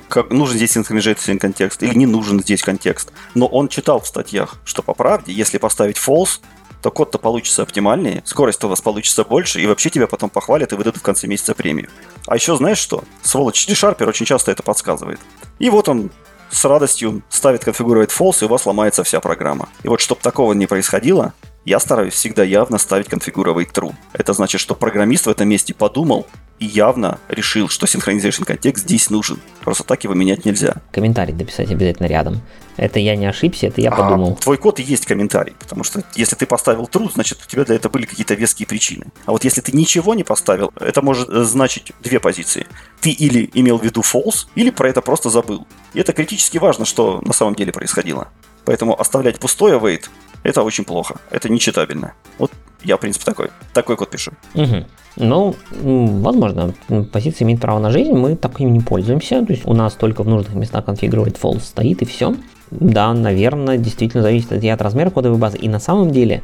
как, 0.09 0.31
нужен 0.31 0.57
здесь 0.57 0.77
synchronization 0.77 1.39
контекст 1.39 1.83
или 1.83 1.95
не 1.95 2.07
нужен 2.07 2.41
здесь 2.41 2.63
контекст. 2.63 3.13
Но 3.35 3.47
он 3.47 3.69
читал 3.69 4.01
в 4.01 4.07
статьях, 4.07 4.57
что 4.65 4.83
по 4.83 4.95
правде, 4.95 5.33
если 5.33 5.59
поставить 5.59 5.99
false, 5.99 6.41
то 6.81 6.91
код-то 6.91 7.19
получится 7.19 7.63
оптимальнее, 7.63 8.23
скорость 8.25 8.65
у 8.65 8.69
вас 8.69 8.81
получится 8.81 9.25
больше, 9.25 9.61
и 9.61 9.67
вообще 9.67 9.89
тебя 9.89 10.09
потом 10.09 10.31
похвалят 10.31 10.73
и 10.73 10.77
выдадут 10.77 11.01
в 11.01 11.05
конце 11.05 11.29
месяца 11.29 11.55
премию. 11.55 11.89
А 12.27 12.35
еще 12.35 12.57
знаешь 12.57 12.79
что? 12.79 13.05
Сволочь 13.23 13.65
C-Sharper 13.67 14.09
очень 14.09 14.27
часто 14.27 14.51
это 14.51 14.65
подсказывает. 14.65 15.21
И 15.61 15.71
вот 15.71 15.89
он 15.89 16.11
с 16.51 16.65
радостью 16.65 17.23
ставит 17.29 17.65
конфигурирует 17.65 18.11
false, 18.11 18.43
и 18.43 18.45
у 18.45 18.49
вас 18.49 18.67
ломается 18.67 19.05
вся 19.05 19.21
программа. 19.21 19.69
И 19.85 19.89
вот 19.89 20.01
чтобы 20.01 20.21
такого 20.21 20.53
не 20.55 20.67
происходило, 20.67 21.35
я 21.65 21.79
стараюсь 21.79 22.15
всегда 22.15 22.43
явно 22.43 22.79
ставить 22.79 23.09
конфигуровать 23.09 23.69
true. 23.69 23.95
Это 24.13 24.33
значит, 24.33 24.61
что 24.61 24.75
программист 24.75 25.27
в 25.27 25.31
этом 25.31 25.49
месте 25.49 25.73
подумал 25.75 26.27
и 26.63 26.65
явно 26.65 27.19
решил, 27.29 27.69
что 27.69 27.87
синхронизation 27.87 28.45
контекст 28.45 28.85
здесь 28.85 29.11
нужен. 29.11 29.41
Просто 29.63 29.83
так 29.83 30.05
его 30.05 30.15
менять 30.15 30.45
нельзя. 30.45 30.77
Комментарий 30.93 31.35
дописать 31.35 31.73
обязательно 31.73 32.07
рядом. 32.07 32.41
Это 32.77 33.01
я 33.01 33.17
не 33.17 33.27
ошибся, 33.27 33.67
это 33.67 33.81
я 33.81 33.91
а, 33.91 33.97
подумал. 33.97 34.37
Твой 34.37 34.59
код 34.59 34.79
и 34.79 34.83
есть 34.85 35.05
комментарий, 35.05 35.55
потому 35.59 35.83
что 35.83 36.05
если 36.15 36.37
ты 36.37 36.47
поставил 36.47 36.85
true, 36.85 37.11
значит 37.13 37.41
у 37.45 37.51
тебя 37.51 37.65
для 37.65 37.75
этого 37.75 37.93
были 37.93 38.07
какие-то 38.07 38.35
веские 38.35 38.69
причины. 38.69 39.07
А 39.27 39.33
вот 39.33 39.43
если 39.43 39.61
ты 39.61 39.73
ничего 39.73 40.15
не 40.15 40.23
поставил, 40.23 40.73
это 40.79 41.03
может 41.03 41.29
э, 41.29 41.43
значить 41.43 41.93
две 42.01 42.21
позиции. 42.21 42.67
Ты 43.01 43.11
или 43.11 43.51
имел 43.55 43.79
в 43.79 43.83
виду 43.83 44.03
false, 44.03 44.47
или 44.55 44.71
про 44.71 44.89
это 44.89 45.03
просто 45.03 45.31
забыл. 45.31 45.67
И 45.95 46.01
это 46.01 46.13
критически 46.13 46.59
важно, 46.59 46.85
что 46.85 47.21
на 47.23 47.33
самом 47.33 47.57
деле 47.57 47.73
происходило. 47.73 48.29
Поэтому 48.65 48.99
оставлять 48.99 49.41
пустое 49.41 49.77
await 49.77 50.05
это 50.43 50.63
очень 50.63 50.85
плохо. 50.85 51.17
Это 51.31 51.49
нечитабельно. 51.49 52.15
Вот 52.39 52.51
Я, 52.85 52.97
в 52.97 53.01
принципе, 53.01 53.25
такой. 53.25 53.51
Такой 53.73 53.97
код 53.97 54.11
пишу. 54.11 54.33
Угу. 54.55 54.85
Ну, 55.17 55.55
возможно, 55.71 56.75
позиция 57.13 57.45
имеет 57.45 57.61
право 57.61 57.79
на 57.79 57.91
жизнь, 57.91 58.13
мы 58.13 58.35
таким 58.37 58.73
не 58.73 58.81
пользуемся. 58.81 59.45
То 59.45 59.53
есть 59.53 59.67
у 59.67 59.75
нас 59.75 59.95
только 59.95 60.23
в 60.23 60.29
нужных 60.29 60.55
местах 60.55 60.85
конфигурировать 60.85 61.37
false 61.37 61.61
стоит 61.61 62.03
и 62.03 62.05
все. 62.05 62.35
Да, 62.71 63.13
наверное, 63.13 63.77
действительно 63.77 64.23
зависит 64.23 64.53
от, 64.53 64.65
от 64.65 64.83
размера 64.83 65.11
кодовой 65.11 65.39
базы. 65.39 65.59
И 65.59 65.69
на 65.69 65.79
самом 65.79 66.11
деле, 66.11 66.43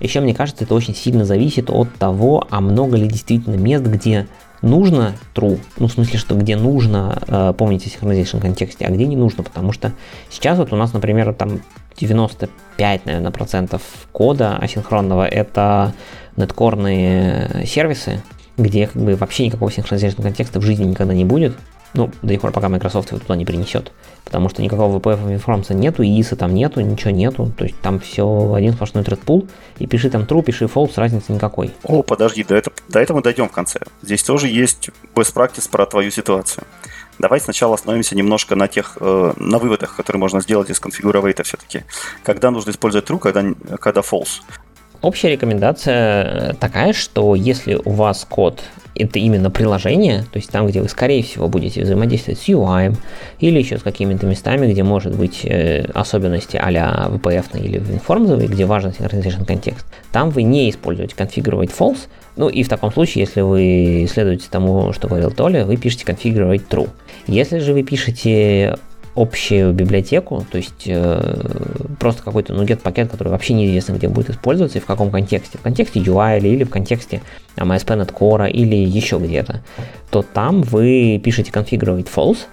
еще 0.00 0.20
мне 0.20 0.34
кажется, 0.34 0.64
это 0.64 0.74
очень 0.74 0.94
сильно 0.94 1.24
зависит 1.24 1.70
от 1.70 1.94
того, 1.94 2.46
а 2.50 2.60
много 2.60 2.96
ли 2.96 3.06
действительно 3.06 3.54
мест, 3.54 3.84
где 3.84 4.26
нужно 4.62 5.14
true, 5.34 5.60
ну 5.78 5.86
в 5.86 5.92
смысле, 5.92 6.18
что 6.18 6.34
где 6.34 6.56
нужно, 6.56 7.22
э, 7.26 7.54
помните, 7.56 7.90
synchronization 7.90 8.40
контексте, 8.40 8.86
а 8.86 8.90
где 8.90 9.06
не 9.06 9.16
нужно, 9.16 9.42
потому 9.42 9.72
что 9.72 9.92
сейчас 10.30 10.58
вот 10.58 10.72
у 10.72 10.76
нас, 10.76 10.92
например, 10.92 11.32
там 11.34 11.60
95, 11.98 13.06
наверное, 13.06 13.30
процентов 13.30 13.82
кода 14.12 14.56
асинхронного 14.56 15.26
это 15.26 15.94
неткорные 16.36 17.66
сервисы, 17.66 18.22
где 18.56 18.86
как 18.86 19.02
бы 19.02 19.16
вообще 19.16 19.46
никакого 19.46 19.70
синхронизированного 19.70 20.28
контекста 20.28 20.60
в 20.60 20.62
жизни 20.62 20.84
никогда 20.84 21.14
не 21.14 21.24
будет. 21.24 21.56
Ну, 21.94 22.10
до 22.22 22.28
тех 22.28 22.40
пор, 22.40 22.52
пока 22.52 22.68
Microsoft 22.68 23.10
его 23.10 23.18
туда 23.18 23.34
не 23.36 23.44
принесет. 23.44 23.92
Потому 24.24 24.48
что 24.48 24.62
никакого 24.62 24.98
VPF 24.98 25.32
информации 25.32 25.74
нету, 25.74 26.02
и 26.02 26.08
ISA 26.20 26.36
там 26.36 26.54
нету, 26.54 26.80
ничего 26.80 27.10
нету. 27.10 27.50
То 27.56 27.64
есть 27.64 27.80
там 27.80 27.98
все 27.98 28.52
один 28.54 28.74
сплошной 28.74 29.04
pool. 29.04 29.48
И 29.78 29.86
пиши 29.86 30.10
там 30.10 30.22
true, 30.22 30.42
пиши 30.42 30.66
false, 30.66 30.92
разницы 30.96 31.32
никакой. 31.32 31.72
О, 31.84 32.02
подожди, 32.02 32.44
до, 32.44 32.56
этого, 32.56 32.76
до 32.88 33.00
этого 33.00 33.22
дойдем 33.22 33.48
в 33.48 33.52
конце. 33.52 33.80
Здесь 34.02 34.22
тоже 34.22 34.48
есть 34.48 34.90
best 35.14 35.34
practice 35.34 35.68
про 35.70 35.86
твою 35.86 36.10
ситуацию. 36.10 36.64
Давай 37.18 37.40
сначала 37.40 37.74
остановимся 37.74 38.14
немножко 38.16 38.54
на 38.54 38.68
тех, 38.68 38.96
э, 39.00 39.32
на 39.36 39.58
выводах, 39.58 39.96
которые 39.96 40.20
можно 40.20 40.40
сделать 40.40 40.70
из 40.70 40.78
конфигуровейта 40.78 41.42
все-таки. 41.42 41.82
Когда 42.22 42.50
нужно 42.50 42.70
использовать 42.70 43.08
true, 43.08 43.18
когда, 43.18 43.44
когда 43.80 44.02
false. 44.02 44.40
Общая 45.00 45.30
рекомендация 45.30 46.54
такая, 46.54 46.92
что 46.92 47.34
если 47.36 47.80
у 47.84 47.90
вас 47.90 48.26
код 48.28 48.60
это 48.96 49.20
именно 49.20 49.48
приложение, 49.48 50.22
то 50.32 50.38
есть 50.38 50.50
там, 50.50 50.66
где 50.66 50.82
вы, 50.82 50.88
скорее 50.88 51.22
всего, 51.22 51.46
будете 51.48 51.82
взаимодействовать 51.82 52.40
с 52.40 52.48
UI 52.48 52.96
или 53.38 53.58
еще 53.58 53.78
с 53.78 53.82
какими-то 53.82 54.26
местами, 54.26 54.70
где 54.70 54.82
может 54.82 55.16
быть 55.16 55.44
э, 55.44 55.84
особенности 55.94 56.56
а-ля 56.56 57.08
VPF 57.10 57.62
или 57.62 57.80
WinForms, 57.80 58.46
где 58.48 58.64
важен 58.64 58.90
synchronization 58.90 59.44
контекст, 59.44 59.86
там 60.10 60.30
вы 60.30 60.42
не 60.42 60.68
используете 60.68 61.14
конфигурировать 61.14 61.70
false, 61.70 62.08
ну 62.34 62.48
и 62.48 62.62
в 62.64 62.68
таком 62.68 62.92
случае, 62.92 63.24
если 63.24 63.40
вы 63.40 64.08
следуете 64.12 64.46
тому, 64.50 64.92
что 64.92 65.06
говорил 65.06 65.30
Толя, 65.30 65.64
вы 65.64 65.76
пишете 65.76 66.04
конфигурировать 66.04 66.62
true. 66.68 66.88
Если 67.26 67.58
же 67.58 67.72
вы 67.72 67.82
пишете 67.82 68.78
общую 69.20 69.72
библиотеку, 69.72 70.46
то 70.50 70.58
есть 70.58 70.84
э, 70.86 71.40
просто 71.98 72.22
какой-то 72.22 72.54
нугет 72.54 72.82
пакет, 72.82 73.10
который 73.10 73.28
вообще 73.28 73.54
неизвестно, 73.54 73.92
где 73.94 74.08
будет 74.08 74.30
использоваться 74.30 74.78
и 74.78 74.80
в 74.80 74.86
каком 74.86 75.10
контексте. 75.10 75.58
В 75.58 75.62
контексте 75.62 76.00
UI 76.00 76.38
или, 76.38 76.48
или 76.48 76.64
в 76.64 76.70
контексте 76.70 77.22
MSP 77.56 78.06
Core 78.12 78.50
или 78.50 78.76
еще 78.76 79.18
где-то, 79.18 79.62
то 80.10 80.22
там 80.22 80.62
вы 80.62 81.20
пишете 81.22 81.52
конфигурировать 81.52 82.06
false, 82.06 82.46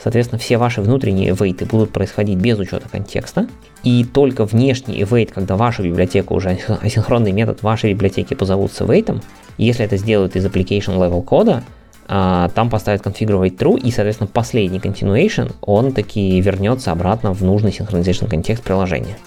Соответственно, 0.00 0.38
все 0.38 0.58
ваши 0.58 0.80
внутренние 0.80 1.34
вейты 1.34 1.64
будут 1.64 1.90
происходить 1.90 2.38
без 2.38 2.58
учета 2.58 2.88
контекста. 2.88 3.48
И 3.82 4.04
только 4.04 4.44
внешний 4.44 5.02
await, 5.02 5.32
когда 5.34 5.56
ваша 5.56 5.82
библиотека 5.82 6.32
уже 6.32 6.58
асинхронный 6.82 7.32
метод 7.32 7.62
вашей 7.62 7.92
библиотеки 7.92 8.34
позовутся 8.34 8.84
вейтом, 8.84 9.20
если 9.56 9.84
это 9.84 9.96
сделают 9.96 10.36
из 10.36 10.46
application 10.46 10.96
level 10.98 11.22
кода, 11.22 11.64
там 12.08 12.70
поставят 12.70 13.02
конфигурировать 13.02 13.54
true, 13.54 13.78
и, 13.78 13.90
соответственно, 13.90 14.30
последний 14.32 14.78
continuation, 14.78 15.54
он 15.60 15.92
таки 15.92 16.40
вернется 16.40 16.90
обратно 16.90 17.32
в 17.34 17.42
нужный 17.42 17.70
synchronization 17.70 18.28
контекст 18.28 18.64
приложения. 18.64 19.18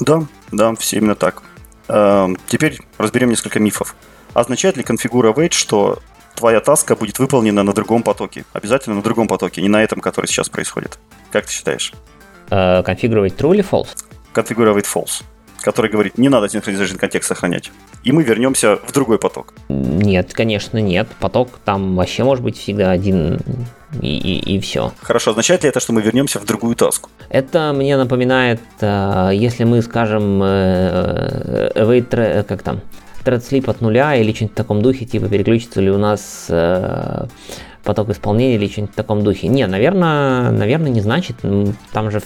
Да, 0.00 0.22
да, 0.50 0.74
все 0.76 0.96
именно 0.96 1.14
так. 1.14 1.42
Эм, 1.88 2.38
теперь 2.46 2.78
разберем 2.98 3.30
несколько 3.30 3.60
мифов. 3.60 3.94
Означает 4.32 4.76
ли 4.76 4.82
конфигура 4.82 5.32
wait, 5.32 5.52
что 5.52 5.98
твоя 6.34 6.60
таска 6.60 6.96
будет 6.96 7.18
выполнена 7.18 7.62
на 7.62 7.72
другом 7.72 8.02
потоке? 8.02 8.44
Обязательно 8.54 8.96
на 8.96 9.02
другом 9.02 9.28
потоке, 9.28 9.60
не 9.60 9.68
на 9.68 9.82
этом, 9.82 10.00
который 10.00 10.26
сейчас 10.26 10.48
происходит. 10.48 10.98
Как 11.30 11.46
ты 11.46 11.52
считаешь? 11.52 11.92
Э, 12.50 12.82
конфигурировать 12.82 13.34
true 13.34 13.54
или 13.54 13.64
false? 13.64 13.88
Конфигурировать 14.32 14.86
false 14.86 15.22
который 15.60 15.90
говорит, 15.90 16.18
не 16.18 16.28
надо 16.28 16.46
synchronization 16.46 16.98
контекст 16.98 17.28
сохранять. 17.28 17.70
И 18.04 18.12
мы 18.12 18.22
вернемся 18.22 18.76
в 18.76 18.92
другой 18.92 19.18
поток. 19.18 19.52
Нет, 19.68 20.32
конечно, 20.32 20.78
нет. 20.78 21.08
Поток 21.20 21.58
там 21.64 21.96
вообще 21.96 22.24
может 22.24 22.44
быть 22.44 22.56
всегда 22.56 22.90
один 22.90 23.40
и, 24.00 24.16
и, 24.16 24.56
и 24.56 24.60
все. 24.60 24.92
Хорошо, 25.00 25.30
означает 25.30 25.62
ли 25.62 25.68
это, 25.68 25.80
что 25.80 25.92
мы 25.92 26.02
вернемся 26.02 26.38
в 26.38 26.44
другую 26.44 26.76
таску? 26.76 27.10
Это 27.28 27.72
мне 27.74 27.96
напоминает, 27.96 28.60
э, 28.80 29.30
если 29.32 29.64
мы 29.64 29.82
скажем, 29.82 30.42
э, 30.42 31.72
э, 31.74 31.82
await, 31.82 32.44
как 32.44 32.62
там, 32.62 32.80
thread 33.24 33.42
sleep 33.48 33.70
от 33.70 33.80
нуля 33.80 34.14
или 34.16 34.32
что-нибудь 34.32 34.54
в 34.54 34.56
таком 34.56 34.82
духе, 34.82 35.04
типа 35.04 35.28
переключится 35.28 35.80
ли 35.80 35.90
у 35.90 35.98
нас 35.98 36.50
поток 37.86 38.10
исполнения 38.10 38.56
или 38.56 38.68
что-нибудь 38.68 38.92
в 38.92 38.96
таком 38.96 39.22
духе. 39.22 39.48
Не, 39.48 39.66
наверное, 39.66 40.50
наверное, 40.50 40.90
не 40.90 41.00
значит. 41.00 41.36
Там 41.92 42.10
же 42.10 42.20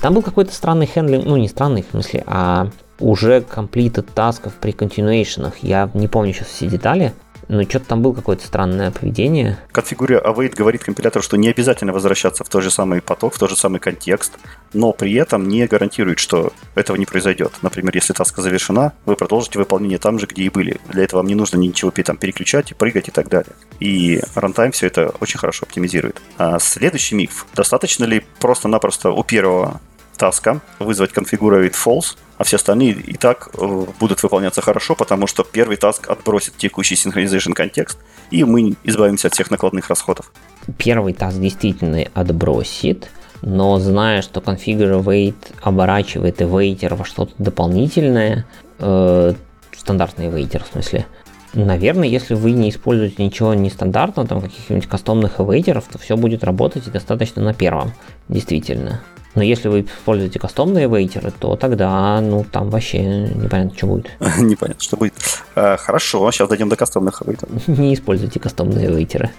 там 0.00 0.14
был 0.14 0.22
какой-то 0.22 0.54
странный 0.54 0.86
handling, 0.86 1.26
ну 1.26 1.36
не 1.36 1.48
странный 1.48 1.82
в 1.82 1.90
смысле, 1.90 2.24
а 2.26 2.68
уже 3.00 3.40
completed 3.40 4.08
task 4.14 4.41
ов 4.41 4.54
при 4.54 4.72
continuation. 4.72 5.52
Я 5.60 5.90
не 5.92 6.08
помню 6.08 6.32
сейчас 6.32 6.48
все 6.48 6.66
детали. 6.66 7.12
Ну, 7.52 7.64
что-то 7.64 7.86
там 7.86 8.00
было 8.00 8.12
какое-то 8.12 8.46
странное 8.46 8.92
поведение. 8.92 9.58
Configure 9.72 10.18
await 10.24 10.54
говорит 10.54 10.84
компилятору, 10.84 11.20
что 11.20 11.36
не 11.36 11.48
обязательно 11.48 11.92
возвращаться 11.92 12.44
в 12.44 12.48
тот 12.48 12.62
же 12.62 12.70
самый 12.70 13.02
поток, 13.02 13.34
в 13.34 13.38
тот 13.40 13.50
же 13.50 13.56
самый 13.56 13.80
контекст, 13.80 14.38
но 14.72 14.92
при 14.92 15.14
этом 15.14 15.48
не 15.48 15.66
гарантирует, 15.66 16.20
что 16.20 16.52
этого 16.76 16.96
не 16.96 17.06
произойдет. 17.06 17.52
Например, 17.60 17.90
если 17.92 18.12
task 18.12 18.34
а 18.34 18.40
завершена, 18.40 18.92
вы 19.04 19.16
продолжите 19.16 19.58
выполнение 19.58 19.98
там 19.98 20.20
же, 20.20 20.26
где 20.26 20.44
и 20.44 20.48
были. 20.48 20.80
Для 20.90 21.02
этого 21.02 21.18
вам 21.18 21.26
не 21.26 21.34
нужно 21.34 21.56
ничего 21.56 21.90
там 21.90 22.16
переключать, 22.16 22.76
прыгать 22.76 23.08
и 23.08 23.10
так 23.10 23.28
далее. 23.28 23.52
И 23.80 24.20
runtime 24.36 24.70
все 24.70 24.86
это 24.86 25.12
очень 25.18 25.40
хорошо 25.40 25.66
оптимизирует. 25.66 26.22
А 26.38 26.60
следующий 26.60 27.16
миф. 27.16 27.46
Достаточно 27.56 28.04
ли 28.04 28.24
просто-напросто 28.38 29.10
у 29.10 29.24
первого 29.24 29.80
таска 30.20 30.60
вызвать 30.78 31.12
конфигурировать 31.12 31.72
false, 31.72 32.16
а 32.36 32.44
все 32.44 32.56
остальные 32.56 32.92
и 32.92 33.14
так 33.14 33.48
э, 33.58 33.86
будут 33.98 34.22
выполняться 34.22 34.60
хорошо, 34.60 34.94
потому 34.94 35.26
что 35.26 35.44
первый 35.44 35.78
таск 35.78 36.10
отбросит 36.10 36.56
текущий 36.58 36.94
synchronization 36.94 37.54
контекст, 37.54 37.98
и 38.30 38.44
мы 38.44 38.74
избавимся 38.84 39.28
от 39.28 39.34
всех 39.34 39.50
накладных 39.50 39.88
расходов. 39.88 40.30
Первый 40.76 41.14
таск 41.14 41.38
действительно 41.38 42.04
отбросит, 42.12 43.10
но 43.40 43.78
зная, 43.78 44.20
что 44.20 44.40
configure 44.40 45.02
wait 45.02 45.36
оборачивает 45.62 46.42
waiter 46.42 46.94
во 46.94 47.06
что-то 47.06 47.32
дополнительное, 47.38 48.44
э, 48.78 49.32
стандартный 49.74 50.26
waiter 50.26 50.62
в 50.62 50.72
смысле, 50.72 51.06
Наверное, 51.52 52.06
если 52.06 52.34
вы 52.34 52.52
не 52.52 52.70
используете 52.70 53.24
ничего 53.24 53.54
нестандартного, 53.54 54.28
там 54.28 54.40
каких-нибудь 54.40 54.86
кастомных 54.86 55.40
эвейтеров, 55.40 55.88
то 55.90 55.98
все 55.98 56.16
будет 56.16 56.44
работать 56.44 56.86
и 56.86 56.92
достаточно 56.92 57.42
на 57.42 57.54
первом, 57.54 57.92
действительно. 58.28 59.00
Но 59.34 59.42
если 59.42 59.68
вы 59.68 59.82
используете 59.82 60.38
кастомные 60.38 60.88
вейтеры, 60.88 61.30
то 61.30 61.54
тогда, 61.56 62.20
ну, 62.20 62.44
там 62.44 62.68
вообще 62.70 63.00
непонятно, 63.00 63.76
что 63.76 63.86
будет. 63.86 64.10
Непонятно, 64.38 64.82
что 64.82 64.96
будет. 64.96 65.14
А, 65.54 65.76
хорошо, 65.76 66.30
сейчас 66.32 66.48
дойдем 66.48 66.68
до 66.68 66.76
кастомных 66.76 67.22
вейтеров. 67.24 67.68
Не 67.68 67.94
используйте 67.94 68.40
кастомные 68.40 68.88
вейтеры. 68.88 69.30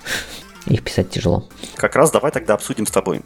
Их 0.67 0.83
писать 0.83 1.09
тяжело. 1.09 1.47
Как 1.75 1.95
раз 1.95 2.11
давай 2.11 2.31
тогда 2.31 2.53
обсудим 2.53 2.85
с 2.85 2.91
тобой. 2.91 3.21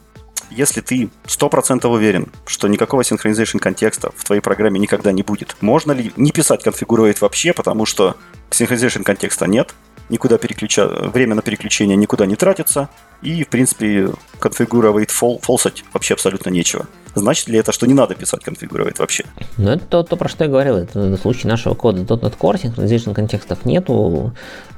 Если 0.51 0.81
ты 0.81 1.09
100% 1.25 1.85
уверен, 1.87 2.31
что 2.45 2.67
никакого 2.67 3.03
синхронизации 3.03 3.57
контекста 3.57 4.11
в 4.15 4.23
твоей 4.23 4.41
программе 4.41 4.79
никогда 4.79 5.11
не 5.11 5.23
будет, 5.23 5.57
можно 5.61 5.91
ли 5.91 6.13
не 6.15 6.31
писать 6.31 6.63
конфигуровать 6.63 7.19
вообще, 7.19 7.51
потому 7.51 7.85
что 7.85 8.15
синхронизации 8.49 9.03
контекста 9.03 9.47
нет, 9.47 9.73
никуда 10.09 10.37
переключа... 10.37 10.87
время 10.87 11.35
на 11.35 11.41
переключение 11.41 11.97
никуда 11.97 12.25
не 12.25 12.35
тратится, 12.35 12.89
и, 13.21 13.43
в 13.43 13.49
принципе, 13.49 14.11
конфигурировать 14.39 15.09
фол... 15.09 15.39
фолсать 15.41 15.83
вообще 15.93 16.13
абсолютно 16.13 16.49
нечего. 16.49 16.85
Значит 17.15 17.47
ли 17.47 17.57
это, 17.57 17.71
что 17.71 17.87
не 17.87 17.93
надо 17.93 18.13
писать 18.13 18.43
конфигурировать 18.43 18.99
вообще? 18.99 19.25
Ну, 19.57 19.71
это 19.71 19.85
то, 19.85 20.03
то, 20.03 20.17
про 20.17 20.27
что 20.27 20.43
я 20.43 20.49
говорил. 20.49 20.75
Это 20.75 20.99
в 20.99 21.17
случае 21.17 21.49
нашего 21.49 21.73
кода 21.73 22.01
.NET 22.01 22.37
Core, 22.37 22.61
синхронизation 22.61 23.13
контекстов 23.13 23.65
нету. 23.65 24.33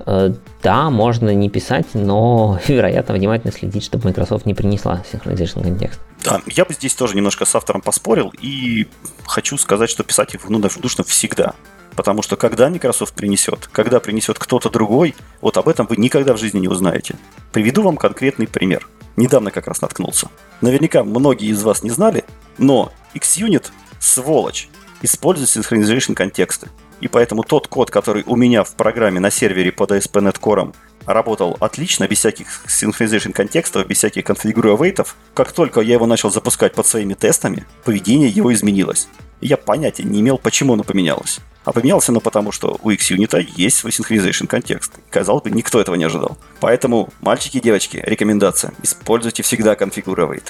Э, 0.06 0.34
да, 0.62 0.90
можно 0.90 1.34
не 1.34 1.50
писать, 1.50 1.88
но, 1.94 2.60
вероятно, 2.68 3.16
внимательно 3.16 3.52
следить, 3.52 3.84
чтобы 3.84 4.06
Microsoft 4.06 4.46
не 4.46 4.54
принесла 4.54 5.04
синхронизation 5.12 5.64
контекст. 5.64 6.00
Да, 6.24 6.42
я 6.46 6.66
бы 6.66 6.74
здесь 6.74 6.94
тоже 6.94 7.16
немножко 7.16 7.46
с 7.46 7.56
автором 7.56 7.82
поспорил, 7.82 8.32
и 8.40 8.88
хочу 9.26 9.58
сказать, 9.58 9.90
что 9.90 10.04
писать 10.04 10.36
их 10.36 10.48
ну, 10.48 10.60
нужно 10.60 11.04
всегда. 11.04 11.54
Потому 11.98 12.22
что 12.22 12.36
когда 12.36 12.70
Microsoft 12.70 13.16
принесет, 13.16 13.70
когда 13.72 14.00
принесет 14.00 14.38
кто-то 14.38 14.70
другой, 14.70 15.16
вот 15.42 15.58
об 15.58 15.68
этом 15.68 15.88
вы 15.88 15.98
никогда 15.98 16.36
в 16.36 16.38
жизни 16.38 16.60
не 16.60 16.68
узнаете. 16.68 17.16
Приведу 17.52 17.82
вам 17.82 17.98
конкретный 17.98 18.48
пример. 18.48 18.88
Недавно 19.16 19.50
как 19.50 19.66
раз 19.66 19.82
наткнулся. 19.82 20.30
Наверняка 20.62 21.04
многие 21.04 21.50
из 21.50 21.64
вас 21.64 21.82
не 21.82 21.90
знали, 21.90 22.24
но 22.60 22.94
XUnit, 23.16 23.72
сволочь, 24.00 24.70
использует 25.02 25.50
synchronization 25.50 26.14
контексты. 26.14 26.70
И 27.02 27.08
поэтому 27.08 27.42
тот 27.42 27.68
код, 27.68 27.90
который 27.90 28.24
у 28.28 28.36
меня 28.36 28.64
в 28.64 28.76
программе 28.76 29.20
на 29.20 29.32
сервере 29.32 29.72
под 29.72 29.92
ASP.NET 29.92 30.40
Core 30.40 30.76
работал 31.08 31.58
отлично, 31.60 32.08
без 32.08 32.20
всяких 32.20 32.48
synchronization 32.68 33.32
контекстов, 33.32 33.88
без 33.88 33.98
всяких 33.98 34.24
конфигуровейтов, 34.24 35.16
как 35.34 35.52
только 35.52 35.82
я 35.82 35.94
его 35.94 36.06
начал 36.06 36.30
запускать 36.30 36.76
под 36.76 36.86
своими 36.86 37.16
тестами, 37.16 37.66
поведение 37.86 38.30
его 38.30 38.54
изменилось. 38.54 39.08
Я 39.42 39.58
понятия 39.58 40.04
не 40.04 40.22
имел, 40.22 40.38
почему 40.38 40.74
оно 40.74 40.84
поменялось. 40.84 41.40
А 41.68 41.74
поменялся 41.74 42.14
оно 42.14 42.22
потому, 42.22 42.54
что 42.54 42.80
у 42.82 42.92
XUnit 42.92 43.46
есть 43.58 43.76
свой 43.76 43.92
synchronization 43.92 44.48
контекст. 44.48 44.94
Казалось 45.10 45.44
бы, 45.44 45.52
никто 45.52 45.82
этого 45.82 45.96
не 45.96 46.06
ожидал. 46.06 46.38
Поэтому, 46.62 47.10
мальчики 47.20 47.58
и 47.58 47.60
девочки, 47.60 48.02
рекомендация. 48.06 48.72
Используйте 48.84 49.44
всегда 49.44 49.74
configure 49.74 50.42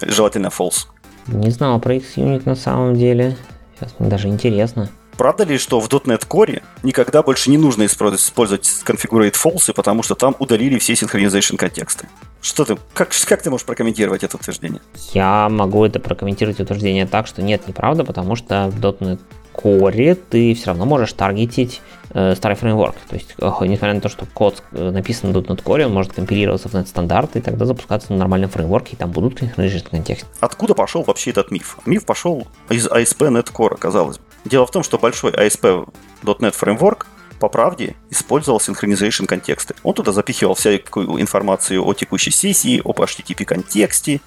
Желательно 0.00 0.46
false. 0.46 0.86
Не 1.26 1.50
знал 1.50 1.80
про 1.80 1.96
XUnit 1.96 2.42
на 2.44 2.54
самом 2.54 2.94
деле. 2.94 3.36
Сейчас 3.74 3.96
мне 3.98 4.08
даже 4.08 4.28
интересно. 4.28 4.88
Правда 5.16 5.42
ли, 5.42 5.58
что 5.58 5.80
в 5.80 5.88
.NET 5.88 6.28
Core 6.28 6.62
никогда 6.84 7.24
больше 7.24 7.50
не 7.50 7.58
нужно 7.58 7.86
использовать 7.86 8.62
configurate 8.86 9.34
false, 9.34 9.72
потому 9.74 10.04
что 10.04 10.14
там 10.14 10.36
удалили 10.38 10.78
все 10.78 10.92
synchronization 10.92 11.56
контексты? 11.56 12.06
Что 12.40 12.64
ты, 12.64 12.78
как, 12.94 13.10
как 13.26 13.42
ты 13.42 13.50
можешь 13.50 13.66
прокомментировать 13.66 14.22
это 14.22 14.36
утверждение? 14.36 14.80
Я 15.12 15.48
могу 15.48 15.84
это 15.84 15.98
прокомментировать 15.98 16.60
утверждение 16.60 17.06
так, 17.06 17.26
что 17.26 17.42
нет, 17.42 17.66
неправда, 17.66 18.04
потому 18.04 18.36
что 18.36 18.70
в 18.72 18.80
.NET 18.80 19.18
Core 19.62 20.14
ты 20.14 20.54
все 20.54 20.66
равно 20.68 20.86
можешь 20.86 21.12
таргетить 21.12 21.80
э, 22.10 22.34
старый 22.34 22.56
фреймворк. 22.56 22.96
То 23.08 23.16
есть, 23.16 23.34
несмотря 23.38 23.94
на 23.94 24.00
то, 24.00 24.08
что 24.08 24.26
код 24.26 24.62
э, 24.72 24.90
написан 24.90 25.32
в 25.32 25.36
.NET 25.36 25.62
Core, 25.62 25.84
он 25.86 25.92
может 25.92 26.12
компилироваться 26.12 26.68
в 26.68 26.74
.NET-стандарты 26.74 27.38
и 27.38 27.42
тогда 27.42 27.64
запускаться 27.64 28.12
на 28.12 28.18
нормальном 28.18 28.50
фреймворке, 28.50 28.94
и 28.94 28.96
там 28.96 29.10
будут 29.10 29.38
синхронизировать 29.38 29.90
контекст. 29.90 30.26
Откуда 30.40 30.74
пошел 30.74 31.02
вообще 31.02 31.30
этот 31.30 31.50
миф? 31.50 31.78
Миф 31.86 32.04
пошел 32.04 32.46
из 32.68 32.86
ASP.NET 32.86 33.52
Core, 33.52 33.76
казалось 33.76 34.18
бы. 34.18 34.24
Дело 34.44 34.66
в 34.66 34.70
том, 34.70 34.82
что 34.82 34.98
большой 34.98 35.32
ASP.NET 35.32 36.52
фреймворк 36.52 37.06
по 37.40 37.48
правде 37.48 37.96
использовал 38.10 38.58
synchronization 38.58 39.26
контексты. 39.26 39.74
Он 39.82 39.94
туда 39.94 40.12
запихивал 40.12 40.54
всякую 40.54 41.20
информацию 41.20 41.84
о 41.84 41.94
текущей 41.94 42.30
сессии, 42.30 42.80
об 42.84 43.00
HTTP 43.00 43.44
контексте 43.44 44.20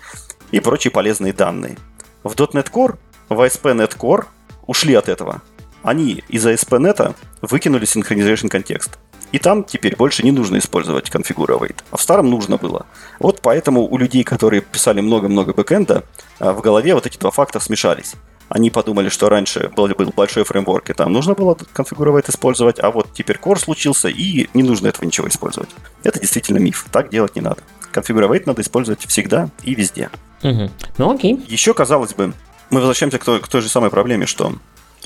и 0.52 0.60
прочие 0.60 0.92
полезные 0.92 1.32
данные. 1.32 1.78
В 2.24 2.34
.NET 2.34 2.72
Core, 2.72 2.98
в 3.30 3.40
ASP.NET 3.40 3.98
Core 3.98 4.26
ушли 4.68 4.94
от 4.96 5.10
этого. 5.10 5.42
Они 5.82 6.24
из 6.30 6.46
ASP.NET 6.46 7.16
выкинули 7.42 7.86
synchronization 7.86 8.48
контекст. 8.48 8.98
И 9.32 9.40
там 9.40 9.64
теперь 9.64 9.96
больше 9.96 10.24
не 10.24 10.32
нужно 10.32 10.58
использовать 10.60 11.10
configure 11.10 11.76
А 11.92 11.98
в 11.98 12.02
старом 12.02 12.30
нужно 12.30 12.58
было. 12.58 12.86
Вот 13.20 13.42
поэтому 13.42 13.82
у 13.82 13.98
людей, 13.98 14.24
которые 14.24 14.62
писали 14.62 15.02
много-много 15.02 15.54
бэкэнда, 15.54 16.04
в 16.40 16.62
голове 16.62 16.94
вот 16.94 17.08
эти 17.08 17.18
два 17.18 17.32
факта 17.32 17.60
смешались. 17.60 18.14
Они 18.50 18.70
подумали, 18.70 19.10
что 19.10 19.30
раньше 19.30 19.72
был, 19.76 19.88
был 19.88 20.14
большой 20.16 20.44
фреймворк, 20.44 20.92
и 20.92 20.94
там 20.94 21.12
нужно 21.12 21.34
было 21.34 21.58
конфигурировать 21.74 22.30
использовать, 22.30 22.80
а 22.80 22.92
вот 22.92 23.12
теперь 23.14 23.40
core 23.42 23.58
случился, 23.58 24.10
и 24.10 24.48
не 24.54 24.62
нужно 24.62 24.88
этого 24.88 25.06
ничего 25.06 25.28
использовать. 25.28 25.70
Это 26.04 26.20
действительно 26.20 26.60
миф. 26.60 26.86
Так 26.92 27.10
делать 27.10 27.36
не 27.36 27.42
надо. 27.42 27.64
Конфигурировать 27.92 28.46
надо 28.46 28.62
использовать 28.62 29.04
всегда 29.08 29.50
и 29.64 29.74
везде. 29.74 30.12
Угу. 30.44 30.70
Ну 31.00 31.12
окей. 31.12 31.44
Еще, 31.48 31.74
казалось 31.74 32.14
бы, 32.14 32.34
мы 32.74 32.80
возвращаемся 32.80 33.20
к 33.20 33.24
той, 33.24 33.40
к 33.40 33.48
той 33.48 33.62
же 33.62 33.70
самой 33.70 33.92
проблеме, 33.92 34.26
что 34.26 34.54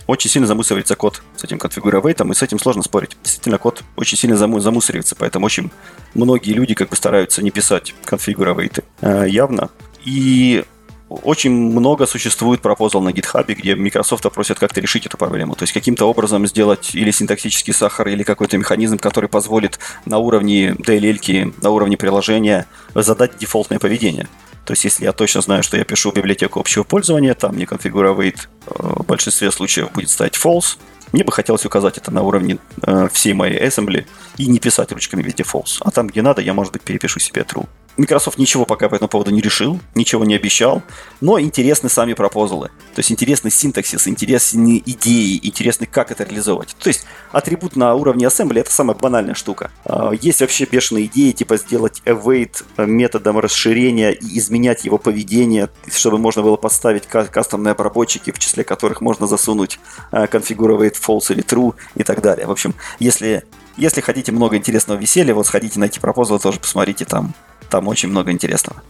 очень 0.07 0.30
сильно 0.30 0.47
замусоривается 0.47 0.95
код 0.95 1.22
с 1.36 1.43
этим 1.43 1.59
конфигуровейтом, 1.59 2.32
и 2.32 2.36
с 2.36 2.41
этим 2.41 2.59
сложно 2.59 2.82
спорить. 2.82 3.18
Действительно, 3.24 3.57
код 3.57 3.84
очень 3.97 4.18
сильно 4.18 4.36
заму- 4.36 4.59
замусоривается, 4.59 5.15
поэтому 5.15 5.45
очень 5.45 5.70
многие 6.13 6.53
люди 6.53 6.74
как 6.74 6.89
бы 6.89 6.95
стараются 6.95 7.43
не 7.43 7.51
писать 7.51 7.93
конфигуровейты 8.05 8.84
э, 9.01 9.26
явно. 9.28 9.70
И 10.05 10.63
очень 11.09 11.51
много 11.51 12.05
существует 12.05 12.61
пропозал 12.61 13.01
на 13.01 13.09
GitHub, 13.09 13.53
где 13.53 13.76
Microsoft 13.76 14.30
просят 14.32 14.59
как-то 14.59 14.82
решить 14.82 15.05
эту 15.05 15.18
проблему. 15.18 15.55
То 15.55 15.63
есть 15.63 15.74
каким-то 15.74 16.05
образом 16.05 16.45
сделать 16.47 16.95
или 16.95 17.11
синтаксический 17.11 17.74
сахар, 17.74 18.07
или 18.07 18.24
какой-то 18.24 18.57
механизм, 18.57 18.97
который 18.97 19.30
позволит 19.30 19.80
на 20.05 20.18
уровне 20.18 20.72
DLL, 20.72 21.53
на 21.61 21.70
уровне 21.70 21.97
приложения 21.97 22.65
задать 22.93 23.38
дефолтное 23.38 23.80
поведение. 23.80 24.28
То 24.68 24.74
есть, 24.74 24.84
если 24.84 25.05
я 25.05 25.13
точно 25.13 25.39
знаю, 25.39 25.63
что 25.63 25.78
я 25.78 25.86
пишу 25.86 26.11
библиотеку 26.11 26.59
общего 26.59 26.84
пользования, 26.84 27.34
там 27.36 27.55
мне 27.55 27.65
конфигуровать 27.65 28.36
э, 28.36 28.74
в 28.76 29.05
большинстве 29.05 29.49
случаев 29.49 29.93
будет 29.93 30.09
стать 30.09 30.36
false, 30.36 30.78
мне 31.13 31.24
бы 31.24 31.32
хотелось 31.32 31.65
указать 31.65 31.97
это 31.97 32.11
на 32.11 32.22
уровне 32.22 32.57
э, 32.82 33.07
всей 33.13 33.32
моей 33.32 33.57
assembly 33.61 34.05
и 34.36 34.45
не 34.45 34.59
писать 34.59 34.91
ручками 34.91 35.24
везде 35.24 35.43
false. 35.43 35.78
А 35.80 35.91
там, 35.91 36.07
где 36.07 36.22
надо, 36.22 36.41
я, 36.41 36.53
может 36.53 36.74
быть, 36.74 36.82
перепишу 36.82 37.22
себе 37.22 37.43
true. 37.43 37.65
Microsoft 37.98 38.38
ничего 38.38 38.66
пока 38.66 38.89
по 38.89 38.95
этому 38.95 39.10
поводу 39.10 39.32
не 39.32 39.41
решил, 39.41 39.80
ничего 39.95 40.24
не 40.24 40.36
обещал, 40.36 40.84
но 41.20 41.39
интересны 41.39 41.89
сами 41.89 42.14
пропозалы. 42.14 42.70
То 42.93 43.00
есть 43.00 43.12
интересный 43.12 43.52
синтаксис, 43.52 44.08
интересные 44.08 44.80
идеи, 44.86 45.39
интересны, 45.41 45.88
как 45.88 46.12
это 46.12 46.24
реализовать. 46.24 46.76
То 46.80 46.89
есть 46.89 47.06
атрибут 47.32 47.76
на 47.76 47.95
уровне 47.95 48.26
assembly 48.26 48.60
это 48.60 48.72
самая 48.72 48.95
банальная 48.95 49.34
штука. 49.34 49.72
А, 49.86 50.12
есть 50.12 50.41
вообще 50.41 50.66
бешеные 50.66 51.06
идеи, 51.06 51.32
типа 51.32 51.58
сделать 51.58 52.02
await 52.06 52.64
методом 52.78 53.39
расширения 53.39 54.12
и 54.12 54.38
изменять 54.38 54.86
его 54.86 54.98
поведение, 54.98 55.70
чтобы 55.91 56.18
можно 56.18 56.43
было 56.43 56.56
подставить 56.56 57.08
кастомные 57.08 57.72
обработчики, 57.72 58.32
в 58.32 58.39
числе 58.39 58.64
которых 58.64 59.02
можно 59.02 59.28
засунуть 59.28 59.80
configure 60.12 60.88
а, 60.88 60.91
false 60.91 61.34
или 61.34 61.43
true 61.43 61.74
и 61.95 62.04
так 62.04 62.22
далее. 62.22 62.48
В 62.48 62.52
общем, 62.52 62.76
если 63.00 63.43
если 63.78 64.02
хотите 64.02 64.32
много 64.32 64.58
интересного 64.58 64.98
веселья, 64.98 65.36
вот 65.36 65.45
сходите 65.45 65.80
на 65.80 65.86
эти 65.86 66.00
пропозалы, 66.00 66.39
тоже 66.39 66.60
посмотрите 66.60 67.06
там 67.06 67.36
там 67.70 67.88
очень 67.88 68.09
много 68.09 68.32
интересного. 68.32 68.82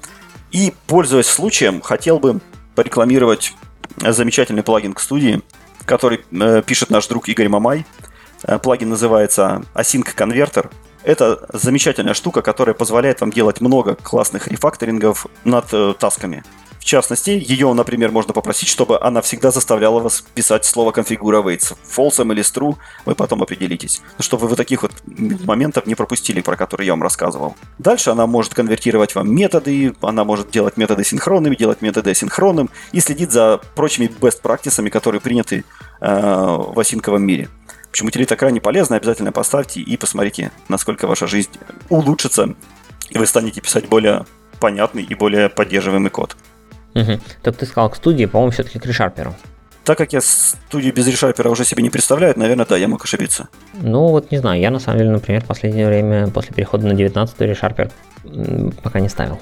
И, 0.52 0.74
пользуясь 0.88 1.28
случаем, 1.28 1.82
хотел 1.82 2.20
бы 2.20 2.40
порекламировать 2.76 3.54
замечательный 3.98 4.64
плагин 4.64 4.94
к 4.94 5.00
студии, 5.00 5.42
который 5.86 6.22
э, 6.32 6.62
пишет 6.66 6.90
наш 6.90 7.08
друг 7.08 7.28
Игорь 7.30 7.50
Мамай. 7.50 7.86
Э, 8.44 8.60
плагин 8.60 8.90
называется 8.90 9.64
Async 9.74 10.16
Converter. 10.16 10.70
Это 11.04 11.48
замечательная 11.54 12.14
штука, 12.14 12.42
которая 12.42 12.74
позволяет 12.74 13.22
вам 13.22 13.32
делать 13.32 13.62
много 13.62 13.96
классных 13.96 14.48
рефакторингов 14.48 15.28
над 15.44 15.74
э, 15.74 15.94
тасками 15.98 16.44
частности, 16.88 17.30
ее, 17.32 17.72
например, 17.74 18.12
можно 18.12 18.34
попросить, 18.34 18.70
чтобы 18.70 19.00
она 19.00 19.22
всегда 19.22 19.52
заставляла 19.52 20.00
вас 20.00 20.24
писать 20.34 20.66
слово 20.66 20.92
configure 20.92 21.44
false 21.44 22.34
или 22.34 22.42
с 22.42 22.52
true, 22.52 22.76
вы 23.06 23.14
потом 23.14 23.44
определитесь. 23.44 24.02
Чтобы 24.20 24.48
вы 24.48 24.56
таких 24.56 24.82
вот 24.82 24.94
моментов 25.06 25.86
не 25.86 25.96
пропустили, 25.96 26.42
про 26.42 26.56
которые 26.56 26.88
я 26.88 26.94
вам 26.94 27.04
рассказывал. 27.04 27.56
Дальше 27.78 28.10
она 28.10 28.26
может 28.26 28.54
конвертировать 28.54 29.14
вам 29.16 29.34
методы, 29.34 29.94
она 30.02 30.24
может 30.24 30.50
делать 30.50 30.78
методы 30.78 31.04
синхронными, 31.04 31.56
делать 31.56 31.82
методы 31.82 32.12
асинхронным 32.12 32.70
и 32.92 33.00
следить 33.02 33.32
за 33.32 33.60
прочими 33.76 34.06
best 34.06 34.42
практисами, 34.42 34.90
которые 34.90 35.22
приняты 35.22 35.66
э, 36.00 36.08
в 36.08 36.80
осинковом 36.80 37.24
мире. 37.24 37.50
В 37.88 37.90
общем, 37.90 38.08
утилита 38.08 38.36
крайне 38.36 38.62
полезна, 38.62 38.96
обязательно 38.96 39.32
поставьте 39.32 39.82
и 39.82 39.98
посмотрите, 39.98 40.52
насколько 40.70 41.08
ваша 41.08 41.28
жизнь 41.28 41.52
улучшится, 41.90 42.56
и 43.10 43.18
вы 43.18 43.26
станете 43.26 43.60
писать 43.62 43.88
более 43.90 44.26
понятный 44.60 45.04
и 45.04 45.16
более 45.16 45.50
поддерживаемый 45.50 46.12
код. 46.12 46.36
Угу. 47.02 47.20
Так 47.44 47.58
ты 47.58 47.66
сказал 47.66 47.90
к 47.90 47.96
студии, 47.96 48.26
по-моему, 48.26 48.52
все-таки 48.52 48.80
к 48.80 48.86
решарперу. 48.86 49.36
Так 49.84 49.98
как 49.98 50.12
я 50.12 50.20
студию 50.20 50.94
без 50.94 51.08
решарпера 51.08 51.50
уже 51.50 51.64
себе 51.64 51.82
не 51.82 51.90
представляю, 51.90 52.38
наверное, 52.38 52.66
да, 52.66 52.76
я 52.76 52.90
мог 52.90 53.06
ошибиться. 53.06 53.48
Ну, 53.74 54.10
вот 54.10 54.32
не 54.32 54.38
знаю, 54.40 54.60
я 54.60 54.70
на 54.70 54.80
самом 54.80 54.98
деле, 54.98 55.12
например, 55.12 55.42
в 55.44 55.46
последнее 55.46 55.88
время, 55.88 56.28
после 56.28 56.54
перехода 56.54 56.86
на 56.88 56.94
19 56.94 57.40
решарпер 57.42 57.90
пока 58.84 59.00
не 59.00 59.08
ставил. 59.08 59.40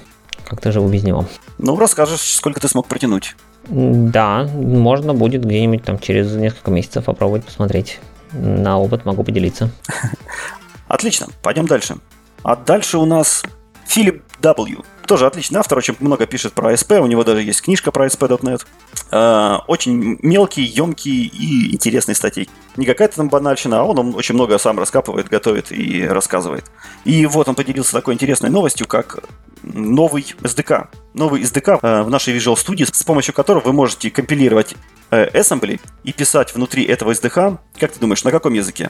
Как-то 0.48 0.72
живу 0.72 0.88
без 0.88 1.04
него. 1.04 1.26
Ну, 1.58 1.76
расскажешь, 1.80 2.22
сколько 2.22 2.60
ты 2.60 2.68
смог 2.68 2.86
протянуть. 2.86 3.36
Да, 3.68 4.48
можно 4.54 5.16
будет 5.16 5.44
где-нибудь 5.44 5.84
там 5.84 5.98
через 5.98 6.32
несколько 6.34 6.70
месяцев 6.70 7.06
попробовать 7.06 7.44
посмотреть. 7.44 8.00
На 8.32 8.78
опыт 8.78 9.06
могу 9.06 9.24
поделиться. 9.24 9.72
Отлично, 10.88 11.28
пойдем 11.42 11.66
дальше. 11.66 11.96
А 12.44 12.56
дальше 12.56 13.00
у 13.00 13.06
нас 13.06 13.44
Филипп 13.88 14.22
W. 14.42 14.86
Тоже 15.08 15.28
отличный 15.28 15.60
автор, 15.60 15.78
очень 15.78 15.96
много 16.00 16.26
пишет 16.26 16.54
про 16.54 16.74
ASP, 16.74 17.00
у 17.00 17.06
него 17.06 17.24
даже 17.24 17.44
есть 17.44 17.62
книжка 17.62 17.92
про 17.92 18.08
ASP.NET. 18.08 18.66
Э, 19.12 19.58
очень 19.68 20.18
мелкий, 20.22 20.64
емкий 20.64 21.26
и 21.28 21.74
интересный 21.74 22.16
статей. 22.16 22.50
Не 22.76 22.86
какая-то 22.86 23.18
там 23.18 23.30
банальщина, 23.30 23.82
а 23.82 23.84
он, 23.84 24.00
он 24.00 24.16
очень 24.16 24.34
много 24.34 24.58
сам 24.58 24.80
раскапывает, 24.80 25.30
готовит 25.30 25.72
и 25.72 26.08
рассказывает. 26.08 26.66
И 27.04 27.26
вот 27.28 27.48
он 27.48 27.56
поделился 27.56 27.94
такой 27.94 28.16
интересной 28.16 28.50
новостью, 28.50 28.88
как 28.88 29.20
новый 29.62 30.36
SDK. 30.42 30.88
Новый 31.14 31.44
SDK 31.44 31.80
э, 31.82 32.02
в 32.02 32.10
нашей 32.10 32.36
Visual 32.36 32.56
Studio, 32.56 32.90
с 32.92 33.04
помощью 33.04 33.34
которого 33.34 33.66
вы 33.66 33.74
можете 33.74 34.10
компилировать 34.10 34.76
э, 35.12 35.30
assembly 35.30 35.80
и 36.04 36.14
писать 36.14 36.56
внутри 36.56 36.84
этого 36.84 37.12
SDK, 37.12 37.60
как 37.80 37.92
ты 37.92 38.00
думаешь, 38.00 38.24
на 38.24 38.32
каком 38.32 38.54
языке? 38.54 38.90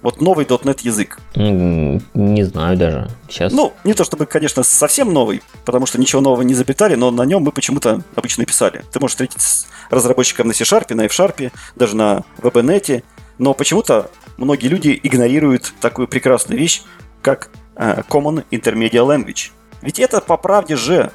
Вот 0.00 0.20
новый 0.20 0.46
.NET 0.46 0.80
язык. 0.82 1.18
Не 1.34 2.42
знаю 2.44 2.76
даже. 2.76 3.10
Сейчас. 3.28 3.52
Ну, 3.52 3.72
не 3.84 3.94
то 3.94 4.04
чтобы, 4.04 4.26
конечно, 4.26 4.62
совсем 4.62 5.12
новый, 5.12 5.42
потому 5.64 5.86
что 5.86 5.98
ничего 5.98 6.20
нового 6.20 6.42
не 6.42 6.54
запитали, 6.54 6.94
но 6.94 7.10
на 7.10 7.22
нем 7.22 7.42
мы 7.42 7.50
почему-то 7.50 8.02
обычно 8.14 8.44
писали. 8.44 8.84
Ты 8.92 9.00
можешь 9.00 9.14
встретить 9.14 9.40
с 9.40 9.66
разработчиком 9.90 10.46
на 10.46 10.54
C-Sharp, 10.54 10.94
на 10.94 11.02
F-Sharp, 11.06 11.50
даже 11.74 11.96
на 11.96 12.22
VBNet, 12.38 13.02
но 13.38 13.54
почему-то 13.54 14.10
многие 14.36 14.68
люди 14.68 14.98
игнорируют 15.02 15.72
такую 15.80 16.06
прекрасную 16.06 16.60
вещь, 16.60 16.82
как 17.22 17.50
uh, 17.74 18.06
Common 18.08 18.44
Intermediate 18.50 18.92
Language. 18.92 19.50
Ведь 19.82 19.98
это, 19.98 20.20
по 20.20 20.36
правде 20.36 20.76
же, 20.76 21.10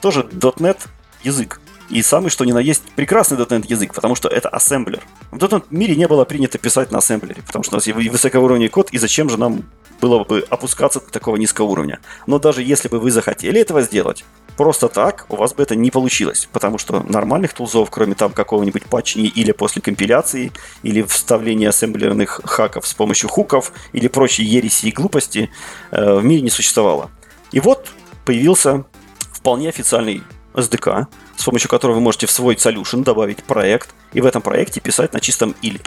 тоже 0.00 0.20
.NET 0.22 0.78
язык. 1.22 1.60
И 1.90 2.02
самый 2.02 2.30
что 2.30 2.44
ни 2.44 2.52
на 2.52 2.58
есть 2.58 2.82
прекрасный 2.96 3.38
.NET 3.38 3.66
язык, 3.68 3.94
потому 3.94 4.14
что 4.14 4.28
это 4.28 4.48
ассемблер. 4.48 5.02
В 5.30 5.38
.NET 5.38 5.64
мире 5.70 5.96
не 5.96 6.06
было 6.06 6.24
принято 6.24 6.58
писать 6.58 6.90
на 6.90 6.98
ассемблере, 6.98 7.42
потому 7.46 7.62
что 7.62 7.74
у 7.74 7.76
нас 7.76 7.86
есть 7.86 8.10
высокоуровневый 8.10 8.68
код, 8.68 8.90
и 8.90 8.98
зачем 8.98 9.30
же 9.30 9.38
нам 9.38 9.64
было 10.00 10.24
бы 10.24 10.44
опускаться 10.48 11.00
до 11.00 11.10
такого 11.10 11.36
низкого 11.36 11.66
уровня. 11.66 12.00
Но 12.26 12.38
даже 12.38 12.62
если 12.62 12.88
бы 12.88 13.00
вы 13.00 13.10
захотели 13.10 13.60
этого 13.60 13.82
сделать, 13.82 14.24
просто 14.56 14.88
так 14.88 15.26
у 15.28 15.36
вас 15.36 15.54
бы 15.54 15.62
это 15.62 15.76
не 15.76 15.90
получилось, 15.90 16.48
потому 16.52 16.78
что 16.78 17.02
нормальных 17.02 17.54
тулзов, 17.54 17.90
кроме 17.90 18.14
там 18.14 18.32
какого-нибудь 18.32 18.84
патчни 18.84 19.26
или 19.26 19.52
после 19.52 19.82
компиляции, 19.82 20.52
или 20.82 21.02
вставления 21.02 21.70
ассемблерных 21.70 22.40
хаков 22.44 22.86
с 22.86 22.94
помощью 22.94 23.28
хуков, 23.28 23.72
или 23.92 24.08
прочей 24.08 24.44
ереси 24.44 24.86
и 24.86 24.92
глупости, 24.92 25.50
э, 25.90 26.14
в 26.14 26.24
мире 26.24 26.42
не 26.42 26.50
существовало. 26.50 27.10
И 27.50 27.60
вот 27.60 27.88
появился 28.24 28.84
вполне 29.32 29.68
официальный 29.68 30.22
SDK, 30.54 31.06
с 31.38 31.44
помощью 31.44 31.70
которого 31.70 31.94
вы 31.94 32.00
можете 32.00 32.26
в 32.26 32.30
свой 32.30 32.56
solution 32.56 33.04
добавить 33.04 33.44
проект, 33.44 33.94
и 34.12 34.20
в 34.20 34.26
этом 34.26 34.42
проекте 34.42 34.80
писать 34.80 35.12
на 35.12 35.20
чистом 35.20 35.54
или. 35.62 35.80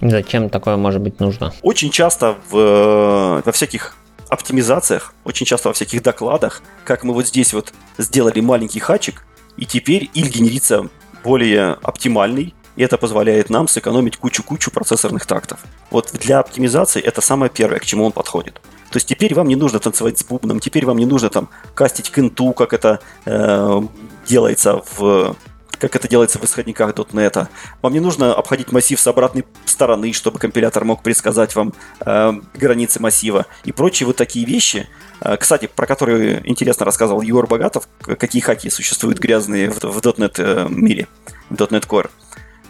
Зачем 0.00 0.50
такое 0.50 0.76
может 0.76 1.00
быть 1.00 1.20
нужно? 1.20 1.52
Очень 1.62 1.90
часто 1.90 2.36
в, 2.50 2.56
э, 2.56 3.42
во 3.44 3.52
всяких 3.52 3.96
оптимизациях, 4.28 5.14
очень 5.24 5.46
часто 5.46 5.68
во 5.68 5.74
всяких 5.74 6.02
докладах, 6.02 6.62
как 6.84 7.04
мы 7.04 7.14
вот 7.14 7.26
здесь 7.26 7.52
вот 7.52 7.72
сделали 7.98 8.40
маленький 8.40 8.80
хачик, 8.80 9.24
и 9.56 9.64
теперь 9.64 10.10
иль 10.14 10.28
генерится 10.28 10.88
более 11.22 11.76
оптимальный, 11.82 12.54
и 12.76 12.82
это 12.82 12.96
позволяет 12.96 13.50
нам 13.50 13.68
сэкономить 13.68 14.16
кучу-кучу 14.16 14.70
процессорных 14.70 15.26
тактов. 15.26 15.60
Вот 15.90 16.10
для 16.14 16.38
оптимизации 16.40 17.00
это 17.00 17.20
самое 17.20 17.50
первое, 17.50 17.78
к 17.78 17.84
чему 17.84 18.06
он 18.06 18.12
подходит. 18.12 18.60
То 18.90 18.96
есть 18.96 19.06
теперь 19.06 19.34
вам 19.34 19.46
не 19.46 19.56
нужно 19.56 19.78
танцевать 19.78 20.18
с 20.18 20.24
бубном, 20.24 20.58
теперь 20.58 20.84
вам 20.84 20.98
не 20.98 21.06
нужно 21.06 21.28
там 21.28 21.48
кастить 21.74 22.10
к 22.10 22.18
инту, 22.18 22.52
как 22.52 22.72
это 22.72 23.00
э, 23.24 23.82
делается 24.30 24.82
в 24.96 25.36
как 25.78 25.96
это 25.96 26.08
делается 26.08 26.38
в 26.38 26.44
исходниках 26.44 26.90
.NET. 26.90 27.48
Вам 27.80 27.92
не 27.92 28.00
нужно 28.00 28.34
обходить 28.34 28.70
массив 28.70 29.00
с 29.00 29.06
обратной 29.06 29.46
стороны, 29.64 30.12
чтобы 30.12 30.38
компилятор 30.38 30.84
мог 30.84 31.02
предсказать 31.02 31.54
вам 31.56 31.72
э, 32.00 32.32
границы 32.54 33.00
массива 33.00 33.46
и 33.64 33.72
прочие 33.72 34.06
вот 34.06 34.16
такие 34.16 34.44
вещи. 34.44 34.88
Э, 35.22 35.38
кстати, 35.38 35.70
про 35.74 35.86
которые 35.86 36.42
интересно 36.44 36.84
рассказывал 36.84 37.22
Егор 37.22 37.46
Богатов, 37.46 37.88
какие 38.02 38.42
хаки 38.42 38.68
существуют 38.68 39.20
грязные 39.20 39.70
в, 39.70 39.82
в 39.82 39.98
.NET 40.00 40.34
э, 40.36 40.68
мире, 40.68 41.08
в 41.48 41.54
.NET 41.54 41.86
Core. 41.86 42.10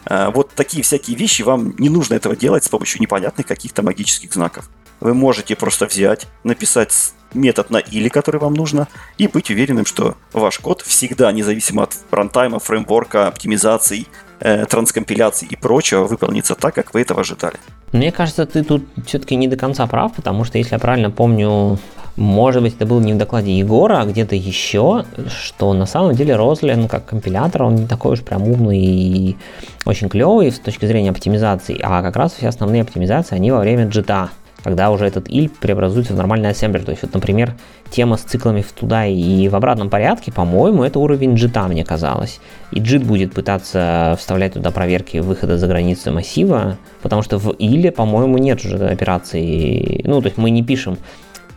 Э, 0.05 0.29
вот 0.33 0.51
такие 0.55 0.81
всякие 0.81 1.17
вещи, 1.17 1.41
вам 1.41 1.75
не 1.77 1.89
нужно 1.89 2.13
этого 2.13 2.37
делать 2.37 2.63
с 2.63 2.69
помощью 2.69 3.01
непонятных 3.01 3.45
каких-то 3.45 3.83
магических 3.83 4.33
знаков. 4.33 4.69
Вы 5.01 5.13
можете 5.13 5.57
просто 5.57 5.85
взять, 5.85 6.27
написать 6.45 7.13
метод 7.33 7.69
на 7.69 7.77
или, 7.77 8.09
который 8.09 8.39
вам 8.39 8.53
нужно, 8.53 8.87
и 9.17 9.27
быть 9.27 9.49
уверенным, 9.49 9.85
что 9.85 10.15
ваш 10.33 10.59
код 10.59 10.81
всегда, 10.81 11.31
независимо 11.31 11.83
от 11.83 11.95
рантайма, 12.11 12.59
фреймворка, 12.59 13.27
оптимизаций, 13.27 14.07
э, 14.39 14.65
транскомпиляций 14.65 15.47
и 15.49 15.55
прочего, 15.55 16.05
выполнится 16.05 16.55
так, 16.55 16.75
как 16.75 16.93
вы 16.93 17.01
этого 17.01 17.21
ожидали. 17.21 17.55
Мне 17.91 18.11
кажется, 18.11 18.45
ты 18.45 18.63
тут 18.63 18.83
все-таки 19.05 19.35
не 19.35 19.47
до 19.47 19.57
конца 19.57 19.85
прав, 19.87 20.13
потому 20.13 20.43
что, 20.43 20.57
если 20.57 20.73
я 20.73 20.79
правильно 20.79 21.11
помню, 21.11 21.77
может 22.15 22.61
быть, 22.61 22.75
это 22.75 22.85
было 22.85 22.99
не 22.99 23.13
в 23.13 23.17
докладе 23.17 23.57
Егора, 23.57 24.01
а 24.01 24.05
где-то 24.05 24.35
еще, 24.35 25.05
что 25.27 25.73
на 25.73 25.85
самом 25.85 26.13
деле 26.13 26.35
Рослин 26.35 26.87
как 26.87 27.05
компилятор, 27.05 27.63
он 27.63 27.75
не 27.75 27.87
такой 27.87 28.13
уж 28.13 28.21
прям 28.21 28.43
умный 28.43 28.79
и 28.79 29.37
очень 29.85 30.09
клевый 30.09 30.51
с 30.51 30.59
точки 30.59 30.85
зрения 30.85 31.11
оптимизации, 31.11 31.79
а 31.81 32.01
как 32.01 32.15
раз 32.15 32.33
все 32.33 32.47
основные 32.47 32.81
оптимизации, 32.81 33.35
они 33.35 33.51
во 33.51 33.59
время 33.59 33.87
джита 33.87 34.29
когда 34.63 34.91
уже 34.91 35.05
этот 35.05 35.29
иль 35.29 35.49
преобразуется 35.49 36.13
в 36.13 36.17
нормальный 36.17 36.49
ассемблер. 36.49 36.83
То 36.83 36.91
есть, 36.91 37.03
вот, 37.03 37.13
например, 37.13 37.55
тема 37.89 38.17
с 38.17 38.21
циклами 38.21 38.61
в 38.61 38.71
туда 38.71 39.05
и 39.05 39.47
в 39.47 39.55
обратном 39.55 39.89
порядке, 39.89 40.31
по-моему, 40.31 40.83
это 40.83 40.99
уровень 40.99 41.35
джита, 41.35 41.67
мне 41.67 41.83
казалось. 41.83 42.39
И 42.71 42.79
джит 42.79 43.03
будет 43.03 43.33
пытаться 43.33 44.15
вставлять 44.19 44.53
туда 44.53 44.71
проверки 44.71 45.17
выхода 45.17 45.57
за 45.57 45.67
границы 45.67 46.11
массива, 46.11 46.77
потому 47.01 47.21
что 47.21 47.37
в 47.37 47.51
иле, 47.51 47.91
по-моему, 47.91 48.37
нет 48.37 48.63
уже 48.63 48.77
операции. 48.77 50.01
Ну, 50.05 50.21
то 50.21 50.27
есть 50.27 50.37
мы 50.37 50.49
не 50.49 50.63
пишем 50.63 50.97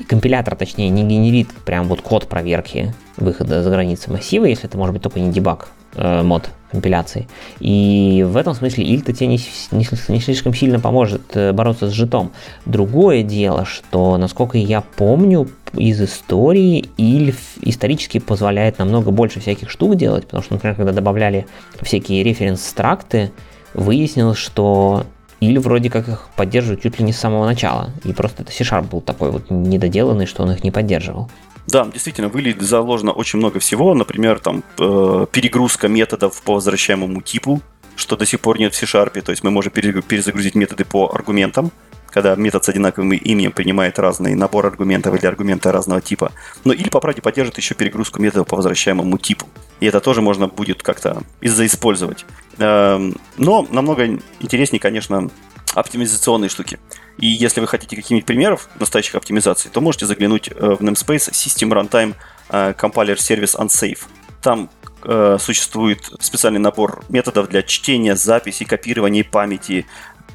компилятор, 0.09 0.57
точнее, 0.57 0.89
не 0.89 1.03
генерит 1.03 1.49
прям 1.65 1.87
вот 1.87 2.01
код 2.01 2.27
проверки 2.27 2.95
выхода 3.17 3.63
за 3.63 3.71
границы 3.71 4.11
массива, 4.11 4.47
если 4.47 4.67
это 4.67 4.77
может 4.77 4.93
быть 4.93 5.03
только 5.03 5.21
не 5.21 5.31
дебаг 5.31 5.69
э, 5.95 6.23
мод 6.23 6.51
компиляции. 6.75 7.27
И 7.61 8.25
в 8.29 8.37
этом 8.37 8.55
смысле 8.55 8.85
ильта 8.85 9.13
тебе 9.13 9.29
не, 9.29 9.41
не, 9.71 9.87
не 10.09 10.21
слишком 10.21 10.55
сильно 10.55 10.81
поможет 10.81 11.23
э, 11.35 11.53
бороться 11.53 11.89
с 11.89 11.93
житом. 11.93 12.33
Другое 12.67 13.23
дело, 13.23 13.65
что, 13.65 14.19
насколько 14.19 14.59
я 14.59 14.83
помню, 14.83 15.49
из 15.73 16.01
истории 16.01 16.85
Ильф 16.97 17.57
исторически 17.63 18.19
позволяет 18.19 18.79
намного 18.79 19.11
больше 19.11 19.41
всяких 19.41 19.71
штук 19.71 19.97
делать, 19.97 20.25
потому 20.25 20.43
что, 20.43 20.55
например, 20.55 20.77
когда 20.77 20.93
добавляли 20.93 21.47
всякие 21.83 22.23
референс-стракты, 22.23 23.33
выяснилось, 23.75 24.39
что 24.39 25.05
или 25.41 25.59
вроде 25.59 25.91
как 25.91 26.09
их 26.09 26.29
поддерживают 26.37 26.83
чуть 26.83 26.99
ли 26.99 27.05
не 27.05 27.13
с 27.13 27.19
самого 27.19 27.45
начала. 27.45 27.91
И 28.05 28.13
просто 28.13 28.43
это 28.43 28.53
C-Sharp 28.53 28.89
был 28.89 29.01
такой 29.01 29.31
вот 29.31 29.51
недоделанный, 29.51 30.27
что 30.27 30.43
он 30.43 30.53
их 30.53 30.65
не 30.65 30.71
поддерживал. 30.71 31.29
Да, 31.67 31.87
действительно, 31.87 32.29
в 32.29 32.39
Или 32.39 32.57
заложено 32.59 33.13
очень 33.13 33.39
много 33.39 33.59
всего. 33.59 33.95
Например, 33.95 34.39
там 34.39 34.63
э, 34.79 35.27
перегрузка 35.33 35.89
методов 35.89 36.43
по 36.43 36.55
возвращаемому 36.55 37.23
типу, 37.23 37.63
что 37.97 38.17
до 38.17 38.27
сих 38.27 38.41
пор 38.41 38.59
нет 38.59 38.75
в 38.75 38.77
C-Sharp. 38.77 39.21
То 39.23 39.31
есть 39.31 39.43
мы 39.43 39.51
можем 39.51 39.73
перезагрузить 39.73 40.55
методы 40.55 40.85
по 40.85 41.11
аргументам, 41.15 41.71
когда 42.11 42.37
метод 42.37 42.65
с 42.65 42.69
одинаковым 42.69 43.13
именем 43.13 43.53
принимает 43.53 43.99
разный 43.99 44.35
набор 44.35 44.67
аргументов 44.67 45.15
или 45.15 45.27
аргументы 45.27 45.73
разного 45.73 46.01
типа. 46.01 46.33
Но 46.65 46.73
или, 46.73 46.89
по 46.89 47.01
правде, 47.01 47.23
поддержит 47.23 47.57
еще 47.57 47.75
перегрузку 47.75 48.21
методов 48.21 48.47
по 48.47 48.57
возвращаемому 48.57 49.19
типу. 49.19 49.49
И 49.81 49.87
это 49.87 50.01
тоже 50.01 50.21
можно 50.21 50.49
будет 50.49 50.83
как-то 50.83 51.23
из-за-использовать. 51.41 52.25
Эм, 52.59 53.17
но 53.37 53.67
намного 53.71 54.07
интереснее, 54.41 54.81
конечно, 54.81 55.31
оптимизационные 55.75 56.49
штуки. 56.49 56.79
И 57.19 57.27
если 57.27 57.61
вы 57.61 57.67
хотите 57.67 57.97
каких-нибудь 57.97 58.27
примеров 58.27 58.69
настоящих 58.79 59.15
оптимизаций, 59.15 59.71
то 59.71 59.81
можете 59.81 60.07
заглянуть 60.07 60.49
э, 60.49 60.53
в 60.53 60.81
namespace 60.81 61.31
System 61.31 61.71
Runtime 61.71 62.15
э, 62.51 62.73
Compiler 62.73 63.17
Service 63.17 63.57
Unsafe. 63.59 64.01
Там 64.43 64.71
э, 65.03 65.39
существует 65.41 66.11
специальный 66.21 66.61
набор 66.61 67.05
методов 67.09 67.49
для 67.49 67.63
чтения, 67.63 68.17
записи, 68.17 68.65
копирования 68.65 69.25
памяти, 69.25 69.87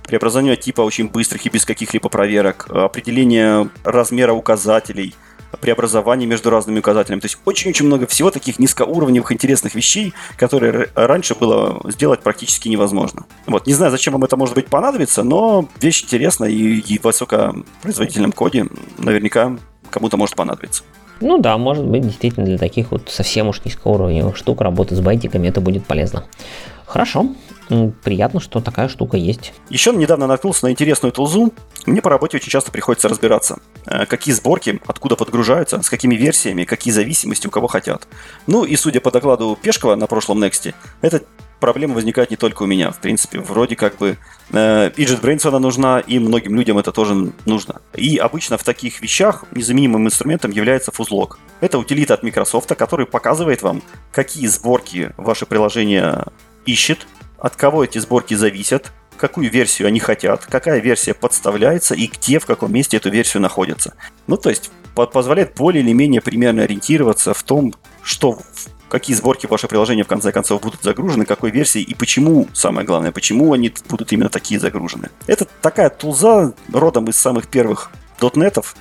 преобразования 0.03 0.55
типа 0.55 0.81
очень 0.81 1.07
быстрых 1.07 1.45
и 1.45 1.49
без 1.49 1.65
каких-либо 1.65 2.09
проверок, 2.09 2.67
определение 2.69 3.69
размера 3.83 4.33
указателей– 4.33 5.15
преобразований 5.61 6.25
между 6.25 6.49
разными 6.49 6.79
указателями. 6.79 7.19
То 7.19 7.25
есть 7.25 7.37
очень-очень 7.45 7.85
много 7.85 8.07
всего 8.07 8.31
таких 8.31 8.59
низкоуровневых 8.59 9.31
интересных 9.31 9.75
вещей, 9.75 10.13
которые 10.37 10.89
раньше 10.95 11.35
было 11.35 11.81
сделать 11.91 12.21
практически 12.21 12.69
невозможно. 12.69 13.25
Вот, 13.45 13.67
не 13.67 13.73
знаю, 13.73 13.91
зачем 13.91 14.13
вам 14.13 14.23
это 14.23 14.37
может 14.37 14.55
быть 14.55 14.67
понадобится, 14.67 15.23
но 15.23 15.67
вещь 15.81 16.03
интересная 16.03 16.49
и, 16.49 16.79
и 16.79 16.97
в 16.97 17.03
высокопроизводительном 17.03 18.31
коде 18.31 18.67
наверняка 18.97 19.57
кому-то 19.89 20.17
может 20.17 20.35
понадобиться. 20.35 20.83
Ну 21.21 21.37
да, 21.37 21.57
может 21.57 21.85
быть, 21.85 22.03
действительно 22.03 22.45
для 22.45 22.57
таких 22.57 22.91
вот 22.91 23.09
совсем 23.09 23.47
уж 23.49 23.63
низкоуровневых 23.65 24.37
штук 24.37 24.61
работы 24.61 24.95
с 24.95 25.01
байтиками 25.01 25.49
это 25.49 25.59
будет 25.59 25.85
полезно. 25.85 26.23
Хорошо, 26.85 27.27
приятно, 28.03 28.39
что 28.39 28.61
такая 28.61 28.87
штука 28.87 29.17
есть. 29.17 29.53
Еще 29.69 29.91
недавно 29.91 30.27
наткнулся 30.27 30.65
на 30.65 30.71
интересную 30.71 31.11
тулзу. 31.11 31.53
Мне 31.85 32.01
по 32.01 32.09
работе 32.09 32.37
очень 32.37 32.49
часто 32.49 32.71
приходится 32.71 33.07
разбираться, 33.07 33.59
э, 33.85 34.05
какие 34.05 34.33
сборки, 34.33 34.81
откуда 34.87 35.15
подгружаются, 35.15 35.81
с 35.81 35.89
какими 35.89 36.15
версиями, 36.15 36.63
какие 36.63 36.93
зависимости 36.93 37.47
у 37.47 37.51
кого 37.51 37.67
хотят. 37.67 38.07
Ну 38.47 38.63
и 38.63 38.75
судя 38.75 39.01
по 39.01 39.11
докладу 39.11 39.57
Пешкова 39.61 39.95
на 39.95 40.07
прошлом 40.07 40.43
Next, 40.43 40.73
эта 41.01 41.23
проблема 41.59 41.95
возникает 41.95 42.31
не 42.31 42.37
только 42.37 42.63
у 42.63 42.65
меня. 42.65 42.91
В 42.91 42.99
принципе, 42.99 43.39
вроде 43.39 43.75
как 43.75 43.97
бы 43.97 44.17
э, 44.51 44.91
и 44.95 45.05
JetBrains 45.05 45.47
она 45.47 45.59
нужна, 45.59 45.99
и 45.99 46.19
многим 46.19 46.55
людям 46.55 46.77
это 46.77 46.91
тоже 46.91 47.31
нужно. 47.45 47.81
И 47.95 48.17
обычно 48.17 48.57
в 48.57 48.63
таких 48.63 49.01
вещах 49.01 49.45
незаменимым 49.51 50.07
инструментом 50.07 50.51
является 50.51 50.91
фузлог. 50.91 51.39
Это 51.61 51.77
утилита 51.77 52.15
от 52.15 52.23
Microsoft, 52.23 52.75
который 52.75 53.05
показывает 53.05 53.61
вам, 53.61 53.83
какие 54.11 54.47
сборки 54.47 55.11
ваше 55.17 55.45
приложение 55.45 56.25
ищет, 56.65 57.05
от 57.41 57.55
кого 57.55 57.83
эти 57.83 57.97
сборки 57.97 58.33
зависят, 58.33 58.91
какую 59.17 59.49
версию 59.49 59.87
они 59.89 59.99
хотят, 59.99 60.45
какая 60.45 60.79
версия 60.79 61.13
подставляется 61.13 61.93
и 61.95 62.07
где, 62.07 62.39
в 62.39 62.45
каком 62.45 62.73
месте 62.73 62.97
эту 62.97 63.09
версию 63.09 63.41
находится. 63.41 63.93
Ну, 64.27 64.37
то 64.37 64.49
есть 64.49 64.71
позволяет 64.93 65.55
более 65.55 65.83
или 65.83 65.93
менее 65.93 66.21
примерно 66.21 66.63
ориентироваться 66.63 67.33
в 67.33 67.43
том, 67.43 67.73
что 68.03 68.39
какие 68.89 69.15
сборки 69.15 69.45
ваше 69.45 69.67
приложение 69.67 70.03
в 70.03 70.07
конце 70.07 70.31
концов 70.31 70.61
будут 70.61 70.83
загружены, 70.83 71.25
какой 71.25 71.51
версии 71.51 71.81
и 71.81 71.93
почему, 71.93 72.47
самое 72.53 72.85
главное, 72.85 73.11
почему 73.11 73.53
они 73.53 73.73
будут 73.87 74.11
именно 74.11 74.29
такие 74.29 74.59
загружены. 74.59 75.09
Это 75.27 75.45
такая 75.61 75.89
тулза 75.89 76.53
родом 76.73 77.05
из 77.05 77.15
самых 77.15 77.47
первых 77.47 77.91
дотнетов, 78.19 78.75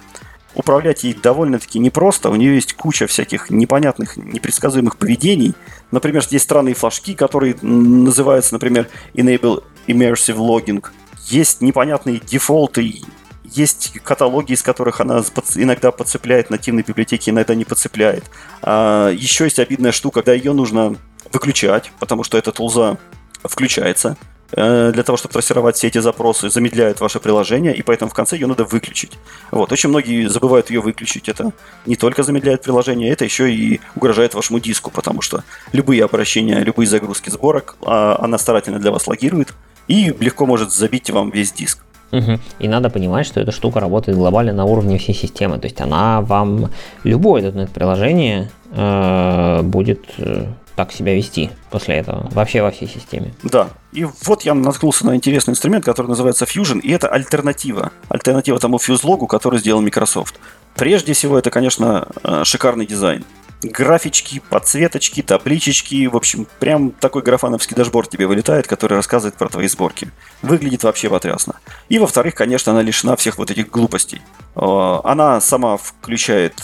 управлять 0.55 1.05
ей 1.05 1.15
довольно-таки 1.15 1.79
непросто. 1.79 2.31
У 2.31 2.37
нее 2.37 2.57
есть 2.57 2.73
куча 2.73 3.07
всяких 3.07 3.51
непонятных, 3.51 4.17
непредсказуемых 4.17 4.97
поведений. 4.97 5.55
Например, 5.91 6.24
есть 6.30 6.45
странные 6.45 6.74
флажки, 6.74 7.14
которые 7.14 7.57
называются, 7.62 8.55
например, 8.55 8.89
Enable 9.14 9.64
Immersive 9.86 10.36
Logging. 10.36 10.84
Есть 11.28 11.61
непонятные 11.61 12.20
дефолты, 12.20 13.03
есть 13.45 13.99
каталоги, 14.05 14.53
из 14.53 14.62
которых 14.62 15.01
она 15.01 15.22
иногда 15.55 15.91
подцепляет 15.91 16.51
нативные 16.51 16.84
библиотеки, 16.84 17.30
иногда 17.30 17.55
не 17.55 17.64
подцепляет. 17.64 18.24
А 18.62 19.11
еще 19.11 19.45
есть 19.45 19.59
обидная 19.59 19.93
штука, 19.93 20.20
когда 20.20 20.34
ее 20.34 20.53
нужно 20.53 20.97
выключать, 21.32 21.91
потому 21.99 22.24
что 22.24 22.36
эта 22.36 22.53
тулза 22.53 22.99
включается 23.43 24.16
для 24.51 25.03
того, 25.03 25.19
чтобы 25.19 25.33
трассировать 25.35 25.77
все 25.77 25.89
эти 25.89 25.99
запросы, 25.99 26.49
замедляет 26.49 27.01
ваше 27.01 27.21
приложение, 27.21 27.75
и 27.75 27.83
поэтому 27.83 28.11
в 28.11 28.15
конце 28.15 28.37
ее 28.37 28.47
надо 28.47 28.65
выключить. 28.65 29.13
Вот. 29.51 29.73
Очень 29.73 29.91
многие 29.91 30.27
забывают 30.27 30.71
ее 30.71 30.81
выключить. 30.81 31.29
Это 31.29 31.53
не 31.87 31.97
только 31.97 32.23
замедляет 32.23 32.63
приложение, 32.63 33.11
это 33.13 33.25
еще 33.25 33.53
и 33.53 33.81
угрожает 33.95 34.35
вашему 34.35 34.59
диску, 34.59 34.91
потому 34.91 35.21
что 35.21 35.45
любые 35.73 36.05
обращения, 36.05 36.61
любые 36.61 36.87
загрузки 36.87 37.31
сборок 37.31 37.77
а, 37.83 38.19
она 38.21 38.39
старательно 38.39 38.79
для 38.79 38.91
вас 38.91 39.07
логирует 39.07 39.55
и 39.87 40.15
легко 40.21 40.47
может 40.47 40.73
забить 40.73 41.11
вам 41.11 41.31
весь 41.31 41.53
диск. 41.53 41.85
Угу. 42.13 42.39
И 42.59 42.69
надо 42.69 42.89
понимать, 42.91 43.27
что 43.27 43.41
эта 43.41 43.53
штука 43.53 43.81
работает 43.81 44.17
глобально 44.17 44.53
на 44.53 44.65
уровне 44.65 44.99
всей 44.99 45.15
системы. 45.15 45.59
То 45.59 45.67
есть 45.67 45.81
она 45.81 46.21
вам 46.23 46.71
любое 47.05 47.43
.NET 47.43 47.71
приложение 47.71 48.51
э, 48.73 49.63
будет 49.63 50.05
э, 50.19 50.47
так 50.79 50.93
себя 50.93 51.12
вести 51.12 51.51
после 51.70 51.97
этого, 51.97 52.29
вообще 52.31 52.62
во 52.62 52.70
всей 52.70 52.87
системе. 52.87 53.35
Да, 53.43 53.70
и 53.93 54.07
вот 54.22 54.43
я 54.43 54.55
наткнулся 54.55 55.05
на 55.05 55.16
интересный 55.16 55.51
инструмент, 55.51 55.85
который 55.85 56.07
называется 56.07 56.45
Fusion, 56.45 56.79
и 56.81 56.93
это 56.93 57.09
альтернатива. 57.09 57.91
Альтернатива 58.09 58.61
тому 58.61 58.79
Fuslog 58.79 59.14
у, 59.14 59.27
который 59.26 59.59
сделал 59.59 59.83
Microsoft. 59.83 60.37
Прежде 60.76 61.14
всего, 61.14 61.37
это, 61.37 61.51
конечно, 61.51 62.07
э, 62.22 62.45
шикарный 62.45 62.87
дизайн 62.87 63.24
графички, 63.61 64.41
подсветочки, 64.51 65.20
табличечки. 65.20 66.07
В 66.07 66.16
общем, 66.16 66.47
прям 66.61 66.93
такой 66.93 67.22
графановский 67.22 67.74
дашборд 67.74 68.09
тебе 68.09 68.29
вылетает, 68.29 68.68
который 68.68 68.95
рассказывает 68.95 69.35
про 69.35 69.49
твои 69.49 69.66
сборки. 69.66 70.12
Выглядит 70.43 70.85
вообще 70.85 71.11
потрясно. 71.11 71.57
И 71.89 71.99
во-вторых, 71.99 72.37
конечно, 72.37 72.70
она 72.70 72.83
лишена 72.83 73.16
всех 73.16 73.37
вот 73.37 73.51
этих 73.51 73.68
глупостей. 73.68 74.22
Э, 74.55 75.01
она 75.03 75.41
сама 75.41 75.76
включает 75.76 76.55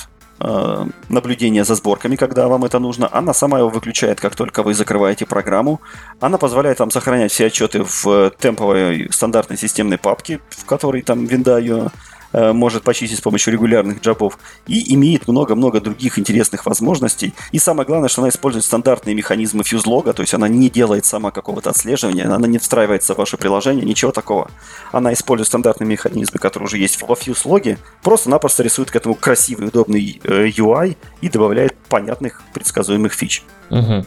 наблюдение 1.09 1.64
за 1.64 1.74
сборками, 1.74 2.16
когда 2.16 2.49
вам 2.49 2.64
это 2.64 2.78
нужно. 2.78 3.09
Она 3.12 3.32
сама 3.32 3.59
его 3.59 3.68
выключает, 3.68 4.20
как 4.20 4.36
только 4.36 4.62
вы 4.62 4.74
закрываете 4.74 5.26
программу. 5.26 5.80
Она 6.20 6.38
позволяет 6.38 6.80
вам 6.80 6.90
сохранять 6.90 7.32
все 7.32 7.47
отчеты 7.47 7.84
в 7.84 8.32
темповой 8.38 9.09
стандартной 9.11 9.57
системной 9.57 9.99
папке, 9.99 10.40
в 10.51 10.64
которой 10.64 11.03
там 11.03 11.26
винда 11.26 11.59
ее 11.59 11.74
Э, 11.84 12.13
может 12.35 12.82
почистить 12.82 13.18
с 13.18 13.20
помощью 13.20 13.53
регулярных 13.53 14.01
джабов 14.01 14.39
и 14.66 14.95
имеет 14.95 15.28
много-много 15.28 15.80
других 15.80 16.18
интересных 16.18 16.66
возможностей. 16.66 17.32
И 17.53 17.59
самое 17.59 17.87
главное, 17.87 18.09
что 18.09 18.22
она 18.22 18.28
использует 18.28 18.64
стандартные 18.64 19.14
механизмы 19.14 19.64
фьюзлога, 19.64 20.12
то 20.12 20.22
есть 20.22 20.35
она 20.35 20.49
не 20.49 20.68
делает 20.68 21.05
сама 21.05 21.30
какого-то 21.30 21.70
отслеживания, 21.70 22.24
она 22.24 22.47
не 22.47 22.59
встраивается 22.59 23.14
в 23.14 23.18
ваше 23.18 23.37
приложение, 23.37 23.85
ничего 23.85 24.12
такого. 24.12 24.51
Она 24.93 25.12
использует 25.12 25.49
стандартные 25.49 25.89
механизмы, 25.89 26.39
которые 26.39 26.66
уже 26.66 26.78
есть 26.78 27.01
во 27.03 27.14
фьюзлоге, 27.14 27.78
просто-напросто 28.03 28.62
рисует 28.62 28.91
к 28.91 28.97
этому 28.97 29.14
красивый, 29.14 29.68
удобный 29.68 30.20
э, 30.24 30.47
UI 30.49 30.97
и 31.20 31.28
добавляет 31.28 31.74
понятных, 31.89 32.43
предсказуемых 32.53 33.12
фич. 33.12 33.45
Угу. 33.70 34.05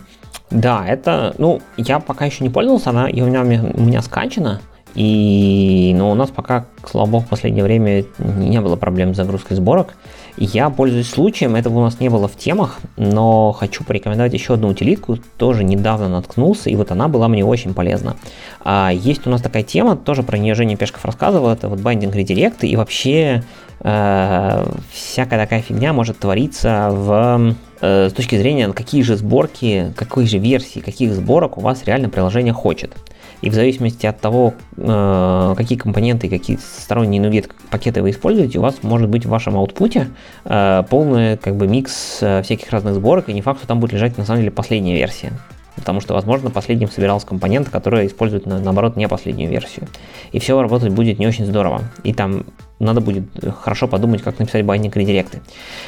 Да, 0.49 0.85
это, 0.87 1.35
ну, 1.37 1.61
я 1.75 1.99
пока 1.99 2.25
еще 2.25 2.43
не 2.43 2.49
пользовался, 2.49 2.91
она 2.91 3.09
и 3.09 3.21
у 3.21 3.25
меня, 3.25 3.41
у 3.41 3.81
меня 3.81 4.01
скачана, 4.01 4.61
и, 4.95 5.93
но 5.95 6.11
у 6.11 6.15
нас 6.15 6.29
пока, 6.29 6.65
слава 6.85 7.07
богу, 7.07 7.25
в 7.25 7.29
последнее 7.29 7.63
время 7.63 8.05
не 8.17 8.59
было 8.61 8.75
проблем 8.75 9.13
с 9.13 9.17
загрузкой 9.17 9.57
сборок. 9.57 9.93
Я 10.37 10.69
пользуюсь 10.69 11.09
случаем, 11.09 11.55
этого 11.55 11.79
у 11.79 11.81
нас 11.81 11.99
не 11.99 12.09
было 12.09 12.27
в 12.27 12.37
темах, 12.37 12.79
но 12.95 13.51
хочу 13.53 13.83
порекомендовать 13.83 14.33
еще 14.33 14.53
одну 14.53 14.67
утилитку, 14.67 15.17
тоже 15.37 15.63
недавно 15.63 16.09
наткнулся, 16.09 16.69
и 16.69 16.75
вот 16.75 16.91
она 16.91 17.07
была 17.07 17.27
мне 17.27 17.43
очень 17.43 17.73
полезна. 17.73 18.15
А, 18.63 18.91
есть 18.93 19.25
у 19.25 19.31
нас 19.31 19.41
такая 19.41 19.63
тема, 19.63 19.95
тоже 19.95 20.21
про 20.21 20.37
нее 20.37 20.53
Женя 20.53 20.77
Пешков 20.77 21.05
рассказывал, 21.05 21.49
это 21.49 21.69
вот 21.69 21.79
байдинг 21.79 22.15
редиректы, 22.15 22.67
и 22.67 22.75
вообще 22.75 23.43
э, 23.79 24.65
всякая 24.91 25.39
такая 25.39 25.63
фигня 25.63 25.91
может 25.91 26.19
твориться 26.19 26.89
в 26.91 27.55
э, 27.81 28.09
с 28.09 28.13
точки 28.13 28.35
зрения, 28.37 28.71
какие 28.73 29.01
же 29.01 29.15
сборки, 29.15 29.91
какой 29.95 30.27
же 30.27 30.37
версии, 30.37 30.81
каких 30.81 31.13
сборок 31.13 31.57
у 31.57 31.61
вас 31.61 31.83
реально 31.85 32.09
приложение 32.09 32.53
хочет. 32.53 32.93
И 33.41 33.49
в 33.49 33.53
зависимости 33.53 34.05
от 34.05 34.19
того, 34.19 34.53
э, 34.77 35.53
какие 35.55 35.77
компоненты, 35.77 36.27
какие 36.29 36.57
сторонние 36.57 37.21
NuGet 37.21 37.51
пакеты 37.69 38.01
вы 38.01 38.09
используете, 38.09 38.59
у 38.59 38.61
вас 38.61 38.81
может 38.81 39.09
быть 39.09 39.25
в 39.25 39.29
вашем 39.29 39.55
аутпуте 39.57 40.09
э, 40.45 40.83
полный 40.89 41.37
как 41.37 41.55
бы 41.55 41.67
микс 41.67 42.19
э, 42.21 42.41
всяких 42.41 42.71
разных 42.71 42.95
сборок, 42.95 43.29
и 43.29 43.33
не 43.33 43.41
факт, 43.41 43.59
что 43.59 43.67
там 43.67 43.79
будет 43.79 43.93
лежать 43.93 44.17
на 44.17 44.25
самом 44.25 44.39
деле 44.39 44.51
последняя 44.51 44.95
версия. 44.95 45.33
Потому 45.75 46.01
что, 46.01 46.15
возможно, 46.15 46.49
последним 46.49 46.89
собирался 46.89 47.27
компонент, 47.27 47.69
который 47.69 48.07
использует, 48.07 48.47
наоборот, 48.47 48.95
не 48.95 49.07
последнюю 49.07 49.51
версию. 49.51 49.87
И 50.31 50.39
все 50.39 50.59
работать 50.59 50.91
будет 50.91 51.19
не 51.19 51.27
очень 51.27 51.45
здорово. 51.45 51.81
И 52.03 52.13
там 52.13 52.45
надо 52.79 52.99
будет 52.99 53.25
хорошо 53.61 53.87
подумать, 53.87 54.23
как 54.23 54.39
написать 54.39 54.65
байдинг 54.65 54.95
редиректы. 54.95 55.41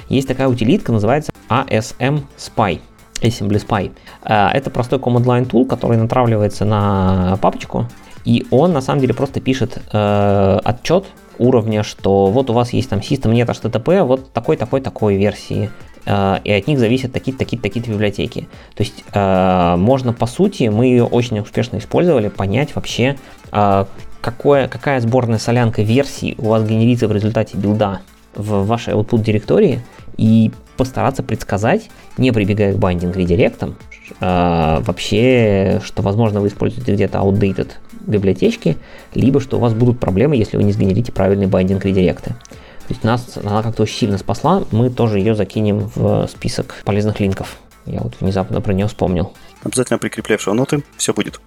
Есть 0.07 0.27
такая 0.27 0.47
утилитка, 0.47 0.91
называется 0.91 1.31
ASM 1.49 2.21
Spy. 2.37 2.79
Assembly 3.21 3.65
Spy. 3.65 3.91
Э, 4.23 4.49
это 4.49 4.69
простой 4.69 4.99
command 4.99 5.25
line 5.25 5.49
tool, 5.49 5.65
который 5.65 5.97
натравливается 5.97 6.65
на 6.65 7.37
папочку, 7.41 7.85
и 8.25 8.45
он 8.51 8.73
на 8.73 8.81
самом 8.81 9.01
деле 9.01 9.13
просто 9.13 9.39
пишет 9.39 9.81
э, 9.91 10.59
отчет 10.63 11.05
уровня, 11.39 11.83
что 11.83 12.27
вот 12.27 12.49
у 12.49 12.53
вас 12.53 12.73
есть 12.73 12.89
там 12.89 13.01
систем 13.01 13.31
нет 13.31 13.49
HTTP, 13.49 14.03
вот 14.03 14.31
такой, 14.33 14.57
такой, 14.57 14.81
такой 14.81 15.15
версии, 15.15 15.71
э, 16.05 16.39
и 16.43 16.51
от 16.51 16.67
них 16.67 16.77
зависят 16.79 17.11
такие-то, 17.11 17.39
такие-то, 17.39 17.63
такие-то 17.63 17.89
библиотеки. 17.89 18.47
То 18.75 18.83
есть 18.83 19.03
э, 19.13 19.75
можно, 19.77 20.13
по 20.13 20.27
сути, 20.27 20.65
мы 20.65 20.85
ее 20.85 21.05
очень 21.05 21.39
успешно 21.39 21.77
использовали, 21.77 22.27
понять 22.27 22.75
вообще, 22.75 23.17
э, 23.51 23.85
какое, 24.21 24.67
какая 24.67 24.99
сборная 24.99 25.39
солянка 25.39 25.81
версий 25.81 26.35
у 26.37 26.49
вас 26.49 26.63
генерится 26.63 27.07
в 27.07 27.11
результате 27.11 27.57
билда 27.57 28.01
в 28.35 28.65
вашей 28.65 28.93
output 28.93 29.23
директории, 29.23 29.81
и 30.17 30.51
постараться 30.79 31.23
предсказать, 31.23 31.89
не 32.17 32.31
прибегая 32.31 32.73
к 32.73 32.77
байдинг 32.77 33.17
редиректам, 33.17 33.75
э, 34.21 34.79
вообще, 34.79 35.81
что, 35.83 36.01
возможно, 36.01 36.39
вы 36.39 36.47
используете 36.47 36.93
где-то 36.93 37.17
outdated 37.17 37.71
библиотечки, 37.99 38.77
либо 39.13 39.41
что 39.41 39.57
у 39.57 39.59
вас 39.59 39.73
будут 39.73 39.99
проблемы, 39.99 40.37
если 40.37 40.55
вы 40.55 40.63
не 40.63 40.71
сгенерите 40.71 41.11
правильные 41.11 41.49
байдинг 41.49 41.83
редиректы. 41.83 42.29
То 42.29 42.93
есть 42.93 43.03
нас 43.03 43.37
она 43.43 43.61
как-то 43.61 43.83
очень 43.83 43.97
сильно 43.97 44.17
спасла, 44.17 44.63
мы 44.71 44.89
тоже 44.89 45.19
ее 45.19 45.35
закинем 45.35 45.91
в 45.93 46.27
список 46.27 46.75
полезных 46.85 47.19
линков. 47.19 47.57
Я 47.85 47.99
вот 47.99 48.13
внезапно 48.21 48.61
про 48.61 48.73
нее 48.73 48.87
вспомнил. 48.87 49.33
Обязательно 49.63 49.99
прикрепляй 49.99 50.37
в 50.37 50.47
ноты, 50.47 50.81
все 50.95 51.13
будет. 51.13 51.41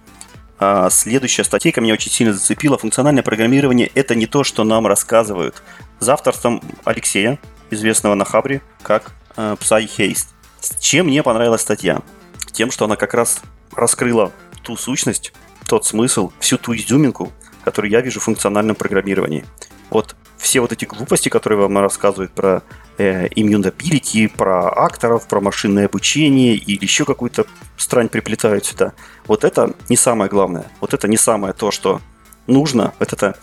А 0.59 0.91
следующая 0.91 1.43
статейка 1.43 1.81
меня 1.81 1.95
очень 1.95 2.11
сильно 2.11 2.33
зацепила. 2.33 2.77
Функциональное 2.77 3.23
программирование– 3.23 3.89
это 3.95 4.13
не 4.13 4.27
то, 4.27 4.43
что 4.43 4.63
нам 4.63 4.85
рассказывают. 4.85 5.63
За 5.99 6.13
авторством 6.13 6.61
Алексея, 6.85 7.39
известного 7.73 8.15
на 8.15 8.25
Хабре 8.25 8.61
как 8.81 9.11
э, 9.37 9.55
PsyHaste. 9.59 10.27
Чем 10.79 11.07
мне 11.07 11.23
понравилась 11.23 11.61
статья? 11.61 12.01
Тем, 12.51 12.71
что 12.71 12.85
она 12.85 12.95
как 12.95 13.13
раз 13.13 13.41
раскрыла 13.75 14.31
ту 14.63 14.77
сущность, 14.77 15.33
тот 15.67 15.85
смысл, 15.85 16.31
всю 16.39 16.57
ту 16.57 16.75
изюминку, 16.75 17.31
которую 17.63 17.91
я 17.91 18.01
вижу 18.01 18.19
в 18.19 18.23
функциональном 18.23 18.75
программировании. 18.75 19.45
Вот 19.89 20.15
все 20.37 20.59
вот 20.59 20.71
эти 20.71 20.85
глупости, 20.85 21.29
которые 21.29 21.59
вам 21.59 21.77
рассказывают 21.77 22.33
про 22.33 22.63
э, 22.97 23.27
immutability, 23.29 24.27
про 24.27 24.69
акторов, 24.69 25.27
про 25.27 25.39
машинное 25.39 25.85
обучение 25.85 26.55
или 26.55 26.83
еще 26.83 27.05
какую-то 27.05 27.45
странь 27.77 28.09
приплетают 28.09 28.65
сюда. 28.65 28.93
Вот 29.25 29.45
это 29.45 29.73
не 29.89 29.95
самое 29.95 30.29
главное. 30.29 30.65
Вот 30.81 30.93
это 30.93 31.07
не 31.07 31.17
самое 31.17 31.53
то, 31.53 31.71
что 31.71 32.01
нужно. 32.45 32.93
Вот 32.99 33.13
это 33.13 33.37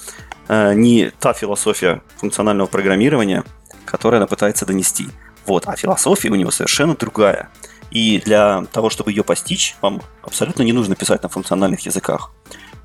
э, 0.49 0.75
не 0.75 1.11
та 1.19 1.33
философия 1.33 2.03
функционального 2.19 2.67
программирования, 2.67 3.45
которое 3.87 4.19
она 4.19 4.27
пытается 4.27 4.67
донести. 4.67 5.09
Вот. 5.51 5.67
А 5.67 5.75
философия 5.75 6.31
у 6.31 6.37
него 6.37 6.53
совершенно 6.53 6.95
другая. 6.95 7.51
И 7.91 8.21
для 8.25 8.67
того, 8.71 8.89
чтобы 8.89 9.11
ее 9.11 9.25
постичь, 9.25 9.75
вам 9.81 10.01
абсолютно 10.23 10.63
не 10.63 10.73
нужно 10.73 10.95
писать 10.95 11.25
на 11.25 11.29
функциональных 11.29 11.81
языках. 11.81 12.31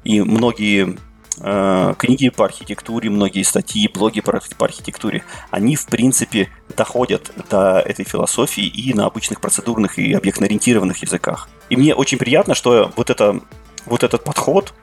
И 0.04 0.20
многие 0.20 0.98
э, 1.42 1.94
книги 1.96 2.30
по 2.30 2.44
архитектуре, 2.44 3.12
многие 3.12 3.44
статьи, 3.44 3.88
блоги 3.88 4.22
по, 4.22 4.42
по 4.58 4.66
архитектуре, 4.66 5.24
они, 5.52 5.76
в 5.76 5.86
принципе, 5.86 6.50
доходят 6.76 7.32
до 7.52 7.82
этой 7.82 8.04
философии 8.04 8.66
и 8.66 8.96
на 8.96 9.06
обычных 9.06 9.42
процедурных 9.42 10.00
и 10.00 10.14
объектно-ориентированных 10.14 11.04
языках. 11.04 11.48
И 11.70 11.76
мне 11.76 11.94
очень 11.94 12.18
приятно, 12.18 12.56
что 12.56 12.92
вот, 12.96 13.12
это, 13.12 13.42
вот 13.86 14.04
этот 14.04 14.24
подход, 14.24 14.74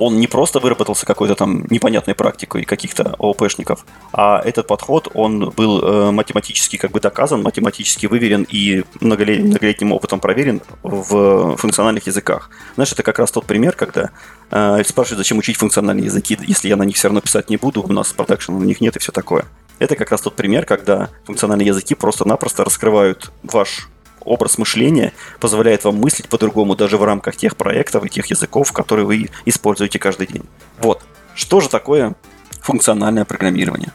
он 0.00 0.18
не 0.18 0.26
просто 0.26 0.60
выработался 0.60 1.06
какой-то 1.06 1.34
там 1.34 1.64
непонятной 1.70 2.14
практикой 2.14 2.64
каких-то 2.64 3.14
ООПшников, 3.18 3.84
а 4.12 4.40
этот 4.44 4.66
подход, 4.66 5.08
он 5.14 5.50
был 5.50 5.82
э, 5.82 6.10
математически 6.10 6.76
как 6.76 6.90
бы 6.90 7.00
доказан, 7.00 7.42
математически 7.42 8.06
выверен 8.06 8.46
и 8.48 8.84
многолет, 9.00 9.44
многолетним 9.44 9.92
опытом 9.92 10.20
проверен 10.20 10.60
в 10.82 11.56
функциональных 11.56 12.06
языках. 12.06 12.50
Знаешь, 12.74 12.92
это 12.92 13.02
как 13.02 13.18
раз 13.18 13.30
тот 13.30 13.46
пример, 13.46 13.74
когда 13.74 14.10
э, 14.50 14.82
спрашивают, 14.84 15.18
зачем 15.18 15.38
учить 15.38 15.56
функциональные 15.56 16.06
языки, 16.06 16.38
если 16.46 16.68
я 16.68 16.76
на 16.76 16.84
них 16.84 16.96
все 16.96 17.08
равно 17.08 17.20
писать 17.20 17.50
не 17.50 17.56
буду, 17.56 17.82
у 17.82 17.92
нас 17.92 18.12
продакшн 18.12 18.52
у 18.52 18.64
них 18.64 18.80
нет 18.80 18.96
и 18.96 18.98
все 18.98 19.12
такое. 19.12 19.44
Это 19.78 19.94
как 19.94 20.10
раз 20.10 20.20
тот 20.20 20.34
пример, 20.34 20.64
когда 20.64 21.08
функциональные 21.24 21.68
языки 21.68 21.94
просто-напросто 21.94 22.64
раскрывают 22.64 23.30
ваш 23.44 23.88
образ 24.28 24.58
мышления 24.58 25.12
позволяет 25.40 25.84
вам 25.84 25.96
мыслить 25.96 26.28
по-другому 26.28 26.76
даже 26.76 26.96
в 26.96 27.04
рамках 27.04 27.36
тех 27.36 27.56
проектов 27.56 28.04
и 28.04 28.08
тех 28.08 28.26
языков, 28.26 28.72
которые 28.72 29.06
вы 29.06 29.30
используете 29.44 29.98
каждый 29.98 30.26
день. 30.26 30.44
Вот. 30.80 31.02
Что 31.34 31.60
же 31.60 31.68
такое 31.68 32.14
функциональное 32.60 33.24
программирование? 33.24 33.92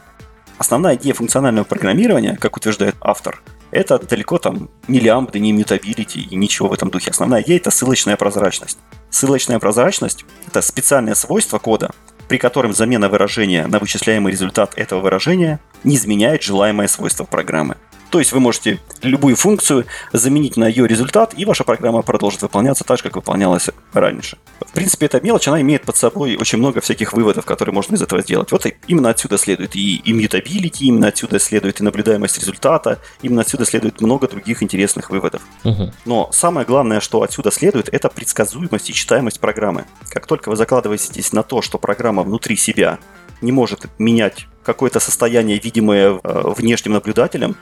Основная 0.58 0.96
идея 0.96 1.14
функционального 1.14 1.66
программирования, 1.66 2.38
как 2.40 2.58
утверждает 2.58 2.96
автор, 3.02 3.42
Это 3.74 3.98
далеко 3.98 4.38
там 4.38 4.70
не 4.88 5.00
лямбды, 5.00 5.40
не 5.40 5.52
мютабилити 5.52 6.22
и 6.22 6.36
ничего 6.36 6.70
в 6.70 6.74
этом 6.74 6.92
духе. 6.92 7.10
Основная 7.10 7.42
идея– 7.42 7.58
это 7.60 7.72
ссылочная 7.72 8.18
прозрачность. 8.18 8.78
Ссылочная 9.10 9.58
прозрачность– 9.58 10.26
это 10.48 10.62
специальное 10.62 11.16
свойство 11.16 11.58
кода, 11.58 11.90
при 12.28 12.38
котором 12.38 12.74
замена 12.74 13.10
выражения 13.10 13.66
на 13.66 13.80
вычисляемый 13.80 14.32
результат 14.32 14.78
этого 14.78 15.02
выражения 15.02 15.60
не 15.84 15.96
изменяет 15.96 16.44
желаемое 16.44 16.88
свойство 16.88 17.24
программы. 17.24 17.78
То 18.14 18.20
есть 18.20 18.32
вы 18.32 18.40
можете 18.40 18.80
любую 19.02 19.36
функцию 19.36 19.88
заменить 20.12 20.56
на 20.56 20.68
ее 20.68 20.88
результат, 20.88 21.34
и 21.36 21.46
ваша 21.46 21.64
программа 21.64 22.04
продолжит 22.04 22.44
выполняться 22.44 22.84
так 22.84 22.98
же, 22.98 23.04
как 23.06 23.16
выполнялась 23.16 23.72
раньше. 23.92 24.38
В 24.60 24.72
принципе, 24.72 25.08
эта 25.08 25.20
мелочь, 25.20 25.48
она 25.48 25.60
имеет 25.62 25.82
под 25.82 25.98
собой 25.98 26.36
очень 26.36 26.60
много 26.60 26.80
всяких 26.80 27.14
выводов, 27.14 27.44
которые 27.44 27.74
можно 27.74 27.96
из 27.96 28.04
этого 28.04 28.22
сделать. 28.22 28.52
Вот 28.52 28.68
именно 28.86 29.10
отсюда 29.10 29.40
следует 29.40 29.76
и 29.76 30.00
immutability, 30.06 30.82
именно 30.82 31.08
отсюда 31.08 31.40
следует 31.40 31.80
и 31.80 31.84
наблюдаемость 31.84 32.38
результата, 32.38 33.00
именно 33.24 33.42
отсюда 33.42 33.66
следует 33.66 34.00
много 34.00 34.28
других 34.28 34.62
интересных 34.62 35.10
выводов. 35.10 35.42
Угу. 35.64 35.92
Но 36.06 36.30
самое 36.32 36.68
главное, 36.68 37.00
что 37.00 37.24
отсюда 37.24 37.50
следует, 37.50 37.90
это 37.92 38.10
предсказуемость 38.10 38.92
и 38.92 38.94
читаемость 38.94 39.40
программы. 39.40 39.86
Как 40.10 40.28
только 40.28 40.50
вы 40.50 40.56
закладываетесь 40.56 41.34
на 41.34 41.42
то, 41.42 41.64
что 41.64 41.80
программа 41.80 42.22
внутри 42.22 42.58
себя 42.58 43.00
не 43.42 43.52
может 43.52 43.88
менять 43.98 44.46
какое-то 44.64 45.00
состояние, 45.00 45.60
видимое 45.60 46.20
э, 46.24 46.54
внешним 46.56 46.94
наблюдателем, 46.94 47.56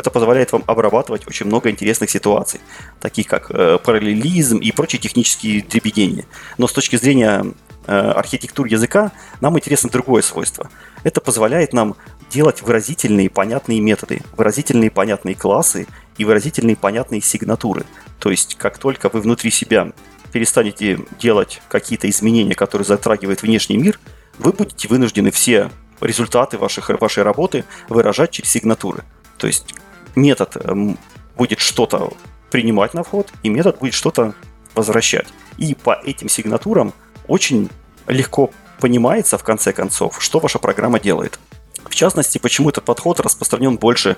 это 0.00 0.10
позволяет 0.10 0.52
вам 0.52 0.64
обрабатывать 0.66 1.26
очень 1.26 1.46
много 1.46 1.70
интересных 1.70 2.10
ситуаций, 2.10 2.60
таких 3.00 3.26
как 3.26 3.50
э, 3.50 3.78
параллелизм 3.78 4.58
и 4.58 4.72
прочие 4.72 5.00
технические 5.00 5.62
дребедения. 5.62 6.24
Но 6.58 6.66
с 6.66 6.72
точки 6.72 6.96
зрения 6.96 7.44
э, 7.86 7.92
архитектур 7.92 8.66
языка 8.66 9.12
нам 9.40 9.56
интересно 9.56 9.90
другое 9.90 10.22
свойство. 10.22 10.68
Это 11.04 11.20
позволяет 11.20 11.72
нам 11.72 11.96
делать 12.30 12.62
выразительные 12.62 13.30
понятные 13.30 13.80
методы, 13.80 14.20
выразительные 14.36 14.90
понятные 14.90 15.34
классы 15.34 15.86
и 16.16 16.24
выразительные 16.24 16.76
понятные 16.76 17.20
сигнатуры. 17.20 17.84
То 18.18 18.30
есть, 18.30 18.56
как 18.56 18.78
только 18.78 19.08
вы 19.08 19.20
внутри 19.20 19.50
себя 19.50 19.92
перестанете 20.32 21.00
делать 21.20 21.60
какие-то 21.68 22.08
изменения, 22.08 22.54
которые 22.54 22.86
затрагивают 22.86 23.42
внешний 23.42 23.76
мир, 23.76 23.98
вы 24.38 24.52
будете 24.52 24.88
вынуждены 24.88 25.30
все 25.30 25.70
результаты 26.00 26.56
ваших, 26.56 26.88
вашей 27.00 27.22
работы 27.22 27.64
выражать 27.88 28.30
через 28.30 28.50
сигнатуры. 28.50 29.04
То 29.36 29.46
есть 29.46 29.74
метод 30.14 30.56
эм, 30.56 30.98
будет 31.36 31.60
что-то 31.60 32.12
принимать 32.50 32.94
на 32.94 33.02
вход, 33.02 33.32
и 33.42 33.48
метод 33.48 33.78
будет 33.78 33.94
что-то 33.94 34.34
возвращать. 34.74 35.28
И 35.58 35.74
по 35.74 36.00
этим 36.04 36.28
сигнатурам 36.28 36.92
очень 37.26 37.70
легко 38.06 38.50
понимается, 38.80 39.38
в 39.38 39.44
конце 39.44 39.72
концов, 39.72 40.22
что 40.22 40.40
ваша 40.40 40.58
программа 40.58 40.98
делает. 40.98 41.38
В 41.84 41.94
частности, 41.94 42.38
почему 42.38 42.70
этот 42.70 42.84
подход 42.84 43.20
распространен 43.20 43.76
больше 43.76 44.16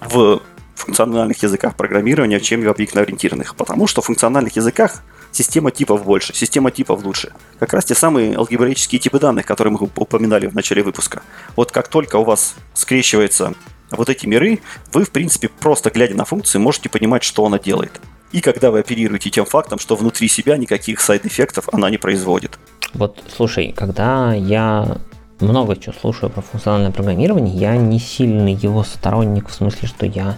в 0.00 0.40
функциональных 0.74 1.42
языках 1.42 1.76
программирования, 1.76 2.40
чем 2.40 2.62
в 2.62 2.68
объектно-ориентированных. 2.68 3.54
Потому 3.56 3.86
что 3.86 4.02
в 4.02 4.06
функциональных 4.06 4.56
языках 4.56 5.02
система 5.34 5.70
типов 5.70 6.04
больше, 6.04 6.34
система 6.34 6.70
типов 6.70 7.04
лучше. 7.04 7.32
Как 7.58 7.72
раз 7.72 7.84
те 7.84 7.94
самые 7.94 8.36
алгебраические 8.36 8.98
типы 8.98 9.18
данных, 9.18 9.46
которые 9.46 9.72
мы 9.72 9.78
упоминали 9.78 10.46
в 10.46 10.54
начале 10.54 10.82
выпуска. 10.82 11.22
Вот 11.56 11.72
как 11.72 11.88
только 11.88 12.16
у 12.16 12.24
вас 12.24 12.54
скрещивается 12.74 13.54
вот 13.90 14.08
эти 14.08 14.26
миры, 14.26 14.60
вы, 14.92 15.04
в 15.04 15.10
принципе, 15.10 15.48
просто 15.48 15.90
глядя 15.90 16.14
на 16.14 16.24
функцию, 16.24 16.60
можете 16.60 16.88
понимать, 16.88 17.22
что 17.22 17.44
она 17.44 17.58
делает. 17.58 18.00
И 18.32 18.40
когда 18.40 18.70
вы 18.70 18.80
оперируете 18.80 19.30
тем 19.30 19.44
фактом, 19.44 19.78
что 19.78 19.94
внутри 19.94 20.28
себя 20.28 20.56
никаких 20.56 21.00
сайд-эффектов 21.00 21.68
она 21.72 21.90
не 21.90 21.98
производит. 21.98 22.58
Вот, 22.92 23.22
слушай, 23.36 23.72
когда 23.76 24.34
я 24.34 24.98
много 25.40 25.76
чего 25.76 25.94
слушаю 26.00 26.30
про 26.30 26.42
функциональное 26.42 26.90
программирование, 26.90 27.54
я 27.54 27.76
не 27.76 27.98
сильный 27.98 28.54
его 28.54 28.82
сторонник, 28.82 29.48
в 29.48 29.54
смысле, 29.54 29.88
что 29.88 30.06
я, 30.06 30.36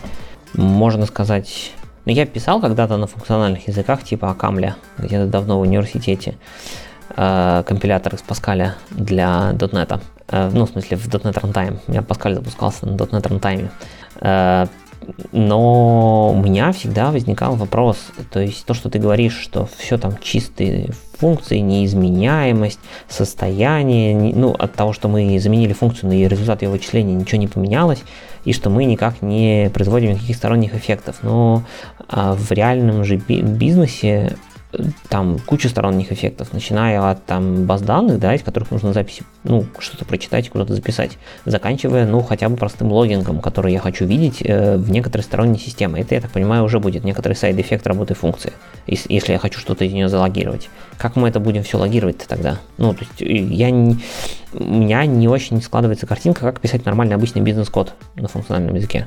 можно 0.54 1.06
сказать, 1.06 1.72
ну, 2.06 2.12
я 2.12 2.24
писал 2.24 2.60
когда-то 2.60 2.96
на 2.96 3.06
функциональных 3.06 3.68
языках 3.68 4.04
типа 4.04 4.30
Акамля, 4.30 4.76
где-то 4.98 5.26
давно 5.26 5.58
в 5.58 5.62
университете, 5.62 6.36
э, 7.16 7.64
компилятор 7.66 8.14
из 8.14 8.22
Паскаля 8.22 8.76
для 8.90 9.50
.NET. 9.52 10.00
Э, 10.28 10.50
ну, 10.52 10.66
в 10.66 10.70
смысле, 10.70 10.96
в 10.96 11.08
.NET 11.08 11.34
Runtime. 11.34 11.78
У 11.86 11.90
меня 11.90 12.02
Паскаль 12.02 12.34
запускался 12.34 12.86
на 12.86 12.96
.NET 12.96 13.22
Runtime. 13.22 13.70
Э, 14.20 14.66
но 15.32 16.32
у 16.32 16.40
меня 16.40 16.72
всегда 16.72 17.10
возникал 17.10 17.56
вопрос, 17.56 17.98
то 18.30 18.40
есть 18.40 18.64
то, 18.64 18.74
что 18.74 18.90
ты 18.90 18.98
говоришь, 18.98 19.38
что 19.38 19.68
все 19.78 19.98
там 19.98 20.18
чистые 20.22 20.90
функции, 21.18 21.58
неизменяемость, 21.58 22.78
состояние, 23.08 24.34
ну, 24.34 24.52
от 24.52 24.74
того, 24.74 24.92
что 24.92 25.08
мы 25.08 25.38
заменили 25.38 25.72
функцию, 25.72 26.12
и 26.12 26.28
результат 26.28 26.62
ее 26.62 26.68
вычисления 26.68 27.14
ничего 27.14 27.38
не 27.38 27.48
поменялось, 27.48 28.02
и 28.44 28.52
что 28.52 28.70
мы 28.70 28.84
никак 28.84 29.22
не 29.22 29.70
производим 29.72 30.10
никаких 30.10 30.36
сторонних 30.36 30.74
эффектов. 30.74 31.16
Но 31.22 31.64
а 32.08 32.34
в 32.34 32.50
реальном 32.52 33.04
же 33.04 33.16
бизнесе 33.16 34.36
там 35.08 35.38
куча 35.38 35.68
сторонних 35.68 36.12
эффектов, 36.12 36.52
начиная 36.52 37.10
от 37.10 37.24
там 37.24 37.64
баз 37.64 37.82
данных, 37.82 38.18
да, 38.18 38.34
из 38.34 38.42
которых 38.42 38.70
нужно 38.70 38.92
записи, 38.92 39.22
ну, 39.44 39.64
что-то 39.78 40.04
прочитать, 40.04 40.48
куда-то 40.48 40.74
записать, 40.74 41.18
заканчивая, 41.44 42.06
ну, 42.06 42.20
хотя 42.22 42.48
бы 42.48 42.56
простым 42.56 42.92
logging 42.92 43.26
ом, 43.26 43.40
который 43.40 43.72
я 43.72 43.80
хочу 43.80 44.04
видеть 44.04 44.42
э, 44.42 44.76
в 44.76 44.90
некоторой 44.90 45.22
сторонней 45.22 45.58
системе. 45.58 46.00
Это, 46.00 46.14
я 46.14 46.20
так 46.20 46.30
понимаю, 46.30 46.64
уже 46.64 46.80
будет 46.80 47.04
некоторый 47.04 47.34
side-effect 47.34 47.86
работы 47.86 48.14
функции, 48.14 48.52
если, 48.86 49.12
если 49.12 49.32
я 49.32 49.38
хочу 49.38 49.60
что-то 49.60 49.84
из 49.84 49.92
нее 49.92 50.08
залогировать. 50.08 50.68
Как 50.98 51.16
мы 51.16 51.28
это 51.28 51.40
будем 51.40 51.62
все 51.62 51.78
логировать 51.78 52.18
тогда? 52.18 52.58
Ну, 52.76 52.92
то 52.92 53.00
есть 53.00 53.22
э, 53.22 53.54
я 53.54 53.70
не, 53.70 53.98
у 54.52 54.64
меня 54.64 55.06
не 55.06 55.28
очень 55.28 55.62
складывается 55.62 56.06
картинка, 56.06 56.40
как 56.40 56.60
писать 56.60 56.84
нормальный 56.84 57.14
обычный 57.14 57.42
бизнес-код 57.42 57.94
на 58.16 58.28
функциональном 58.28 58.74
языке. 58.74 59.06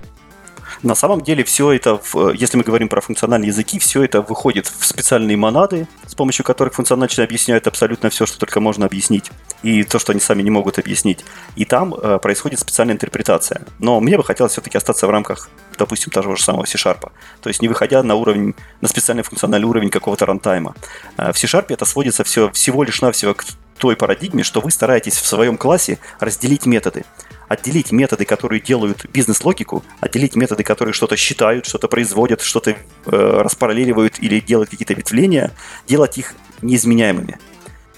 На 0.82 0.95
самом 0.95 1.21
деле 1.21 1.43
все 1.43 1.73
это, 1.73 1.99
если 2.34 2.57
мы 2.57 2.63
говорим 2.63 2.88
про 2.88 3.01
функциональные 3.01 3.49
языки, 3.49 3.80
все 3.80 4.03
это 4.03 4.21
выходит 4.21 4.67
в 4.67 4.86
специальные 4.86 5.36
монады, 5.36 5.88
с 6.07 6.15
помощью 6.15 6.45
которых 6.45 6.73
функционально 6.73 7.09
объясняют 7.23 7.67
абсолютно 7.67 8.09
все, 8.09 8.25
что 8.25 8.39
только 8.39 8.61
можно 8.61 8.86
объяснить, 8.86 9.30
и 9.61 9.84
то, 9.84 9.99
что 9.99 10.13
они 10.13 10.21
сами 10.21 10.41
не 10.41 10.49
могут 10.49 10.80
объяснить. 10.80 11.25
И 11.55 11.65
там 11.65 11.93
э, 11.93 12.19
происходит 12.19 12.59
специальная 12.59 12.95
интерпретация. 12.95 13.65
Но 13.80 13.99
мне 13.99 14.15
бы 14.15 14.23
хотелось 14.23 14.53
все-таки 14.53 14.77
остаться 14.77 15.05
в 15.05 15.09
рамках, 15.09 15.49
допустим, 15.77 16.11
того 16.11 16.36
же 16.36 16.43
самого 16.43 16.65
C-Sharp. 16.65 17.11
То 17.41 17.49
есть 17.49 17.61
не 17.61 17.67
выходя 17.67 18.01
на 18.01 18.15
уровень, 18.15 18.55
на 18.80 18.88
специальный 18.88 19.23
функциональный 19.23 19.67
уровень 19.67 19.89
какого-то 19.89 20.25
рантайма. 20.25 20.75
Э, 21.17 21.34
в 21.34 21.38
C-Sharp 21.38 21.65
это 21.69 21.84
сводится 21.84 22.23
все, 22.23 22.49
всего 22.51 22.84
лишь 22.84 23.01
навсего 23.01 23.34
к 23.34 23.43
той 23.77 23.95
парадигме, 23.95 24.43
что 24.43 24.61
вы 24.61 24.71
стараетесь 24.71 25.17
в 25.17 25.25
своем 25.25 25.57
классе 25.57 25.99
разделить 26.19 26.65
методы 26.65 27.05
отделить 27.50 27.91
методы, 27.91 28.24
которые 28.24 28.62
делают 28.62 29.06
бизнес-логику, 29.12 29.84
отделить 30.00 30.36
методы, 30.36 30.64
которые 30.64 30.93
что-то 30.93 31.18
считают, 31.18 31.66
что-то 31.66 31.88
производят, 31.89 32.41
что-то 32.41 32.72
э, 32.72 32.76
распараллеливают 33.06 34.20
или 34.20 34.39
делают 34.39 34.70
какие-то 34.70 34.93
ветвления, 34.93 35.52
делать 35.88 36.18
их 36.18 36.36
неизменяемыми. 36.62 37.38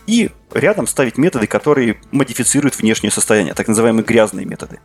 И 0.07 0.31
рядом 0.53 0.87
ставить 0.87 1.17
методы, 1.17 1.47
которые 1.47 1.99
модифицируют 2.11 2.77
внешнее 2.79 3.11
состояние, 3.11 3.53
так 3.53 3.67
называемые 3.67 4.03
грязные 4.03 4.45
методы. 4.45 4.79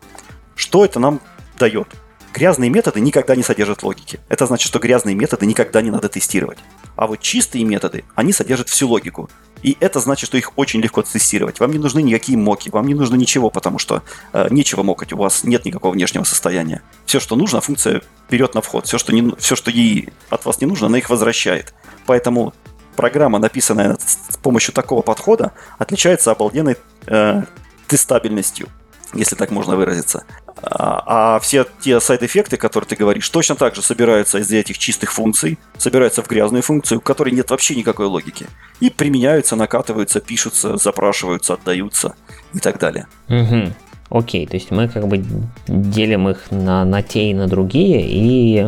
Что 0.57 0.85
это 0.85 1.01
нам 1.01 1.21
дает? 1.59 1.89
Грязные 2.35 2.69
методы 2.69 3.01
никогда 3.01 3.35
не 3.35 3.43
содержат 3.43 3.83
логики. 3.83 4.21
Это 4.29 4.47
значит, 4.47 4.67
что 4.67 4.79
грязные 4.79 5.15
методы 5.15 5.47
никогда 5.47 5.81
не 5.81 5.91
надо 5.91 6.09
тестировать. 6.09 6.59
А 6.97 7.07
вот 7.07 7.21
чистые 7.21 7.65
методы, 7.65 8.05
они 8.15 8.33
содержат 8.33 8.69
всю 8.69 8.89
логику. 8.89 9.31
И 9.63 9.77
это 9.81 10.01
значит, 10.01 10.27
что 10.27 10.37
их 10.37 10.53
очень 10.57 10.81
легко 10.81 11.03
тестировать. 11.03 11.61
Вам 11.61 11.73
не 11.73 11.79
нужны 11.79 12.03
никакие 12.03 12.39
моки, 12.39 12.71
вам 12.71 12.87
не 12.87 12.95
нужно 12.95 13.17
ничего, 13.17 13.51
потому 13.51 13.79
что 13.79 14.03
э, 14.33 14.49
нечего 14.51 14.83
мокать, 14.83 15.13
у 15.13 15.17
вас 15.17 15.45
нет 15.45 15.65
никакого 15.65 15.93
внешнего 15.93 16.25
состояния. 16.25 16.83
Все, 17.05 17.21
что 17.21 17.37
нужно, 17.37 17.61
функция 17.61 18.03
берет 18.31 18.55
на 18.55 18.61
вход. 18.61 18.87
Все, 18.87 18.99
что, 18.99 19.13
не, 19.13 19.35
все, 19.39 19.57
что 19.57 19.71
ей 19.71 20.11
от 20.31 20.45
вас 20.45 20.61
не 20.61 20.67
нужно, 20.67 20.87
она 20.87 20.99
их 20.99 21.11
возвращает. 21.11 21.75
Поэтому 22.07 22.55
программа, 22.97 23.39
написанная 23.39 23.97
с 23.99 24.37
помощью 24.37 24.75
такого 24.75 25.03
подхода, 25.03 25.53
отличается 25.79 26.31
обалденной 26.31 26.77
э, 27.07 27.43
тестабельностью 27.87 28.69
если 29.15 29.37
так 29.37 29.51
можно 29.51 29.77
выразиться. 29.77 30.25
А, 30.63 31.35
а 31.37 31.41
все 31.41 31.67
те 31.81 32.01
сайд-эффекты, 32.01 32.57
которые 32.57 32.89
ты 32.89 32.97
говоришь, 32.97 33.29
точно 33.29 33.55
так 33.55 33.75
же 33.75 33.83
собираются 33.83 34.39
из 34.39 34.51
этих 34.51 34.79
чистых 34.79 35.13
функций, 35.13 35.59
собираются 35.79 36.23
в 36.23 36.29
грязную 36.29 36.63
функцию, 36.63 37.01
в 37.01 37.05
которой 37.05 37.31
нет 37.31 37.51
вообще 37.51 37.77
никакой 37.77 38.07
логики. 38.07 38.47
И 38.81 38.91
применяются, 38.91 39.57
накатываются, 39.57 40.21
пишутся, 40.21 40.77
запрашиваются, 40.77 41.55
отдаются 41.55 42.15
и 42.55 42.59
так 42.59 42.79
далее. 42.79 43.07
Угу. 43.29 43.73
Окей, 44.09 44.47
то 44.47 44.55
есть 44.55 44.71
мы 44.71 44.89
как 44.89 45.07
бы 45.09 45.25
делим 45.67 46.29
их 46.29 46.51
на, 46.51 46.85
на 46.85 47.03
те 47.03 47.31
и 47.31 47.35
на 47.35 47.49
другие, 47.49 48.07
и 48.07 48.67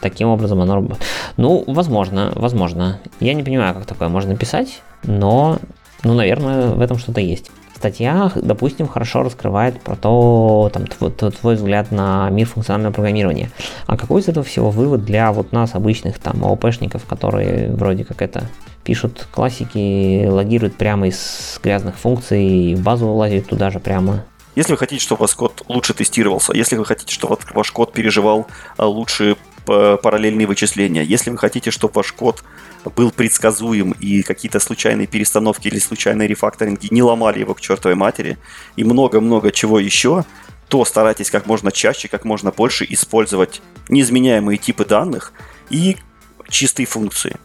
таким 0.00 0.28
образом 0.28 0.60
оно... 0.60 0.96
Ну, 1.36 1.64
возможно, 1.66 2.32
возможно. 2.34 3.00
Я 3.20 3.34
не 3.34 3.42
понимаю, 3.42 3.74
как 3.74 3.86
такое 3.86 4.08
можно 4.08 4.36
писать, 4.36 4.82
но, 5.02 5.58
ну, 6.02 6.14
наверное, 6.14 6.70
в 6.70 6.80
этом 6.80 6.98
что-то 6.98 7.20
есть 7.20 7.50
статья, 7.80 8.30
допустим, 8.36 8.86
хорошо 8.86 9.22
раскрывает 9.22 9.80
про 9.80 9.96
то, 9.96 10.70
там, 10.72 10.86
твой, 10.86 11.10
твой 11.10 11.54
взгляд 11.54 11.90
на 11.90 12.28
мир 12.28 12.46
функционального 12.46 12.92
программирования. 12.92 13.50
А 13.86 13.96
какой 13.96 14.20
из 14.20 14.28
этого 14.28 14.44
всего 14.44 14.70
вывод 14.70 15.06
для 15.06 15.32
вот 15.32 15.52
нас, 15.52 15.74
обычных 15.74 16.18
там 16.18 16.44
ООПшников, 16.44 17.06
которые 17.06 17.72
вроде 17.72 18.04
как 18.04 18.20
это 18.20 18.44
пишут 18.84 19.26
классики, 19.32 20.26
логируют 20.26 20.76
прямо 20.76 21.08
из 21.08 21.58
грязных 21.62 21.96
функций, 21.96 22.74
в 22.74 22.82
базу 22.82 23.08
лазят 23.08 23.48
туда 23.48 23.70
же 23.70 23.80
прямо. 23.80 24.24
Если 24.56 24.72
вы 24.72 24.78
хотите, 24.78 25.00
чтобы 25.02 25.22
ваш 25.22 25.34
код 25.34 25.62
лучше 25.68 25.94
тестировался, 25.94 26.52
если 26.54 26.76
вы 26.76 26.84
хотите, 26.84 27.14
чтобы 27.14 27.38
ваш 27.54 27.70
код 27.70 27.94
переживал 27.94 28.46
а, 28.76 28.86
лучше 28.86 29.36
параллельные 30.02 30.46
вычисления, 30.46 31.02
если 31.02 31.30
вы 31.30 31.38
хотите, 31.38 31.70
чтобы 31.70 31.94
ваш 31.94 32.12
код 32.12 32.42
был 32.96 33.10
предсказуем 33.10 33.92
и 33.92 34.22
какие-то 34.22 34.58
случайные 34.58 35.06
перестановки 35.06 35.68
или 35.68 35.78
случайные 35.78 36.28
рефакторинги 36.28 36.88
не 36.90 37.02
ломали 37.02 37.40
его 37.40 37.54
к 37.54 37.60
чертовой 37.60 37.94
матери 37.94 38.38
и 38.76 38.84
много-много 38.84 39.52
чего 39.52 39.78
еще, 39.78 40.24
то 40.68 40.84
старайтесь 40.84 41.30
как 41.30 41.46
можно 41.46 41.72
чаще, 41.72 42.08
как 42.08 42.24
можно 42.24 42.52
больше 42.52 42.86
использовать 42.88 43.60
неизменяемые 43.88 44.56
типы 44.56 44.84
данных 44.84 45.32
и 45.68 45.96
чистые 46.48 46.86
функции. 46.86 47.36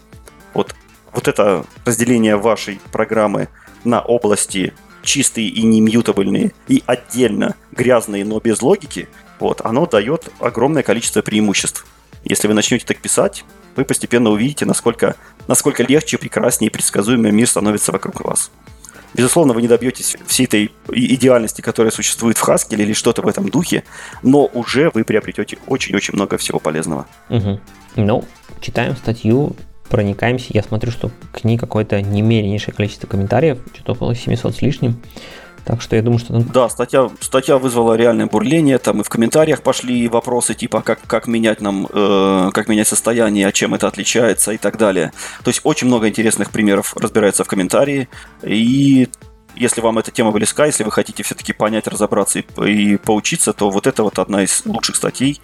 Вот, 0.54 0.76
вот 1.12 1.28
это 1.28 1.66
разделение 1.86 2.38
вашей 2.38 2.80
программы 2.92 3.50
на 3.84 4.02
области 4.02 4.74
чистые 5.04 5.48
и 5.48 5.64
не 5.64 5.82
мьютабельные, 5.82 6.54
и 6.68 6.84
отдельно 6.86 7.56
грязные, 7.72 8.26
но 8.26 8.40
без 8.40 8.62
логики, 8.62 9.08
вот, 9.40 9.62
оно 9.64 9.86
дает 9.86 10.32
огромное 10.40 10.84
количество 10.84 11.22
преимуществ. 11.22 11.86
Если 12.26 12.48
вы 12.48 12.56
начнете 12.56 12.86
так 12.86 12.98
писать, 12.98 13.46
вы 13.76 13.86
постепенно 13.86 14.32
увидите, 14.32 14.66
насколько, 14.66 15.16
насколько 15.48 15.84
легче, 15.84 16.18
прекраснее 16.18 16.70
и 16.70 16.74
предсказуемый 16.74 17.32
мир 17.32 17.48
становится 17.48 17.92
вокруг 17.92 18.22
вас. 18.26 18.52
Безусловно, 19.14 19.54
вы 19.54 19.62
не 19.62 19.70
добьетесь 19.70 20.18
всей 20.26 20.46
этой 20.46 20.72
идеальности, 20.92 21.62
которая 21.62 21.92
существует 21.92 22.38
в 22.38 22.44
Haskell 22.44 22.82
или 22.82 22.92
что-то 22.92 23.22
в 23.22 23.28
этом 23.28 23.48
духе, 23.48 23.86
но 24.24 24.46
уже 24.54 24.92
вы 24.94 25.06
приобретете 25.06 25.58
очень-очень 25.68 26.16
много 26.16 26.38
всего 26.38 26.60
полезного. 26.60 27.06
Угу. 27.30 27.60
Ну, 27.96 28.26
читаем 28.60 28.98
статью, 28.98 29.56
проникаемся. 29.90 30.48
Я 30.50 30.64
смотрю, 30.64 30.92
что 30.92 31.12
к 31.32 31.46
ней 31.46 31.58
какое-то 31.58 32.02
немеренейшее 32.02 32.74
количество 32.74 33.08
комментариев, 33.08 33.60
что-то 33.74 33.94
около 33.94 34.16
700 34.16 34.56
с 34.56 34.62
лишним. 34.62 34.98
Так 35.66 35.82
что 35.82 35.96
я 35.96 36.04
думаю, 36.04 36.20
что... 36.20 36.40
Да, 36.40 36.70
статья, 36.70 37.10
статья 37.20 37.58
вызвала 37.58 37.96
реальное 37.96 38.28
бурление, 38.28 38.78
там 38.78 39.02
и 39.02 39.04
в 39.04 39.10
комментариях 39.10 39.64
пошли 39.64 40.08
вопросы 40.08 40.54
типа, 40.54 40.82
как, 40.82 41.00
как 41.08 41.28
менять 41.28 41.60
нам, 41.60 41.88
э, 41.92 42.52
как 42.54 42.68
менять 42.68 42.88
состояние, 42.88 43.52
чем 43.52 43.74
это 43.74 43.88
отличается 43.88 44.52
и 44.52 44.58
так 44.58 44.78
далее. 44.78 45.12
То 45.44 45.50
есть 45.50 45.62
очень 45.64 45.88
много 45.88 46.08
интересных 46.08 46.52
примеров 46.52 46.96
разбирается 46.96 47.44
в 47.44 47.48
комментарии, 47.48 48.08
и 48.44 49.10
если 49.56 49.82
вам 49.82 49.98
эта 49.98 50.12
тема 50.12 50.32
близка, 50.32 50.66
если 50.66 50.84
вы 50.84 50.92
хотите 50.92 51.24
все-таки 51.24 51.54
понять, 51.54 51.88
разобраться 51.88 52.40
и, 52.40 52.44
и 52.66 52.98
поучиться, 52.98 53.54
то 53.54 53.70
вот 53.70 53.88
это 53.88 54.04
вот 54.04 54.20
одна 54.20 54.44
из 54.44 54.66
лучших 54.66 54.96
статей. 54.96 55.42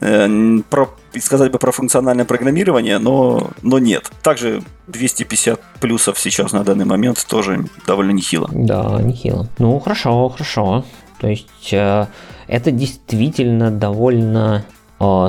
Э, 0.00 0.28
про, 0.70 0.90
сказать 1.18 1.52
бы 1.52 1.58
про 1.58 1.72
функциональное 1.72 2.24
программирование, 2.24 2.98
но, 2.98 3.50
но 3.62 3.78
нет. 3.78 4.10
Также 4.22 4.62
250 4.88 5.60
плюсов 5.80 6.18
сейчас 6.18 6.52
на 6.52 6.64
данный 6.64 6.84
момент 6.84 7.24
тоже 7.28 7.64
довольно 7.86 8.10
нехило. 8.10 8.48
Да, 8.52 9.00
нехило. 9.02 9.48
Ну, 9.58 9.78
хорошо, 9.80 10.28
хорошо. 10.28 10.84
То 11.20 11.28
есть 11.28 11.72
э, 11.72 12.06
это 12.48 12.70
действительно 12.70 13.70
довольно 13.70 14.64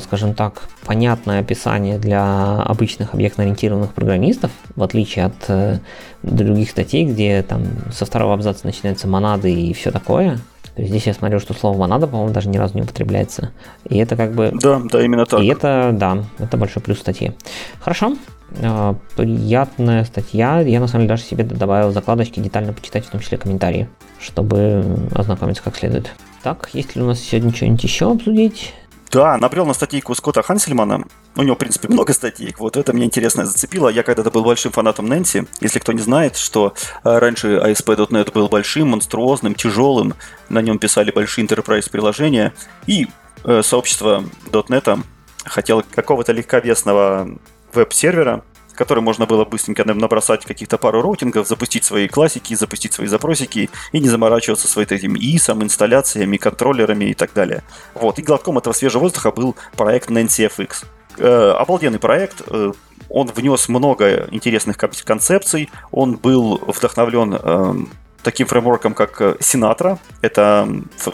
скажем 0.03 0.33
так, 0.33 0.63
понятное 0.85 1.39
описание 1.39 1.97
для 1.97 2.61
обычных 2.61 3.13
объектно-ориентированных 3.13 3.93
программистов, 3.93 4.51
в 4.75 4.83
отличие 4.83 5.25
от 5.25 5.35
э, 5.47 5.79
других 6.23 6.69
статей, 6.69 7.05
где 7.05 7.41
там 7.41 7.63
со 7.91 8.05
второго 8.05 8.33
абзаца 8.33 8.65
начинаются 8.65 9.07
монады 9.07 9.51
и 9.53 9.73
все 9.73 9.91
такое. 9.91 10.39
То 10.75 10.81
есть 10.81 10.89
здесь 10.89 11.07
я 11.07 11.13
смотрю, 11.13 11.39
что 11.39 11.53
слово 11.53 11.77
монада, 11.77 12.05
по-моему, 12.05 12.33
даже 12.33 12.49
ни 12.49 12.57
разу 12.57 12.75
не 12.75 12.81
употребляется. 12.81 13.51
И 13.85 13.97
это 13.97 14.17
как 14.17 14.33
бы... 14.33 14.51
Да, 14.61 14.81
да, 14.83 15.01
именно 15.01 15.25
так. 15.25 15.41
И 15.41 15.47
это, 15.47 15.91
да, 15.93 16.23
это 16.37 16.57
большой 16.57 16.81
плюс 16.81 16.99
статьи. 16.99 17.31
Хорошо. 17.79 18.17
Э, 18.57 18.93
приятная 19.15 20.03
статья. 20.03 20.59
Я, 20.59 20.79
на 20.79 20.87
самом 20.87 21.03
деле, 21.03 21.09
даже 21.09 21.23
себе 21.23 21.43
добавил 21.43 21.91
закладочки, 21.91 22.39
детально 22.39 22.73
почитать, 22.73 23.05
в 23.05 23.09
том 23.09 23.21
числе 23.21 23.37
комментарии, 23.37 23.87
чтобы 24.19 25.07
ознакомиться 25.13 25.63
как 25.63 25.77
следует. 25.77 26.11
Так, 26.43 26.69
есть 26.73 26.95
ли 26.95 27.01
у 27.01 27.05
нас 27.05 27.19
сегодня 27.19 27.53
что-нибудь 27.53 27.83
еще 27.83 28.11
обсудить? 28.11 28.73
Да, 29.11 29.37
набрел 29.37 29.65
на 29.65 29.73
статейку 29.73 30.13
Скотта 30.15 30.41
Хансельмана. 30.41 31.03
У 31.35 31.43
него, 31.43 31.55
в 31.55 31.57
принципе, 31.57 31.87
много 31.89 32.13
статей. 32.13 32.53
Вот 32.57 32.77
это 32.77 32.93
меня 32.93 33.05
интересно 33.05 33.45
зацепило. 33.45 33.89
Я 33.89 34.03
когда-то 34.03 34.31
был 34.31 34.43
большим 34.43 34.71
фанатом 34.71 35.07
Нэнси. 35.07 35.45
Если 35.61 35.79
кто 35.79 35.93
не 35.93 36.01
знает, 36.01 36.35
что 36.37 36.73
э, 37.03 37.17
раньше 37.17 37.57
ASP.NET 37.57 38.31
был 38.33 38.49
большим, 38.49 38.89
монструозным, 38.89 39.55
тяжелым. 39.55 40.15
На 40.49 40.61
нем 40.61 40.79
писали 40.79 41.11
большие 41.11 41.45
enterprise 41.45 41.89
приложения. 41.89 42.53
И 42.87 43.07
э, 43.43 43.61
сообщество 43.63 44.23
.NET 44.51 44.99
хотело 45.45 45.83
какого-то 45.93 46.31
легковесного 46.31 47.29
веб-сервера, 47.73 48.43
который 48.75 49.01
можно 49.01 49.25
было 49.25 49.45
быстренько 49.45 49.83
набросать 49.85 50.45
каких-то 50.45 50.77
пару 50.77 51.01
роутингов, 51.01 51.47
запустить 51.47 51.83
свои 51.83 52.07
классики, 52.07 52.53
запустить 52.53 52.93
свои 52.93 53.07
запросики 53.07 53.69
и 53.91 53.99
не 53.99 54.09
заморачиваться 54.09 54.67
с 54.67 54.77
этим 54.77 55.15
ИСом, 55.15 55.63
инсталляциями, 55.63 56.37
контроллерами 56.37 57.05
и 57.05 57.13
так 57.13 57.33
далее. 57.33 57.63
Вот. 57.93 58.19
И 58.19 58.21
глотком 58.21 58.57
этого 58.57 58.73
свежего 58.73 59.03
воздуха 59.03 59.31
был 59.31 59.55
проект 59.75 60.09
NancyFX. 60.09 60.85
Э, 61.17 61.51
обалденный 61.57 61.99
проект, 61.99 62.41
э, 62.47 62.73
он 63.09 63.27
внес 63.27 63.69
много 63.69 64.27
интересных 64.31 64.77
концепций, 64.77 65.69
он 65.91 66.17
был 66.17 66.57
вдохновлен 66.67 67.39
э, 67.41 67.73
таким 68.21 68.47
фреймворком, 68.47 68.93
как 68.93 69.21
Sinatra, 69.39 69.97
это 70.21 70.67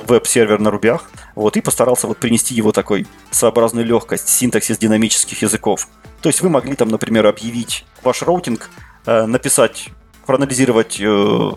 веб-сервер 0.08 0.60
на 0.60 0.72
рубях, 0.72 1.10
вот, 1.36 1.58
и 1.58 1.62
постарался 1.62 2.08
вот 2.08 2.18
принести 2.18 2.56
его 2.56 2.72
такой 2.72 3.08
своеобразную 3.32 3.86
легкость, 3.86 4.28
синтаксис 4.28 4.78
динамических 4.78 5.42
языков. 5.42 5.88
То 6.22 6.30
есть 6.30 6.42
вы 6.42 6.50
могли 6.50 6.76
там, 6.76 6.90
например, 6.90 7.28
объявить 7.28 7.86
ваш 8.04 8.22
routing, 8.22 8.70
э, 9.06 9.26
написать, 9.26 9.90
проанализировать 10.26 10.98
э, 11.00 11.52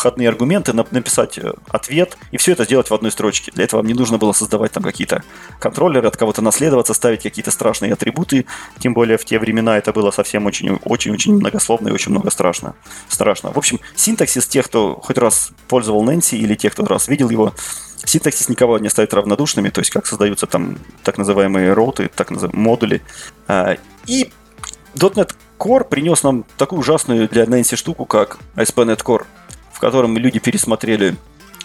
входные 0.00 0.30
аргументы, 0.30 0.72
написать 0.72 1.36
э, 1.36 1.52
ответ, 1.68 2.16
и 2.30 2.38
все 2.38 2.52
это 2.52 2.64
сделать 2.64 2.88
в 2.88 2.94
одной 2.94 3.10
строчке. 3.10 3.52
Для 3.52 3.64
этого 3.64 3.80
вам 3.80 3.86
не 3.86 3.92
нужно 3.92 4.16
было 4.16 4.32
создавать 4.32 4.72
там 4.72 4.82
какие-то 4.82 5.22
контроллеры, 5.58 6.08
от 6.08 6.16
кого-то 6.16 6.40
наследоваться, 6.40 6.94
ставить 6.94 7.22
какие-то 7.22 7.50
страшные 7.50 7.92
атрибуты. 7.92 8.46
Тем 8.78 8.94
более 8.94 9.18
в 9.18 9.26
те 9.26 9.38
времена 9.38 9.76
это 9.76 9.92
было 9.92 10.10
совсем 10.10 10.46
очень-очень 10.46 11.34
многословно 11.34 11.88
и 11.88 11.92
очень 11.92 12.12
много 12.12 12.30
страшно. 12.30 12.74
страшно. 13.08 13.52
В 13.52 13.58
общем, 13.58 13.78
синтаксис 13.94 14.46
тех, 14.46 14.66
кто 14.66 14.94
хоть 14.94 15.18
раз 15.18 15.50
пользовал 15.68 16.02
Нэнси, 16.02 16.36
или 16.36 16.54
тех, 16.54 16.72
кто 16.72 16.86
раз 16.86 17.08
видел 17.08 17.28
его, 17.28 17.52
Синтаксис 18.04 18.48
никого 18.48 18.78
не 18.78 18.88
оставит 18.88 19.14
равнодушными, 19.14 19.68
то 19.68 19.80
есть 19.80 19.90
как 19.90 20.06
создаются 20.06 20.46
там 20.46 20.78
так 21.02 21.18
называемые 21.18 21.72
роуты, 21.72 22.10
так 22.14 22.30
называемые 22.30 22.62
модули. 22.62 23.02
А, 23.46 23.76
и 24.06 24.32
.NET 24.94 25.34
Core 25.58 25.84
принес 25.84 26.22
нам 26.22 26.44
такую 26.56 26.80
ужасную 26.80 27.28
для 27.28 27.44
Nancy 27.44 27.76
штуку, 27.76 28.06
как 28.06 28.38
ASP.NET 28.56 29.02
Core, 29.02 29.26
в 29.72 29.80
котором 29.80 30.16
люди 30.16 30.38
пересмотрели 30.38 31.16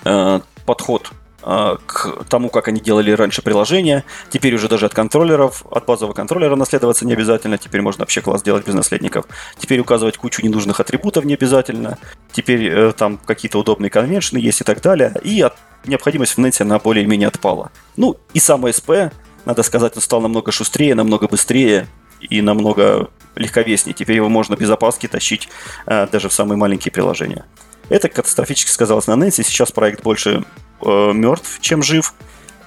э, 0.04 0.40
подход 0.66 1.12
к 1.46 2.26
тому, 2.28 2.50
как 2.50 2.70
они 2.70 2.80
делали 2.80 3.12
раньше 3.12 3.44
приложения. 3.44 4.04
Теперь 4.32 4.56
уже 4.56 4.68
даже 4.68 4.88
от 4.88 4.96
контроллеров, 4.96 5.64
от 5.70 5.86
базового 5.86 6.14
контроллера 6.14 6.56
наследоваться 6.56 7.06
не 7.06 7.14
обязательно. 7.14 7.60
Теперь 7.60 7.82
можно 7.82 8.02
вообще 8.02 8.22
класс 8.22 8.42
делать 8.42 8.66
без 8.66 8.74
наследников. 8.74 9.26
Теперь 9.60 9.80
указывать 9.80 10.18
кучу 10.18 10.42
ненужных 10.44 10.80
атрибутов 10.80 11.24
не 11.24 11.36
обязательно. 11.36 12.00
Теперь 12.32 12.66
э, 12.68 12.94
там 12.94 13.20
какие-то 13.20 13.60
удобные 13.60 13.92
конвеншены 13.92 14.40
есть 14.40 14.62
и 14.62 14.64
так 14.64 14.82
далее. 14.82 15.14
И 15.24 15.40
от, 15.42 15.54
необходимость 15.86 16.36
в 16.36 16.40
нете 16.40 16.64
она 16.64 16.80
более-менее 16.80 17.28
отпала. 17.28 17.72
Ну 17.96 18.18
и 18.34 18.40
сам 18.40 18.66
ASP, 18.66 19.12
надо 19.46 19.62
сказать, 19.62 19.96
он 19.96 20.02
стал 20.02 20.22
намного 20.22 20.52
шустрее, 20.52 20.96
намного 20.96 21.28
быстрее 21.28 21.88
и 22.22 22.42
намного 22.42 23.12
легковеснее. 23.36 23.94
Теперь 23.94 24.16
его 24.16 24.30
можно 24.30 24.56
без 24.56 24.72
опаски 24.72 25.08
тащить 25.08 25.48
э, 25.86 26.08
даже 26.12 26.30
в 26.30 26.34
самые 26.34 26.58
маленькие 26.58 26.92
приложения. 26.92 27.46
Это 27.90 28.10
катастрофически 28.10 28.72
сказалось 28.72 29.06
на 29.06 29.16
Нэнси. 29.16 29.44
Сейчас 29.44 29.72
проект 29.72 30.02
больше 30.02 30.44
э, 30.82 31.14
мертв, 31.14 31.60
чем 31.62 31.84
жив. 31.84 32.14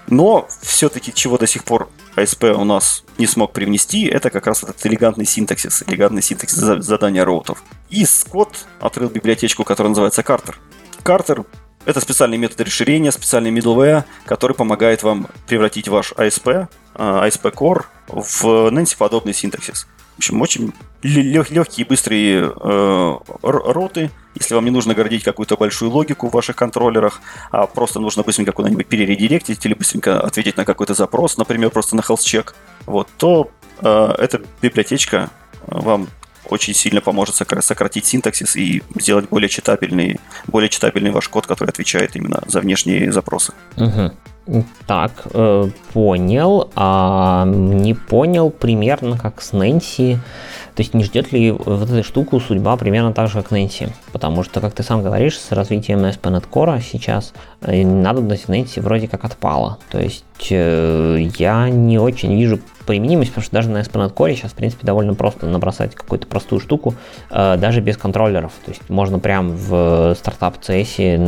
Но 0.08 0.48
все-таки 0.62 1.12
чего 1.12 1.36
до 1.36 1.46
сих 1.46 1.64
пор 1.64 1.88
ASP 2.16 2.52
у 2.52 2.64
нас 2.64 3.04
не 3.18 3.26
смог 3.26 3.52
привнести, 3.52 4.06
это 4.06 4.30
как 4.30 4.46
раз 4.46 4.62
этот 4.62 4.84
элегантный 4.86 5.26
синтаксис, 5.26 5.84
элегантный 5.86 6.22
синтаксис 6.22 6.58
задания 6.58 7.24
роутов. 7.24 7.62
И 7.90 8.04
Скотт 8.04 8.66
открыл 8.80 9.08
библиотечку, 9.08 9.64
которая 9.64 9.90
называется 9.90 10.22
Картер. 10.22 10.58
Картер— 11.02 11.44
это 11.84 12.00
специальный 12.00 12.38
метод 12.38 12.62
расширения, 12.62 13.12
специальный 13.12 13.50
middleware, 13.50 14.04
который 14.24 14.54
помогает 14.56 15.02
вам 15.02 15.28
превратить 15.46 15.88
ваш 15.88 16.12
ASP, 16.12 16.68
ASP 16.94 17.52
Core 17.52 17.84
в 18.08 18.44
Nancy 18.70 18.96
подобный 18.96 19.34
синтаксис. 19.34 19.86
В 20.14 20.18
общем, 20.18 20.42
очень 20.42 20.72
легкие 21.02 21.64
и 21.76 21.84
быстрые 21.84 22.52
э, 22.52 23.18
роты, 23.42 24.10
если 24.38 24.54
вам 24.54 24.64
не 24.64 24.70
нужно 24.70 24.94
городить 24.94 25.22
какую-то 25.22 25.56
большую 25.56 25.90
логику 25.90 26.28
в 26.28 26.32
ваших 26.32 26.56
контроллерах, 26.56 27.20
а 27.50 27.66
просто 27.66 28.00
нужно 28.00 28.22
быстренько 28.22 28.52
куда-нибудь 28.52 28.86
перередиректить 28.86 29.64
или 29.66 29.74
быстренько 29.74 30.20
ответить 30.20 30.56
на 30.56 30.64
какой-то 30.64 30.94
запрос, 30.94 31.36
например, 31.36 31.70
просто 31.70 31.96
на 31.96 32.00
health 32.00 32.18
check, 32.18 32.54
вот, 32.86 33.08
то 33.16 33.50
э, 33.80 34.14
эта 34.18 34.40
библиотечка 34.62 35.30
вам 35.66 36.08
очень 36.50 36.74
сильно 36.74 37.00
поможет 37.00 37.34
сократить 37.34 38.06
синтаксис 38.06 38.56
и 38.56 38.82
сделать 38.98 39.28
более 39.28 39.48
читабельный, 39.48 40.18
более 40.46 40.68
читабельный 40.68 41.10
ваш 41.10 41.28
код, 41.28 41.46
который 41.46 41.70
отвечает 41.70 42.16
именно 42.16 42.42
за 42.46 42.60
внешние 42.60 43.12
запросы. 43.12 43.52
Угу. 43.76 44.64
Так, 44.86 45.26
э, 45.34 45.70
понял. 45.92 46.70
А 46.74 47.44
не 47.46 47.94
понял 47.94 48.50
примерно 48.50 49.18
как 49.18 49.42
с 49.42 49.52
Нэнси. 49.52 50.18
То 50.78 50.82
есть 50.82 50.94
не 50.94 51.02
ждет 51.02 51.32
ли 51.32 51.50
вот 51.50 51.90
эту 51.90 52.04
штуку 52.04 52.38
судьба 52.38 52.76
примерно 52.76 53.12
так 53.12 53.26
же, 53.26 53.42
как 53.42 53.50
Nancy? 53.50 53.90
Потому 54.12 54.44
что, 54.44 54.60
как 54.60 54.74
ты 54.74 54.84
сам 54.84 55.02
говоришь, 55.02 55.36
с 55.36 55.50
развитием 55.50 56.04
ASP.NET 56.04 56.44
Core 56.48 56.80
сейчас 56.80 57.34
э, 57.62 57.84
надобность 57.84 58.44
Nancy 58.44 58.80
вроде 58.80 59.08
как 59.08 59.24
отпала. 59.24 59.78
То 59.90 59.98
есть 59.98 60.24
э, 60.50 61.30
я 61.36 61.68
не 61.68 61.98
очень 61.98 62.32
вижу 62.32 62.60
применимость, 62.86 63.30
потому 63.30 63.42
что 63.42 63.54
даже 63.54 63.70
на 63.70 63.78
ASP.NET 63.78 64.14
Core 64.14 64.36
сейчас, 64.36 64.52
в 64.52 64.54
принципе, 64.54 64.86
довольно 64.86 65.14
просто 65.14 65.46
набросать 65.46 65.96
какую-то 65.96 66.28
простую 66.28 66.60
штуку, 66.60 66.94
э, 67.32 67.56
даже 67.56 67.80
без 67.80 67.96
контроллеров. 67.96 68.52
То 68.64 68.70
есть 68.70 68.88
можно 68.88 69.18
прям 69.18 69.56
в 69.56 70.14
стартап 70.14 70.58
CS 70.60 71.18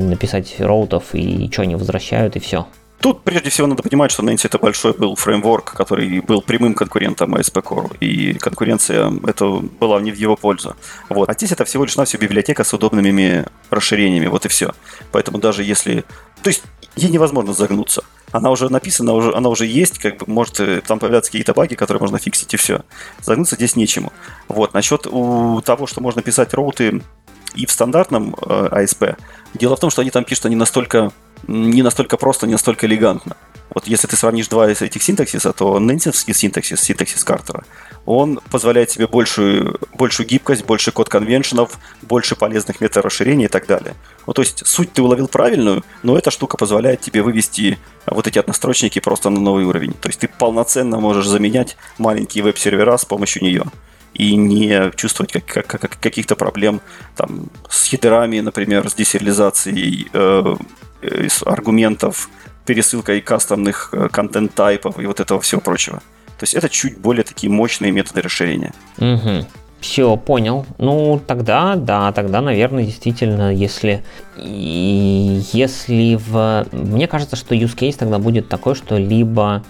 написать 0.00 0.56
роутов 0.58 1.14
и 1.14 1.48
что 1.52 1.62
они 1.62 1.76
возвращают, 1.76 2.34
и 2.34 2.40
все. 2.40 2.66
Тут 3.00 3.22
прежде 3.22 3.50
всего 3.50 3.68
надо 3.68 3.82
понимать, 3.82 4.10
что 4.10 4.24
Nancy 4.24 4.46
это 4.46 4.58
большой 4.58 4.92
был 4.92 5.14
фреймворк, 5.14 5.72
который 5.72 6.20
был 6.20 6.42
прямым 6.42 6.74
конкурентом 6.74 7.36
ASP 7.36 7.62
Core, 7.62 7.96
и 8.00 8.34
конкуренция 8.34 9.12
это 9.24 9.46
была 9.80 10.00
не 10.00 10.10
в 10.10 10.16
его 10.16 10.36
пользу. 10.36 10.74
Вот. 11.08 11.28
А 11.28 11.34
здесь 11.34 11.52
это 11.52 11.64
всего 11.64 11.84
лишь 11.84 11.96
навсего 11.96 12.22
библиотека 12.22 12.64
с 12.64 12.74
удобными 12.74 13.46
расширениями, 13.70 14.26
вот 14.26 14.46
и 14.46 14.48
все. 14.48 14.72
Поэтому 15.12 15.38
даже 15.38 15.62
если... 15.62 16.04
То 16.42 16.50
есть 16.50 16.64
ей 16.96 17.10
невозможно 17.10 17.52
загнуться. 17.52 18.02
Она 18.32 18.50
уже 18.50 18.68
написана, 18.68 19.12
уже, 19.12 19.32
она 19.32 19.48
уже 19.48 19.66
есть, 19.66 19.98
как 19.98 20.18
бы 20.18 20.24
может 20.26 20.58
э, 20.60 20.82
там 20.86 20.98
появляться 20.98 21.30
какие-то 21.30 21.54
баги, 21.54 21.74
которые 21.74 22.00
можно 22.00 22.18
фиксить, 22.18 22.52
и 22.52 22.56
все. 22.56 22.82
Загнуться 23.22 23.54
здесь 23.54 23.76
нечему. 23.76 24.12
Вот. 24.48 24.74
Насчет 24.74 25.06
у 25.06 25.60
того, 25.62 25.86
что 25.86 26.00
можно 26.00 26.20
писать 26.20 26.52
роуты 26.52 27.00
и 27.54 27.64
в 27.64 27.70
стандартном 27.70 28.34
э, 28.34 28.68
ASP, 28.72 29.16
дело 29.54 29.76
в 29.76 29.80
том, 29.80 29.90
что 29.90 30.02
они 30.02 30.10
там 30.10 30.24
пишут, 30.24 30.46
они 30.46 30.56
настолько 30.56 31.12
не 31.46 31.82
настолько 31.82 32.16
просто, 32.16 32.46
не 32.46 32.52
настолько 32.52 32.86
элегантно. 32.86 33.36
Вот 33.74 33.86
если 33.86 34.06
ты 34.06 34.16
сравнишь 34.16 34.48
два 34.48 34.70
из 34.70 34.80
этих 34.80 35.02
синтаксиса, 35.02 35.52
то 35.52 35.78
нэнсовский 35.78 36.32
синтаксис, 36.32 36.80
синтаксис 36.80 37.22
Картера, 37.22 37.64
он 38.06 38.40
позволяет 38.50 38.88
тебе 38.88 39.06
большую, 39.06 39.78
большую 39.94 40.26
гибкость, 40.26 40.64
больше 40.64 40.90
код 40.90 41.08
конвеншенов, 41.08 41.78
больше 42.02 42.34
полезных 42.34 42.80
методов 42.80 43.06
расширения 43.06 43.44
и 43.44 43.48
так 43.48 43.66
далее. 43.66 43.94
Ну, 44.26 44.32
то 44.32 44.42
есть 44.42 44.66
суть 44.66 44.92
ты 44.92 45.02
уловил 45.02 45.28
правильную, 45.28 45.84
но 46.02 46.16
эта 46.16 46.30
штука 46.30 46.56
позволяет 46.56 47.02
тебе 47.02 47.22
вывести 47.22 47.78
вот 48.06 48.26
эти 48.26 48.38
однострочники 48.38 49.00
просто 49.00 49.28
на 49.28 49.40
новый 49.40 49.64
уровень. 49.64 49.92
То 49.92 50.08
есть 50.08 50.20
ты 50.20 50.28
полноценно 50.28 50.98
можешь 50.98 51.26
заменять 51.26 51.76
маленькие 51.98 52.44
веб-сервера 52.44 52.96
с 52.96 53.04
помощью 53.04 53.42
нее 53.42 53.64
и 54.18 54.36
не 54.36 54.90
чувствовать 54.96 55.32
как, 55.32 55.46
как, 55.46 55.80
как, 55.80 55.98
каких-то 56.00 56.36
проблем 56.36 56.80
там, 57.16 57.48
с 57.70 57.86
хитерами, 57.86 58.40
например, 58.40 58.90
с 58.90 58.94
десериализацией 58.94 60.08
э, 60.12 60.56
из 61.02 61.42
аргументов, 61.46 62.28
пересылкой 62.66 63.20
кастомных 63.20 63.90
э, 63.92 64.08
контент-тайпов 64.10 64.98
и 64.98 65.06
вот 65.06 65.20
этого 65.20 65.40
всего 65.40 65.60
прочего. 65.60 65.98
То 66.38 66.44
есть 66.44 66.54
это 66.54 66.68
чуть 66.68 66.98
более 66.98 67.24
такие 67.24 67.50
мощные 67.50 67.92
методы 67.92 68.22
расширения. 68.22 68.74
Угу. 68.98 69.46
Все, 69.80 70.16
понял. 70.16 70.66
Ну, 70.78 71.20
тогда, 71.24 71.76
да, 71.76 72.12
тогда, 72.12 72.40
наверное, 72.40 72.84
действительно, 72.84 73.54
если, 73.54 74.02
если 74.36 76.16
в... 76.16 76.66
Мне 76.72 77.06
кажется, 77.06 77.36
что 77.36 77.54
use 77.54 77.76
case 77.76 77.96
тогда 77.96 78.18
будет 78.18 78.48
такой, 78.48 78.74
что 78.74 78.96
либо 78.96 79.62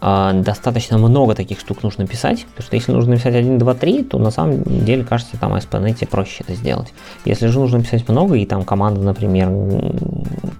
достаточно 0.00 0.98
много 0.98 1.34
таких 1.34 1.60
штук 1.60 1.82
нужно 1.82 2.06
писать, 2.06 2.46
потому 2.50 2.66
что 2.66 2.76
если 2.76 2.92
нужно 2.92 3.16
писать 3.16 3.34
1, 3.34 3.58
2, 3.58 3.74
3, 3.74 4.04
то 4.04 4.18
на 4.18 4.30
самом 4.30 4.62
деле, 4.62 5.04
кажется, 5.04 5.36
там 5.38 5.54
ASP.NET 5.54 6.06
проще 6.08 6.44
это 6.44 6.54
сделать. 6.54 6.92
Если 7.24 7.46
же 7.46 7.58
нужно 7.58 7.82
писать 7.82 8.08
много, 8.08 8.34
и 8.36 8.46
там 8.46 8.64
команда, 8.64 9.00
например, 9.00 9.48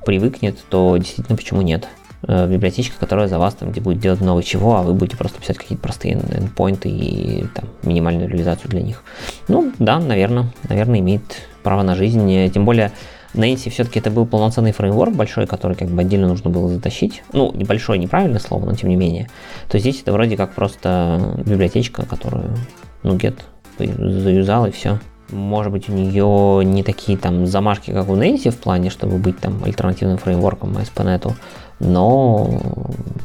привыкнет, 0.05 0.59
то 0.69 0.97
действительно 0.97 1.37
почему 1.37 1.63
нет? 1.63 1.89
Э, 2.27 2.49
библиотечка, 2.49 2.99
которая 2.99 3.29
за 3.29 3.39
вас 3.39 3.55
там, 3.55 3.71
где 3.71 3.81
будет 3.81 4.01
делать 4.01 4.21
много 4.21 4.43
чего, 4.43 4.77
а 4.77 4.83
вы 4.83 4.93
будете 4.95 5.17
просто 5.17 5.41
писать 5.41 5.57
какие-то 5.57 5.83
простые 5.83 6.17
endpoints 6.17 6.83
и 6.85 7.47
там, 7.55 7.67
минимальную 7.83 8.29
реализацию 8.29 8.71
для 8.71 8.83
них. 8.83 9.05
Ну, 9.47 9.73
да, 9.79 10.01
наверное, 10.01 10.47
наверное, 10.69 10.99
имеет 10.99 11.23
право 11.63 11.83
на 11.83 11.95
жизнь. 11.95 12.51
Тем 12.51 12.65
более, 12.65 12.93
Nancy 13.35 13.71
все-таки 13.71 13.99
это 13.99 14.11
был 14.11 14.27
полноценный 14.27 14.73
фреймворк 14.73 15.15
большой, 15.15 15.47
который 15.47 15.77
как 15.77 15.89
бы 15.89 16.01
отдельно 16.01 16.29
нужно 16.29 16.51
было 16.51 16.69
затащить. 16.69 17.23
Ну, 17.33 17.53
небольшой, 17.53 17.99
неправильное 17.99 18.41
слово, 18.41 18.65
но 18.65 18.75
тем 18.75 18.89
не 18.89 18.97
менее. 18.97 19.29
То 19.69 19.79
здесь 19.79 20.01
это 20.01 20.13
вроде 20.13 20.37
как 20.37 20.55
просто 20.55 21.37
библиотечка, 21.45 22.07
которую, 22.07 22.57
ну, 23.03 23.17
get 23.17 23.39
заюзал 23.79 24.67
и 24.67 24.71
все. 24.71 24.99
Может 25.31 25.73
быть, 25.73 25.89
у 25.91 25.93
нее 25.93 26.65
не 26.65 26.83
такие 26.83 27.19
там 27.19 27.47
замашки, 27.47 27.91
как 27.91 28.09
у 28.09 28.17
Nancy 28.17 28.51
в 28.51 28.57
плане, 28.57 28.89
чтобы 28.89 29.19
быть 29.19 29.39
там 29.39 29.63
альтернативным 29.63 30.17
фреймворком 30.17 30.77
ASP.NET, 30.79 31.31
но 31.81 32.49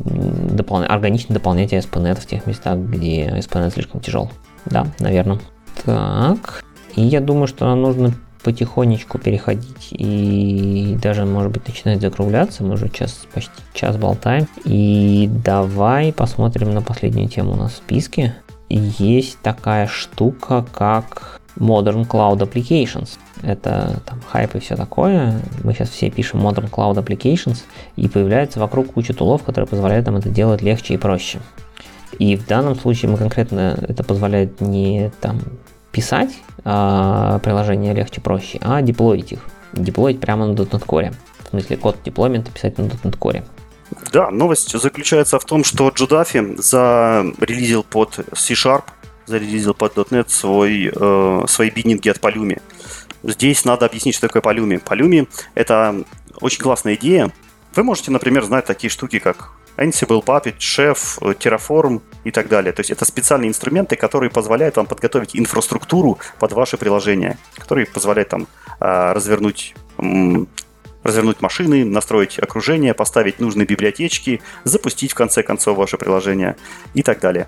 допол... 0.02 0.84
органично 0.88 1.34
дополнять 1.34 1.72
ASP.NET 1.72 2.20
в 2.20 2.26
тех 2.26 2.46
местах, 2.46 2.78
где 2.78 3.28
ASP.NET 3.28 3.72
слишком 3.72 4.02
тяжел. 4.02 4.30
Да, 4.66 4.88
наверное. 5.00 5.40
Так. 5.86 6.64
И 6.96 7.02
я 7.02 7.22
думаю, 7.22 7.48
что 7.48 7.66
нам 7.66 7.82
нужно 7.82 8.14
потихонечку 8.44 9.18
переходить 9.18 9.88
и 9.92 10.98
даже, 11.02 11.26
может 11.26 11.52
быть, 11.52 11.68
начинать 11.68 12.02
закругляться. 12.02 12.64
Мы 12.64 12.74
уже 12.74 12.90
час, 12.90 13.26
почти 13.34 13.52
час 13.74 13.98
болтаем. 13.98 14.48
И 14.66 15.30
давай 15.44 16.14
посмотрим 16.14 16.74
на 16.74 16.82
последнюю 16.82 17.30
тему 17.30 17.54
у 17.54 17.56
нас 17.56 17.74
в 17.74 17.78
списке. 17.78 18.36
Есть 18.70 19.40
такая 19.42 19.88
штука, 19.88 20.66
как 20.74 21.40
Modern 21.58 22.08
Cloud 22.08 22.40
Applications. 22.40 23.18
Это 23.42 24.02
там 24.06 24.22
хайп 24.28 24.56
и 24.56 24.60
все 24.60 24.76
такое. 24.76 25.40
Мы 25.64 25.74
сейчас 25.74 25.90
все 25.90 26.10
пишем 26.10 26.46
Modern 26.46 26.70
Cloud 26.70 26.96
Applications, 26.96 27.64
и 27.96 28.08
появляется 28.08 28.60
вокруг 28.60 28.94
куча 28.94 29.14
тулов, 29.14 29.44
которые 29.44 29.68
позволяют 29.68 30.06
нам 30.06 30.16
это 30.16 30.30
делать 30.30 30.62
легче 30.62 30.96
и 30.96 30.98
проще. 30.98 31.40
И 32.20 32.36
в 32.36 32.46
данном 32.46 32.76
случае 32.76 33.12
мы 33.12 33.18
конкретно 33.18 33.78
это 33.88 34.04
позволяет 34.04 34.62
не 34.62 35.12
там 35.20 35.42
писать 35.94 36.36
а, 36.66 37.40
приложения 37.40 37.94
легче, 37.94 38.20
проще, 38.20 38.60
а 38.62 38.82
деплоить 38.82 39.32
их. 39.32 39.40
Деплоить 39.72 40.20
прямо 40.20 40.48
на 40.48 40.54
.NET 40.54 40.86
Core. 40.86 41.14
В 41.46 41.50
смысле, 41.50 41.78
код 41.78 41.98
деплоймента 42.04 42.52
писать 42.52 42.78
на 42.78 42.84
.NET 42.84 43.18
Core. 43.18 43.44
Да, 44.12 44.32
новость 44.32 44.78
заключается 44.78 45.40
в 45.40 45.46
том, 45.46 45.64
что 45.64 45.90
Джудафи 45.90 46.56
зарелизил 46.58 47.84
под 47.84 48.20
C-Sharp, 48.34 48.84
зарелизил 49.28 49.74
под 49.74 49.96
.NET 49.96 50.30
свой, 50.30 50.92
э, 50.94 51.46
свои 51.48 51.70
биднинги 51.70 52.10
от 52.10 52.18
Palumi. 52.18 52.60
Здесь 53.22 53.64
надо 53.64 53.86
объяснить, 53.86 54.16
что 54.16 54.28
такое 54.28 54.42
Palumi. 54.42 54.84
Palumi— 54.84 55.28
это 55.56 56.04
очень 56.42 56.62
классная 56.62 56.96
идея. 56.96 57.32
Вы 57.76 57.84
можете, 57.84 58.12
например, 58.12 58.44
знать 58.44 58.66
такие 58.66 58.90
штуки, 58.90 59.20
как 59.20 59.52
Ansible, 59.78 60.24
Puppet, 60.24 60.58
Chef, 60.58 60.98
Terraform 61.20 62.02
и 62.24 62.32
так 62.32 62.48
далее. 62.48 62.74
То 62.74 62.82
есть 62.82 62.92
это 62.92 63.06
специальные 63.06 63.50
инструменты, 63.50 63.96
которые 63.96 64.30
позволяют 64.30 64.78
вам 64.78 64.86
подготовить 64.86 65.36
инфраструктуру 65.36 66.20
под 66.40 66.52
ваши 66.54 66.78
приложения, 66.78 67.38
которые 67.58 67.86
позволяют 67.86 68.30
там 68.30 68.48
а, 68.80 69.14
развернуть 69.14 69.76
развернуть 71.04 71.42
машины, 71.42 71.84
настроить 71.84 72.40
окружение, 72.40 72.94
поставить 72.94 73.40
нужные 73.40 73.66
библиотечки, 73.66 74.42
запустить 74.64 75.12
в 75.12 75.16
конце 75.16 75.44
концов 75.44 75.78
ваше 75.78 75.98
приложение 75.98 76.56
и 76.94 77.04
так 77.04 77.20
далее. 77.20 77.48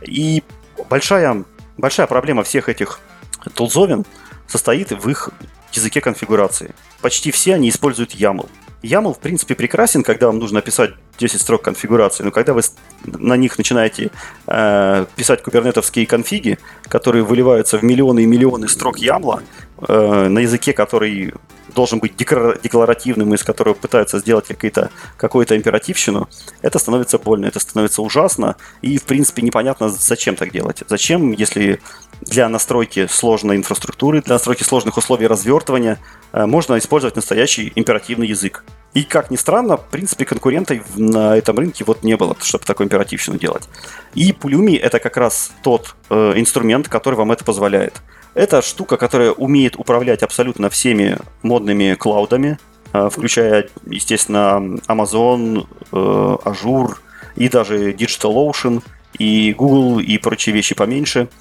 И 0.00 0.42
большая, 0.88 1.44
большая 1.76 2.06
проблема 2.06 2.42
всех 2.44 2.68
этих 2.70 3.00
тулзовин 3.54 4.06
состоит 4.46 4.90
в 4.90 5.08
их 5.08 5.30
языке 5.72 6.00
конфигурации. 6.00 6.74
Почти 7.02 7.30
все 7.30 7.54
они 7.54 7.68
используют 7.68 8.14
YAML. 8.14 8.48
YAML, 8.84 9.14
в 9.14 9.18
принципе, 9.18 9.54
прекрасен, 9.54 10.02
когда 10.02 10.26
вам 10.26 10.38
нужно 10.38 10.58
описать 10.58 10.90
10 11.18 11.40
строк 11.40 11.62
конфигурации, 11.62 12.22
но 12.22 12.30
когда 12.30 12.52
вы 12.52 12.60
на 13.04 13.36
них 13.36 13.56
начинаете 13.56 14.10
э, 14.46 15.06
писать 15.16 15.42
кубернетовские 15.42 16.06
конфиги, 16.06 16.58
которые 16.88 17.24
выливаются 17.24 17.78
в 17.78 17.82
миллионы 17.82 18.24
и 18.24 18.26
миллионы 18.26 18.68
строк 18.68 18.98
YAML, 18.98 19.42
э, 19.88 20.28
на 20.28 20.38
языке, 20.38 20.72
который 20.72 21.32
должен 21.74 21.98
быть 21.98 22.16
декларативным, 22.16 23.34
из 23.34 23.42
которого 23.42 23.74
пытаются 23.74 24.18
сделать 24.18 24.46
какие-то, 24.46 24.90
какую-то 25.16 25.56
императивщину, 25.56 26.28
это 26.62 26.78
становится 26.78 27.18
больно, 27.18 27.46
это 27.46 27.60
становится 27.60 28.02
ужасно, 28.02 28.56
и, 28.82 28.98
в 28.98 29.04
принципе, 29.04 29.42
непонятно, 29.42 29.88
зачем 29.88 30.36
так 30.36 30.52
делать. 30.52 30.82
Зачем, 30.88 31.32
если 31.32 31.80
для 32.20 32.48
настройки 32.48 33.06
сложной 33.06 33.56
инфраструктуры, 33.56 34.22
для 34.22 34.34
настройки 34.34 34.62
сложных 34.62 34.96
условий 34.96 35.26
развертывания 35.26 35.98
э, 36.32 36.46
можно 36.46 36.78
использовать 36.78 37.16
настоящий 37.16 37.72
императивный 37.74 38.26
язык. 38.26 38.64
И, 38.94 39.02
как 39.02 39.30
ни 39.30 39.36
странно, 39.36 39.76
в 39.76 39.88
принципе, 39.88 40.24
конкурентов 40.24 40.78
на 40.96 41.36
этом 41.36 41.58
рынке 41.58 41.84
вот 41.84 42.04
не 42.04 42.16
было, 42.16 42.36
чтобы 42.40 42.64
такой 42.64 42.86
императивщину 42.86 43.38
делать. 43.38 43.68
И 44.14 44.30
Pulumi— 44.32 44.78
это 44.80 45.00
как 45.00 45.16
раз 45.16 45.50
тот 45.62 45.96
э, 46.10 46.32
инструмент, 46.36 46.88
который 46.88 47.16
вам 47.16 47.32
это 47.32 47.44
позволяет. 47.44 48.00
Это 48.34 48.62
штука, 48.62 48.96
которая 48.96 49.32
умеет 49.32 49.76
управлять 49.76 50.22
абсолютно 50.22 50.70
всеми 50.70 51.18
модными 51.42 51.94
клаудами, 51.94 52.58
э, 52.92 53.08
включая, 53.10 53.68
естественно, 53.86 54.78
Amazon, 54.88 55.66
э, 55.92 55.96
Azure 55.96 56.96
и 57.36 57.48
даже 57.48 57.92
DigitalOcean, 57.92 58.82
и 59.18 59.54
Google, 59.54 60.00
и 60.00 60.18
прочие 60.18 60.54
вещи 60.54 60.74
поменьше— 60.74 61.28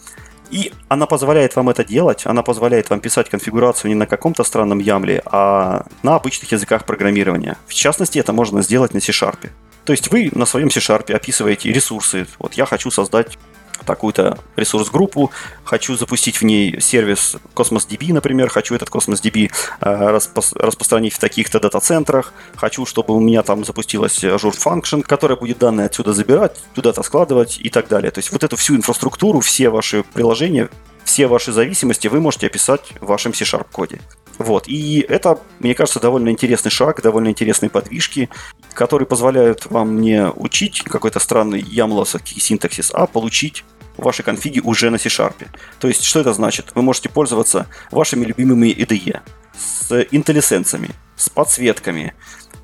и 0.53 0.71
она 0.87 1.07
позволяет 1.07 1.55
вам 1.55 1.69
это 1.69 1.83
делать, 1.83 2.27
она 2.27 2.43
позволяет 2.43 2.91
вам 2.91 2.99
писать 2.99 3.27
конфигурацию 3.27 3.89
не 3.89 3.95
на 3.95 4.05
каком-то 4.05 4.43
странном 4.43 4.77
ямле, 4.77 5.23
а 5.25 5.87
на 6.03 6.15
обычных 6.15 6.51
языках 6.51 6.85
программирования. 6.85 7.57
В 7.65 7.73
частности, 7.73 8.19
это 8.19 8.33
можно 8.33 8.61
сделать 8.61 8.93
на 8.93 9.01
C-Sharp. 9.01 9.49
То 9.83 9.93
есть 9.93 10.11
вы 10.11 10.29
на 10.31 10.45
своем 10.45 10.69
C-Sharp 10.69 11.11
описываете 11.11 11.71
ресурсы. 11.71 12.27
Вот 12.37 12.53
я 12.53 12.67
хочу 12.67 12.91
создать 12.91 13.39
такую-то 13.85 14.37
ресурс-группу, 14.55 15.31
хочу 15.63 15.95
запустить 15.95 16.41
в 16.41 16.43
ней 16.43 16.79
сервис 16.79 17.37
Cosmos 17.55 17.87
DB, 17.87 18.13
например, 18.13 18.49
хочу 18.49 18.75
этот 18.75 18.89
Cosmos 18.89 19.21
DB 19.21 19.51
э, 19.81 20.19
распространить 20.55 21.13
в 21.13 21.19
таких-то 21.19 21.59
дата-центрах, 21.59 22.33
хочу, 22.55 22.85
чтобы 22.85 23.15
у 23.15 23.19
меня 23.19 23.43
там 23.43 23.65
запустилась 23.65 24.23
Azure 24.23 24.57
Function, 24.57 25.01
которая 25.03 25.37
будет 25.37 25.59
данные 25.59 25.87
отсюда 25.87 26.13
забирать, 26.13 26.57
туда-то 26.73 27.03
складывать 27.03 27.59
и 27.59 27.69
так 27.69 27.87
далее. 27.87 28.11
То 28.11 28.19
есть 28.19 28.31
вот 28.31 28.43
эту 28.43 28.55
всю 28.55 28.75
инфраструктуру, 28.75 29.39
все 29.39 29.69
ваши 29.69 30.03
приложения, 30.03 30.69
все 31.03 31.27
ваши 31.27 31.51
зависимости 31.51 32.07
вы 32.07 32.19
можете 32.21 32.47
описать 32.47 32.93
в 32.99 33.05
вашем 33.07 33.33
C-Sharp 33.33 33.67
коде. 33.71 33.99
Вот. 34.37 34.67
И 34.67 35.05
это, 35.07 35.39
мне 35.59 35.75
кажется, 35.75 35.99
довольно 35.99 36.29
интересный 36.29 36.71
шаг, 36.71 37.01
довольно 37.01 37.29
интересные 37.29 37.69
подвижки, 37.69 38.29
которые 38.73 39.05
позволяют 39.05 39.67
вам 39.67 40.01
не 40.01 40.27
учить 40.27 40.81
какой-то 40.81 41.19
странный 41.19 41.61
ямлосовский 41.61 42.41
синтаксис, 42.41 42.91
а 42.93 43.05
получить 43.05 43.63
ваши 43.97 44.23
конфиги 44.23 44.59
уже 44.59 44.89
на 44.89 44.97
C-Sharp. 44.97 45.47
То 45.79 45.87
есть, 45.87 46.03
что 46.03 46.19
это 46.19 46.33
значит? 46.33 46.71
Вы 46.75 46.81
можете 46.81 47.09
пользоваться 47.09 47.67
вашими 47.91 48.25
любимыми 48.25 48.67
IDE, 48.67 49.19
с 49.57 50.07
интеллисенсами, 50.11 50.89
с 51.15 51.29
подсветками. 51.29 52.13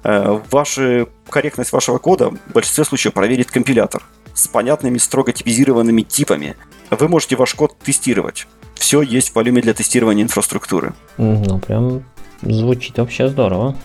Э, 0.04 0.40
ваши, 0.50 1.08
корректность 1.30 1.72
вашего 1.72 1.98
кода 1.98 2.30
в 2.30 2.54
большинстве 2.54 2.86
случаев 2.86 3.14
проверит 3.14 3.52
компилятор 3.52 4.04
с 4.34 4.48
понятными, 4.48 4.98
строго 4.98 5.34
типизированными 5.34 6.02
типами. 6.02 6.56
Вы 6.90 7.08
можете 7.08 7.36
ваш 7.36 7.54
код 7.54 7.78
тестировать 7.80 8.48
все 8.80 9.02
есть 9.02 9.30
в 9.30 9.36
волюме 9.36 9.62
для 9.62 9.74
тестирования 9.74 10.24
инфраструктуры. 10.24 10.94
Ну, 11.18 11.60
прям 11.60 12.04
звучит 12.42 12.98
вообще 12.98 13.28
здорово. 13.28 13.76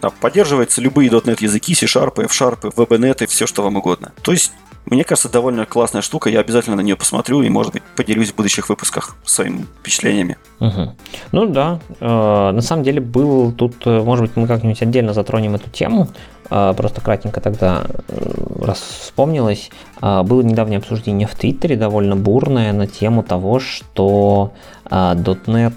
Да, 0.00 0.10
поддерживаются 0.10 0.80
любые 0.80 1.10
.NET 1.10 1.38
языки, 1.40 1.74
C-Sharp, 1.74 2.22
F-Sharp, 2.24 2.74
WebNet 2.74 3.24
и 3.24 3.26
все, 3.26 3.46
что 3.46 3.62
вам 3.62 3.76
угодно. 3.76 4.12
То 4.22 4.32
есть, 4.32 4.52
мне 4.86 5.04
кажется, 5.04 5.28
довольно 5.28 5.64
классная 5.64 6.02
штука, 6.02 6.28
я 6.28 6.40
обязательно 6.40 6.76
на 6.76 6.80
нее 6.80 6.96
посмотрю 6.96 7.42
и, 7.42 7.48
может 7.48 7.72
быть, 7.72 7.82
поделюсь 7.96 8.32
в 8.32 8.36
будущих 8.36 8.68
выпусках 8.68 9.16
своими 9.24 9.66
впечатлениями. 9.80 10.36
Угу. 10.60 10.94
Ну 11.32 11.46
да, 11.46 11.78
э, 12.00 12.50
на 12.52 12.60
самом 12.60 12.82
деле 12.82 13.00
был 13.00 13.52
тут, 13.52 13.86
э, 13.86 14.02
может 14.02 14.26
быть, 14.26 14.36
мы 14.36 14.46
как-нибудь 14.46 14.82
отдельно 14.82 15.12
затронем 15.12 15.54
эту 15.54 15.70
тему, 15.70 16.08
э, 16.50 16.74
просто 16.76 17.00
кратенько 17.00 17.40
тогда, 17.40 17.84
раз 18.60 18.80
вспомнилось, 18.80 19.70
было 20.00 20.42
недавнее 20.42 20.78
обсуждение 20.78 21.28
в 21.28 21.34
Твиттере, 21.34 21.76
довольно 21.76 22.16
бурное, 22.16 22.72
на 22.72 22.86
тему 22.86 23.22
того, 23.22 23.60
что 23.60 24.52
.NET 24.84 25.74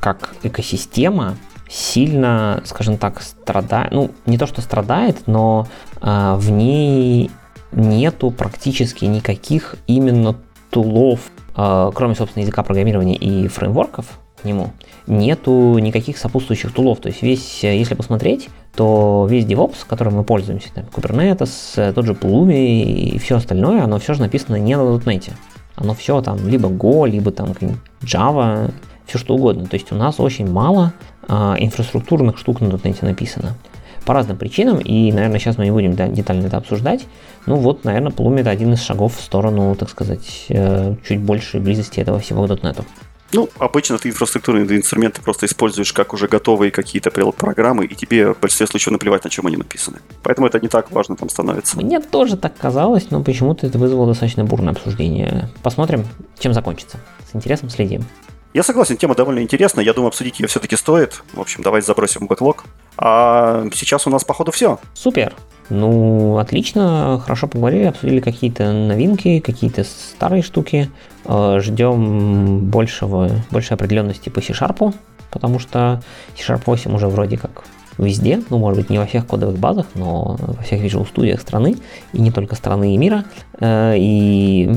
как 0.00 0.34
экосистема 0.44 1.36
сильно, 1.68 2.62
скажем 2.64 2.96
так, 2.96 3.20
страдает, 3.20 3.92
ну, 3.92 4.10
не 4.24 4.38
то, 4.38 4.46
что 4.46 4.60
страдает, 4.60 5.26
но 5.26 5.66
э, 6.00 6.34
в 6.36 6.50
ней 6.50 7.30
нету 7.76 8.32
практически 8.32 9.04
никаких 9.04 9.76
именно 9.86 10.36
тулов, 10.70 11.20
э, 11.56 11.90
кроме, 11.94 12.14
собственно, 12.16 12.42
языка 12.42 12.62
программирования 12.62 13.14
и 13.14 13.46
фреймворков 13.46 14.18
к 14.40 14.44
нему, 14.44 14.72
нету 15.06 15.78
никаких 15.78 16.18
сопутствующих 16.18 16.72
тулов. 16.72 16.98
То 16.98 17.08
есть 17.08 17.22
весь, 17.22 17.62
если 17.62 17.94
посмотреть, 17.94 18.48
то 18.74 19.26
весь 19.28 19.44
DevOps, 19.44 19.76
которым 19.86 20.16
мы 20.16 20.24
пользуемся, 20.24 20.72
там, 20.74 20.84
Kubernetes, 20.84 21.92
тот 21.92 22.04
же 22.04 22.12
Pulumi 22.12 22.82
и 22.82 23.18
все 23.18 23.36
остальное, 23.36 23.84
оно 23.84 23.98
все 23.98 24.14
же 24.14 24.20
написано 24.20 24.56
не 24.56 24.76
на 24.76 24.82
.NET. 24.82 25.30
Оно 25.76 25.94
все 25.94 26.20
там 26.22 26.46
либо 26.48 26.68
Go, 26.68 27.08
либо 27.08 27.30
там 27.30 27.52
Java, 28.02 28.72
все 29.06 29.18
что 29.18 29.34
угодно. 29.34 29.66
То 29.66 29.74
есть 29.74 29.92
у 29.92 29.94
нас 29.94 30.20
очень 30.20 30.50
мало 30.50 30.92
а, 31.28 31.56
инфраструктурных 31.58 32.38
штук 32.38 32.60
на 32.60 32.68
.NET 32.68 33.04
написано. 33.04 33.54
По 34.04 34.14
разным 34.14 34.36
причинам, 34.36 34.78
и, 34.78 35.10
наверное, 35.10 35.40
сейчас 35.40 35.58
мы 35.58 35.64
не 35.64 35.72
будем 35.72 35.96
да, 35.96 36.06
детально 36.06 36.46
это 36.46 36.58
обсуждать. 36.58 37.06
Ну 37.46 37.56
вот, 37.56 37.84
наверное, 37.84 38.10
Plum 38.10 38.40
это 38.40 38.50
один 38.50 38.72
из 38.72 38.82
шагов 38.82 39.16
в 39.16 39.20
сторону, 39.20 39.74
так 39.76 39.88
сказать, 39.88 40.46
э, 40.48 40.94
чуть 41.06 41.20
большей 41.20 41.60
близости 41.60 42.00
этого 42.00 42.18
всего 42.18 42.46
к 42.46 42.50
.NET. 42.50 42.84
Ну, 43.32 43.48
обычно 43.58 43.98
ты 43.98 44.08
инфраструктурные 44.08 44.64
инструменты 44.76 45.20
просто 45.20 45.46
используешь 45.46 45.92
как 45.92 46.14
уже 46.14 46.28
готовые 46.28 46.70
какие-то 46.70 47.10
программы, 47.10 47.84
и 47.84 47.94
тебе 47.94 48.32
в 48.32 48.40
большинстве 48.40 48.66
случаев 48.66 48.92
наплевать, 48.92 49.24
на 49.24 49.30
чем 49.30 49.46
они 49.46 49.56
написаны. 49.56 49.98
Поэтому 50.22 50.46
это 50.46 50.60
не 50.60 50.68
так 50.68 50.90
важно 50.92 51.16
там 51.16 51.28
становится. 51.28 51.76
Мне 51.76 52.00
тоже 52.00 52.36
так 52.36 52.56
казалось, 52.56 53.10
но 53.10 53.22
почему-то 53.22 53.66
это 53.66 53.78
вызвало 53.78 54.06
достаточно 54.06 54.44
бурное 54.44 54.72
обсуждение. 54.72 55.50
Посмотрим, 55.62 56.06
чем 56.38 56.52
закончится. 56.52 56.98
С 57.30 57.36
интересом 57.36 57.68
следим. 57.68 58.04
Я 58.54 58.62
согласен, 58.62 58.96
тема 58.96 59.14
довольно 59.14 59.40
интересная. 59.40 59.84
Я 59.84 59.92
думаю, 59.92 60.08
обсудить 60.08 60.40
ее 60.40 60.46
все-таки 60.46 60.76
стоит. 60.76 61.22
В 61.34 61.40
общем, 61.40 61.62
давайте 61.62 61.86
забросим 61.86 62.26
бэклог. 62.26 62.64
А 62.96 63.66
сейчас 63.74 64.06
у 64.06 64.10
нас, 64.10 64.24
походу, 64.24 64.50
все. 64.50 64.78
Супер. 64.94 65.34
Ну, 65.68 66.38
отлично, 66.38 67.20
хорошо 67.22 67.48
поговорили, 67.48 67.84
обсудили 67.84 68.20
какие-то 68.20 68.72
новинки, 68.72 69.40
какие-то 69.40 69.84
старые 69.84 70.42
штуки. 70.42 70.90
Э, 71.24 71.58
Ждем 71.60 72.60
большего, 72.60 73.30
большей 73.50 73.74
определенности 73.74 74.28
по 74.28 74.40
C-Sharp, 74.40 74.94
потому 75.30 75.58
что 75.58 76.02
C-Sharp 76.36 76.62
8 76.66 76.94
уже 76.94 77.08
вроде 77.08 77.36
как 77.36 77.64
везде, 77.98 78.42
ну, 78.50 78.58
может 78.58 78.78
быть, 78.78 78.90
не 78.90 78.98
во 78.98 79.06
всех 79.06 79.26
кодовых 79.26 79.58
базах, 79.58 79.86
но 79.94 80.36
во 80.38 80.62
всех 80.62 80.82
Visual 80.82 81.06
студиях 81.06 81.40
страны, 81.40 81.76
и 82.12 82.20
не 82.20 82.30
только 82.30 82.54
страны 82.54 82.94
и 82.94 82.98
мира. 82.98 83.24
Э, 83.58 83.94
и 83.96 84.70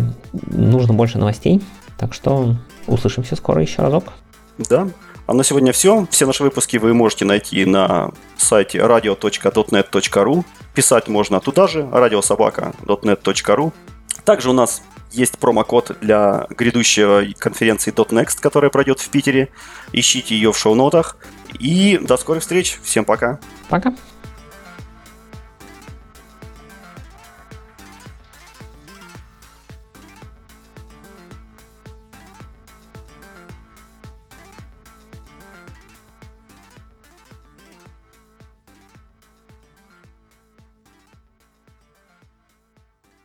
нужно 0.51 0.93
больше 0.93 1.17
новостей, 1.17 1.61
так 1.97 2.13
что 2.13 2.55
Услышимся 2.89 3.35
скоро 3.35 3.61
еще 3.61 3.83
разок. 3.83 4.05
Да. 4.69 4.87
А 5.29 5.33
на 5.35 5.43
сегодня 5.43 5.71
все. 5.71 6.07
Все 6.09 6.25
наши 6.25 6.41
выпуски 6.41 6.77
вы 6.77 6.95
можете 6.95 7.23
найти 7.23 7.63
на 7.63 8.09
сайте 8.35 8.79
radio.dotnet.ru. 8.79 10.43
Писать 10.73 11.07
можно 11.07 11.39
туда 11.39 11.67
же, 11.67 11.81
radiosobaka.dotnet.ru. 11.81 13.71
Также 14.25 14.49
у 14.49 14.53
нас 14.53 14.81
есть 15.11 15.37
промокод 15.37 15.97
для 16.01 16.47
грядущей 16.49 17.35
конференции 17.35 17.93
.next, 17.93 18.41
которая 18.41 18.71
пройдет 18.71 19.01
в 19.01 19.09
Питере. 19.09 19.49
Ищите 19.93 20.33
ее 20.33 20.51
в 20.51 20.57
шоу-нотах. 20.57 21.15
И 21.59 21.99
до 22.01 22.17
скорых 22.17 22.41
встреч. 22.41 22.79
Всем 22.81 23.05
пока. 23.05 23.39
Пока. 23.69 23.93